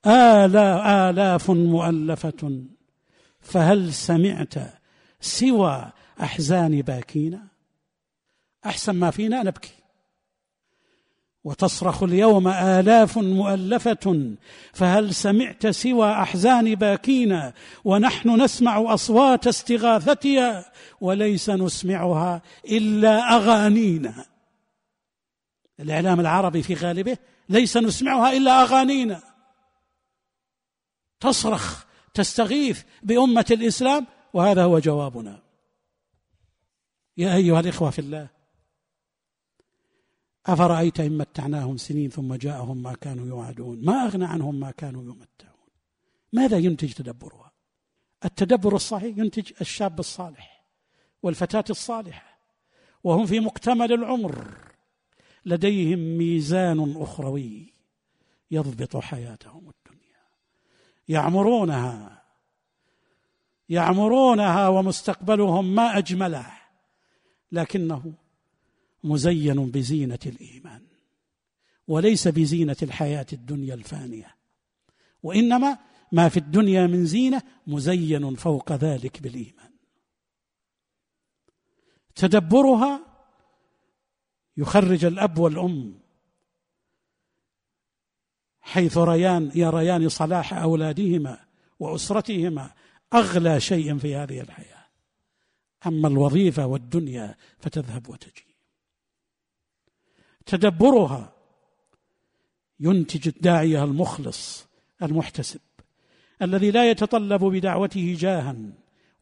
آلا 0.07 1.11
آلاف 1.11 1.51
مؤلفة 1.51 2.65
فهل 3.41 3.93
سمعت 3.93 4.55
سوى 5.21 5.93
أحزان 6.21 6.83
باكينا 6.83 7.50
أحسن 8.67 8.93
ما 8.93 9.11
فينا 9.11 9.43
نبكي. 9.43 9.81
وتصرخ 11.45 12.03
اليوم 12.03 12.49
آلاف 12.49 13.19
مؤلفة 13.19 14.35
فهل 14.73 15.15
سمعت 15.15 15.67
سوى 15.67 16.13
أحزان 16.13 16.75
باكينا 16.75 17.53
ونحن 17.85 18.43
نسمع 18.43 18.95
أصوات 18.95 19.47
استغاثتها 19.47 20.73
وليس 21.01 21.51
نسمعها 21.51 22.43
إلا 22.65 23.37
أغانينا 23.37 24.27
الإعلام 25.81 26.21
العربي 26.21 26.63
في 26.63 26.75
غالبه 26.75 27.17
ليس 27.49 27.77
نسمعها 27.77 28.33
إلا 28.33 28.63
أغانينا 28.63 29.23
تصرخ 31.21 31.85
تستغيث 32.15 32.83
بأمة 33.03 33.47
الإسلام 33.51 34.07
وهذا 34.33 34.65
هو 34.65 34.79
جوابنا. 34.79 35.43
يا 37.17 37.35
أيها 37.35 37.61
الإخوة 37.61 37.91
في 37.91 37.99
الله 37.99 38.29
أفرأيت 40.47 41.01
إن 41.01 41.19
متعناهم 41.19 41.77
سنين 41.77 42.11
ثم 42.11 42.35
جاءهم 42.35 42.83
ما 42.83 42.95
كانوا 42.95 43.27
يوعدون؟ 43.27 43.85
ما 43.85 43.93
أغنى 43.93 44.25
عنهم 44.25 44.61
ما 44.61 44.71
كانوا 44.71 45.03
يمتعون. 45.03 45.69
ماذا 46.33 46.59
ينتج 46.59 46.93
تدبرها؟ 46.93 47.53
التدبر 48.25 48.75
الصحيح 48.75 49.19
ينتج 49.19 49.53
الشاب 49.61 49.99
الصالح 49.99 50.65
والفتاة 51.23 51.65
الصالحة 51.71 52.39
وهم 53.05 53.27
في 53.27 53.41
مكتمل 53.41 53.93
العمر. 53.93 54.71
لديهم 55.45 55.99
ميزان 55.99 56.97
أخروي 56.97 57.75
يضبط 58.51 58.97
حياتهم 58.97 59.71
الدنيا. 59.71 60.23
يعمرونها 61.09 62.23
يعمرونها 63.69 64.69
ومستقبلهم 64.69 65.75
ما 65.75 65.99
أجمله 65.99 66.47
لكنه 67.53 68.13
مزين 69.05 69.71
بزينة 69.71 70.19
الإيمان 70.27 70.87
وليس 71.89 72.29
بزينة 72.29 72.77
الحياة 72.83 73.27
الدنيا 73.33 73.75
الفانية 73.75 74.37
وإنما 75.23 75.79
ما 76.13 76.29
في 76.29 76.37
الدنيا 76.37 76.87
من 76.87 77.07
زينة 77.07 77.43
مزين 77.67 78.35
فوق 78.35 78.73
ذلك 78.73 79.23
بالإيمان. 79.23 79.71
تدبرها 82.15 83.01
يخرج 84.57 85.05
الأب 85.05 85.39
والأم 85.39 86.01
حيث 88.61 88.99
ريان 88.99 89.51
يريان 89.55 90.09
صلاح 90.09 90.55
أولادهما 90.55 91.45
وأسرتهما 91.79 92.71
أغلى 93.15 93.61
شيء 93.61 93.99
في 93.99 94.17
هذه 94.17 94.41
الحياة. 94.41 94.87
أما 95.87 96.09
الوظيفة 96.09 96.67
والدنيا 96.67 97.37
فتذهب 97.59 98.09
وتجي. 98.09 98.50
تدبرها. 100.51 101.33
ينتج 102.81 103.29
الداعيه 103.29 103.85
المخلص 103.85 104.67
المحتسب 105.03 105.61
الذي 106.43 106.71
لا 106.71 106.91
يتطلب 106.91 107.45
بدعوته 107.45 108.17
جاها 108.19 108.57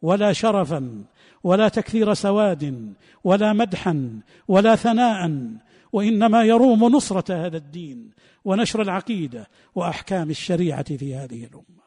ولا 0.01 0.33
شرفا 0.33 1.05
ولا 1.43 1.67
تكثير 1.67 2.13
سواد 2.13 2.93
ولا 3.23 3.53
مدحا 3.53 4.21
ولا 4.47 4.75
ثناء 4.75 5.49
وإنما 5.93 6.43
يروم 6.43 6.83
نصرة 6.83 7.45
هذا 7.45 7.57
الدين 7.57 8.11
ونشر 8.45 8.81
العقيدة 8.81 9.47
وأحكام 9.75 10.29
الشريعة 10.29 10.97
في 10.97 11.15
هذه 11.15 11.45
الأمة. 11.45 11.83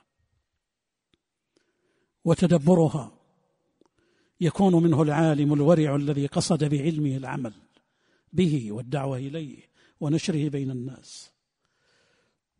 وتدبرها 2.25 3.13
يكون 4.41 4.83
منه 4.83 5.03
العالم 5.03 5.53
الورع 5.53 5.97
الذي 5.97 6.27
قصد 6.27 6.65
بعلمه 6.65 7.17
العمل. 7.17 7.53
به 8.33 8.73
والدعوة 8.73 9.17
إليه 9.17 9.59
ونشره 10.01 10.49
بين 10.49 10.71
الناس. 10.71 11.33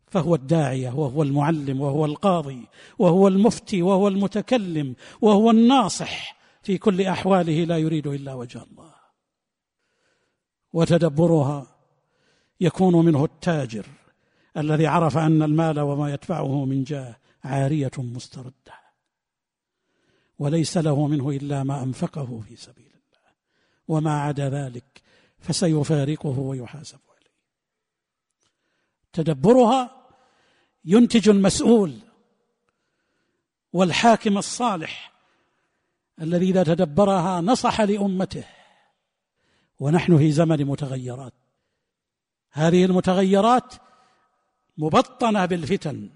فهو 0.07 0.35
الداعيه 0.35 0.89
وهو 0.89 1.23
المعلم 1.23 1.81
وهو 1.81 2.05
القاضي 2.05 2.67
وهو 2.99 3.27
المفتي 3.27 3.81
وهو 3.81 4.07
المتكلم 4.07 4.95
وهو 5.21 5.51
الناصح 5.51 6.37
في 6.61 6.77
كل 6.77 7.01
أحواله 7.01 7.63
لا 7.63 7.77
يريد 7.77 8.07
إلا 8.07 8.33
وجه 8.33 8.63
الله. 8.63 8.93
وتدبرها 10.73 11.67
يكون 12.61 13.05
منه 13.05 13.25
التاجر 13.25 13.85
الذي 14.57 14.87
عرف 14.87 15.17
أن 15.17 15.41
المال 15.41 15.79
وما 15.79 16.13
يدفعه 16.13 16.65
من 16.65 16.83
جاه 16.83 17.17
عارية 17.43 17.91
مستردة. 17.97 18.83
وليس 20.39 20.77
له 20.77 21.07
منه 21.07 21.29
إلا 21.29 21.63
ما 21.63 21.83
أنفقه 21.83 22.39
في 22.47 22.55
سبيل 22.55 22.85
الله. 22.85 23.31
وما 23.87 24.21
عدا 24.21 24.49
ذلك 24.49 25.02
فسيفارقه 25.43 26.39
ويحاسب 26.39 26.99
عليه. 27.09 27.31
تدبرها 29.13 30.07
ينتج 30.85 31.29
المسؤول 31.29 31.99
والحاكم 33.73 34.37
الصالح 34.37 35.13
الذي 36.21 36.49
إذا 36.49 36.63
تدبرها 36.63 37.41
نصح 37.41 37.81
لأمته. 37.81 38.45
ونحن 39.79 40.17
في 40.17 40.31
زمن 40.31 40.65
متغيرات. 40.65 41.33
هذه 42.51 42.85
المتغيرات 42.85 43.73
مبطنة 44.77 45.45
بالفتن. 45.45 46.09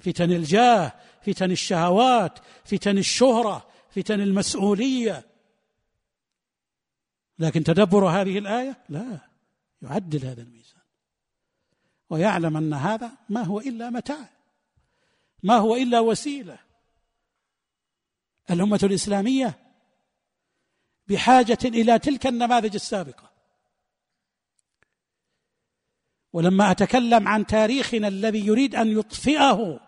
فتن 0.00 0.32
الجاه 0.32 0.92
فتن 1.22 1.50
الشهوات 1.50 2.38
فتن 2.64 2.98
الشهرة 2.98 3.66
فتن 3.90 4.20
المسؤولية 4.20 5.29
لكن 7.40 7.64
تدبر 7.64 8.08
هذه 8.08 8.38
الآية؟ 8.38 8.76
لا 8.88 9.18
يعدل 9.82 10.26
هذا 10.26 10.42
الميزان. 10.42 10.82
ويعلم 12.10 12.56
أن 12.56 12.74
هذا 12.74 13.10
ما 13.28 13.42
هو 13.42 13.60
إلا 13.60 13.90
متاع 13.90 14.28
ما 15.42 15.56
هو 15.56 15.76
إلا 15.76 16.00
وسيلة. 16.00 16.58
الأمة 18.50 18.80
الإسلامية 18.82 19.58
بحاجة 21.08 21.58
إلى 21.64 21.98
تلك 21.98 22.26
النماذج 22.26 22.74
السابقة. 22.74 23.30
ولما 26.32 26.70
أتكلم 26.70 27.28
عن 27.28 27.46
تاريخنا 27.46 28.08
الذي 28.08 28.46
يريد 28.46 28.74
أن 28.74 28.98
يطفئه 28.98 29.80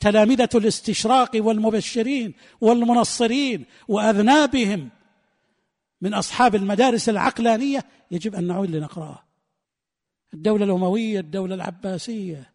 تلامذة 0.00 0.48
الاستشراق 0.54 1.30
والمبشرين 1.34 2.34
والمنصرين 2.60 3.66
وأذنابهم 3.88 4.90
من 6.00 6.14
أصحاب 6.14 6.54
المدارس 6.54 7.08
العقلانية 7.08 7.84
يجب 8.10 8.34
أن 8.34 8.46
نعود 8.46 8.70
لنقراه 8.70 9.22
الدولة 10.34 10.64
الأموية 10.64 11.20
الدولة 11.20 11.54
العباسية. 11.54 12.52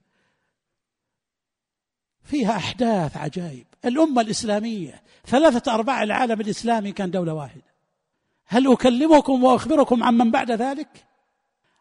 فيها 2.23 2.55
أحداث 2.55 3.17
عجائب. 3.17 3.65
الأمة 3.85 4.21
الإسلامية 4.21 5.03
ثلاثة 5.25 5.73
أرباع 5.73 6.03
العالم 6.03 6.41
الإسلامي 6.41 6.91
كان 6.91 7.11
دولة 7.11 7.33
واحدة. 7.33 7.75
هل 8.45 8.71
أكلمكم 8.71 9.43
وأخبركم 9.43 10.03
عن 10.03 10.17
من 10.17 10.31
بعد 10.31 10.51
ذلك؟ 10.51 11.05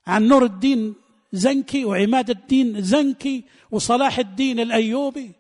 عن 0.07 0.29
نور 0.29 0.45
الدين 0.45 0.95
زنكي 1.33 1.85
وعماد 1.85 2.31
الدين 2.31 2.83
زنكي 2.83 3.45
وصلاح 3.71 4.19
الدين 4.19 4.61
الأيوبي. 4.61 5.33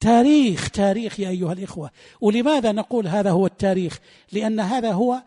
تاريخ 0.00 0.70
تاريخ 0.70 1.20
يا 1.20 1.28
أيها 1.28 1.52
الإخوة. 1.52 1.90
ولماذا 2.20 2.72
نقول 2.72 3.08
هذا 3.08 3.30
هو 3.30 3.46
التاريخ؟ 3.46 4.00
لأن 4.32 4.60
هذا 4.60 4.92
هو 4.92 5.22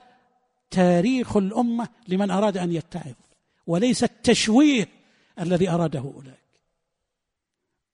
تاريخ 0.72 1.38
الأمة 1.38 1.88
لمن 2.08 2.32
أراد 2.32 2.58
أن 2.58 2.72
يتعظ 2.72 3.14
وليس 3.68 4.04
التشويه 4.04 4.88
الذي 5.40 5.70
أراده 5.70 6.00
أولئك. 6.00 6.40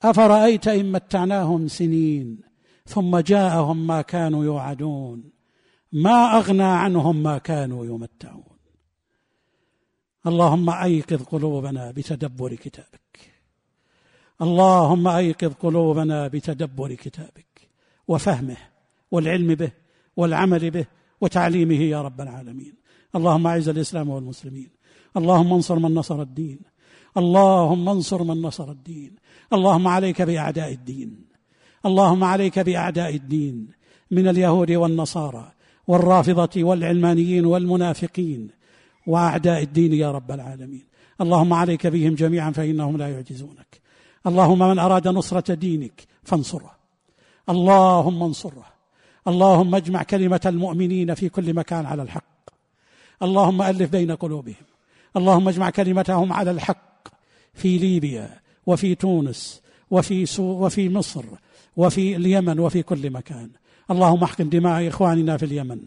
أفرأيت 0.04 0.68
إن 0.68 0.92
متعناهم 0.92 1.68
سنين 1.68 2.40
ثم 2.86 3.18
جاءهم 3.18 3.88
ما 3.88 4.02
كانوا 4.02 4.46
يوعدون 4.46 5.32
ما 5.92 6.38
أغنى 6.38 6.64
عنهم 6.64 7.24
ما 7.24 7.38
كانوا 7.38 7.86
يمتعون. 7.86 8.56
اللهم 10.28 10.70
أيقظ 10.70 11.24
قلوبنا 11.24 11.92
بتدبر 11.92 12.56
كتابك. 12.56 13.35
اللهم 14.42 15.08
أيقظ 15.08 15.54
قلوبنا 15.54 16.28
بتدبر 16.28 16.94
كتابك 16.94 17.68
وفهمه 18.08 18.58
والعلم 19.12 19.56
به 19.56 19.72
والعمل 20.18 20.72
به 20.72 20.86
وتعليمه 21.22 21.82
يا 21.82 22.02
رب 22.02 22.22
العالمين. 22.22 22.74
اللهم 23.16 23.48
أعز 23.48 23.70
الإسلام 23.70 24.10
والمسلمين. 24.10 24.70
اللهم 25.18 25.54
انصر 25.54 25.80
من 25.80 25.94
نصر 25.94 26.22
الدين. 26.22 26.60
اللهم 27.18 27.90
انصر 27.90 28.24
من 28.24 28.42
نصر 28.42 28.72
الدين. 28.72 29.16
اللهم 29.54 29.88
عليك 29.88 30.22
بأعداء 30.22 30.72
الدين. 30.72 31.26
اللهم 31.86 32.24
عليك 32.24 32.60
بأعداء 32.60 33.16
الدين 33.16 33.68
من 34.12 34.28
اليهود 34.28 34.72
والنصارى 34.72 35.52
والرافضة 35.88 36.64
والعلمانيين 36.64 37.46
والمنافقين 37.46 38.50
وأعداء 39.08 39.62
الدين 39.62 39.94
يا 39.94 40.12
رب 40.12 40.32
العالمين. 40.32 40.84
اللهم 41.22 41.54
عليك 41.54 41.88
بهم 41.88 42.16
جميعا 42.16 42.52
فإنهم 42.52 42.98
لا 42.98 43.08
يعجزونك. 43.10 43.85
اللهم 44.28 44.60
من 44.70 44.80
أراد 44.80 45.08
نصرة 45.08 45.54
دينك 45.54 46.08
فانصره. 46.24 46.72
اللهم 47.50 48.24
انصره. 48.24 48.66
اللهم 49.28 49.76
اجمع 49.76 50.04
كلمة 50.04 50.42
المؤمنين 50.46 51.14
في 51.14 51.30
كل 51.30 51.54
مكان 51.54 51.86
على 51.86 52.02
الحق. 52.02 52.24
اللهم 53.24 53.62
ألف 53.62 53.92
بين 53.92 54.12
قلوبهم. 54.12 54.66
اللهم 55.18 55.48
اجمع 55.48 55.70
كلمتهم 55.70 56.34
على 56.34 56.52
الحق 56.52 57.08
في 57.54 57.78
ليبيا 57.78 58.40
وفي 58.66 58.96
تونس 58.96 59.62
وفي 59.92 60.26
سو 60.26 60.44
وفي 60.44 60.90
مصر 60.90 61.24
وفي 61.78 62.16
اليمن 62.16 62.60
وفي 62.60 62.84
كل 62.84 63.10
مكان. 63.10 63.50
اللهم 63.92 64.24
احقن 64.24 64.50
دماء 64.50 64.88
إخواننا 64.88 65.38
في 65.38 65.46
اليمن. 65.46 65.80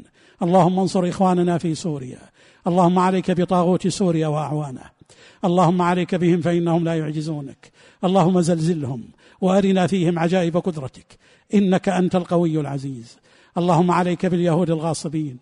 اللهم 0.43 0.78
انصر 0.78 1.09
إخواننا 1.09 1.59
في 1.59 1.74
سوريا. 1.74 2.18
اللهم 2.66 2.99
عليك 2.99 3.30
بطاغوت 3.30 3.89
سوريا 3.89 4.26
وأعوانه. 4.26 4.97
اللهم 5.44 5.82
عليك 5.82 6.14
بهم 6.14 6.40
فإنهم 6.40 6.84
لا 6.84 6.94
يعجزونك. 6.94 7.70
اللهم 8.04 8.40
زلزلهم 8.40 9.02
وأرنا 9.40 9.86
فيهم 9.86 10.18
عجائب 10.18 10.56
قدرتك. 10.56 11.18
إنك 11.54 11.88
أنت 11.88 12.16
القوي 12.16 12.61
العزيز. 12.61 13.18
اللهم 13.59 13.90
عليك 13.90 14.26
باليهود 14.26 14.70
الغاصبين 14.70 15.36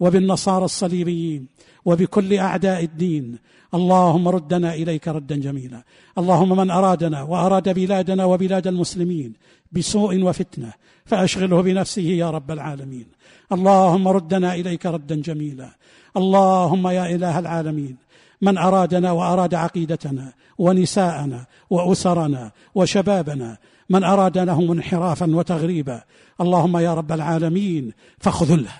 وبالنصارى 0.00 0.64
الصليبيين 0.64 1.46
وبكل 1.84 2.34
أعداء 2.34 2.84
الدين. 2.84 3.38
اللهم 3.74 4.28
ردنا 4.28 4.74
إليك 4.74 5.08
ردا 5.08 5.36
جميلا. 5.36 5.82
اللهم 6.18 6.56
من 6.56 6.70
أرادنا 6.70 7.22
وأراد 7.22 7.74
بلادنا 7.74 8.24
وبلاد 8.24 8.66
المسلمين 8.66 9.32
بسوء 9.72 10.22
وفتنة 10.22 10.72
فأشغله 11.04 11.60
بنفسه 11.62 12.02
يا 12.02 12.30
رب 12.30 12.50
العالمين. 12.50 13.06
اللهم 13.52 14.08
ردنا 14.08 14.54
إليك 14.54 14.86
ردا 14.86 15.14
جميلا. 15.14 15.70
اللهم 16.16 16.88
يا 16.88 17.14
إله 17.14 17.38
العالمين. 17.38 17.96
من 18.40 18.58
أرادنا 18.58 19.12
وأراد 19.12 19.54
عقيدتنا 19.54 20.32
ونساءنا 20.58 21.46
وأسرنا 21.70 22.50
وشبابنا. 22.74 23.58
من 23.90 24.04
اراد 24.04 24.38
لهم 24.38 24.70
انحرافا 24.70 25.36
وتغريبا. 25.36 26.02
اللهم 26.40 26.76
يا 26.76 26.94
رب 26.94 27.12
العالمين 27.12 27.92
فاخذله. 28.18 28.72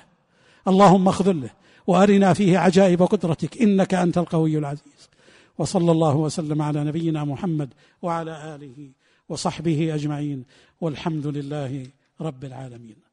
اللهم 0.69 1.09
اخذله 1.09 1.51
وأرنا 1.87 2.33
فيه 2.33 2.59
عجائب 2.59 3.03
قدرتك 3.03 3.63
إنك 3.63 3.95
أنت 3.95 4.19
القوي 4.19 4.59
العزيز. 4.59 5.11
وصلى 5.59 5.93
الله 5.93 6.17
وسلم 6.17 6.63
على 6.63 6.85
نبينا 6.85 7.25
محمد 7.25 7.69
وعلى 8.03 8.55
آله 8.55 8.91
وصحبه 9.29 9.95
أجمعين. 9.95 10.45
والحمد 10.81 11.27
لله 11.27 11.87
رب 12.21 12.45
العالمين. 12.45 13.10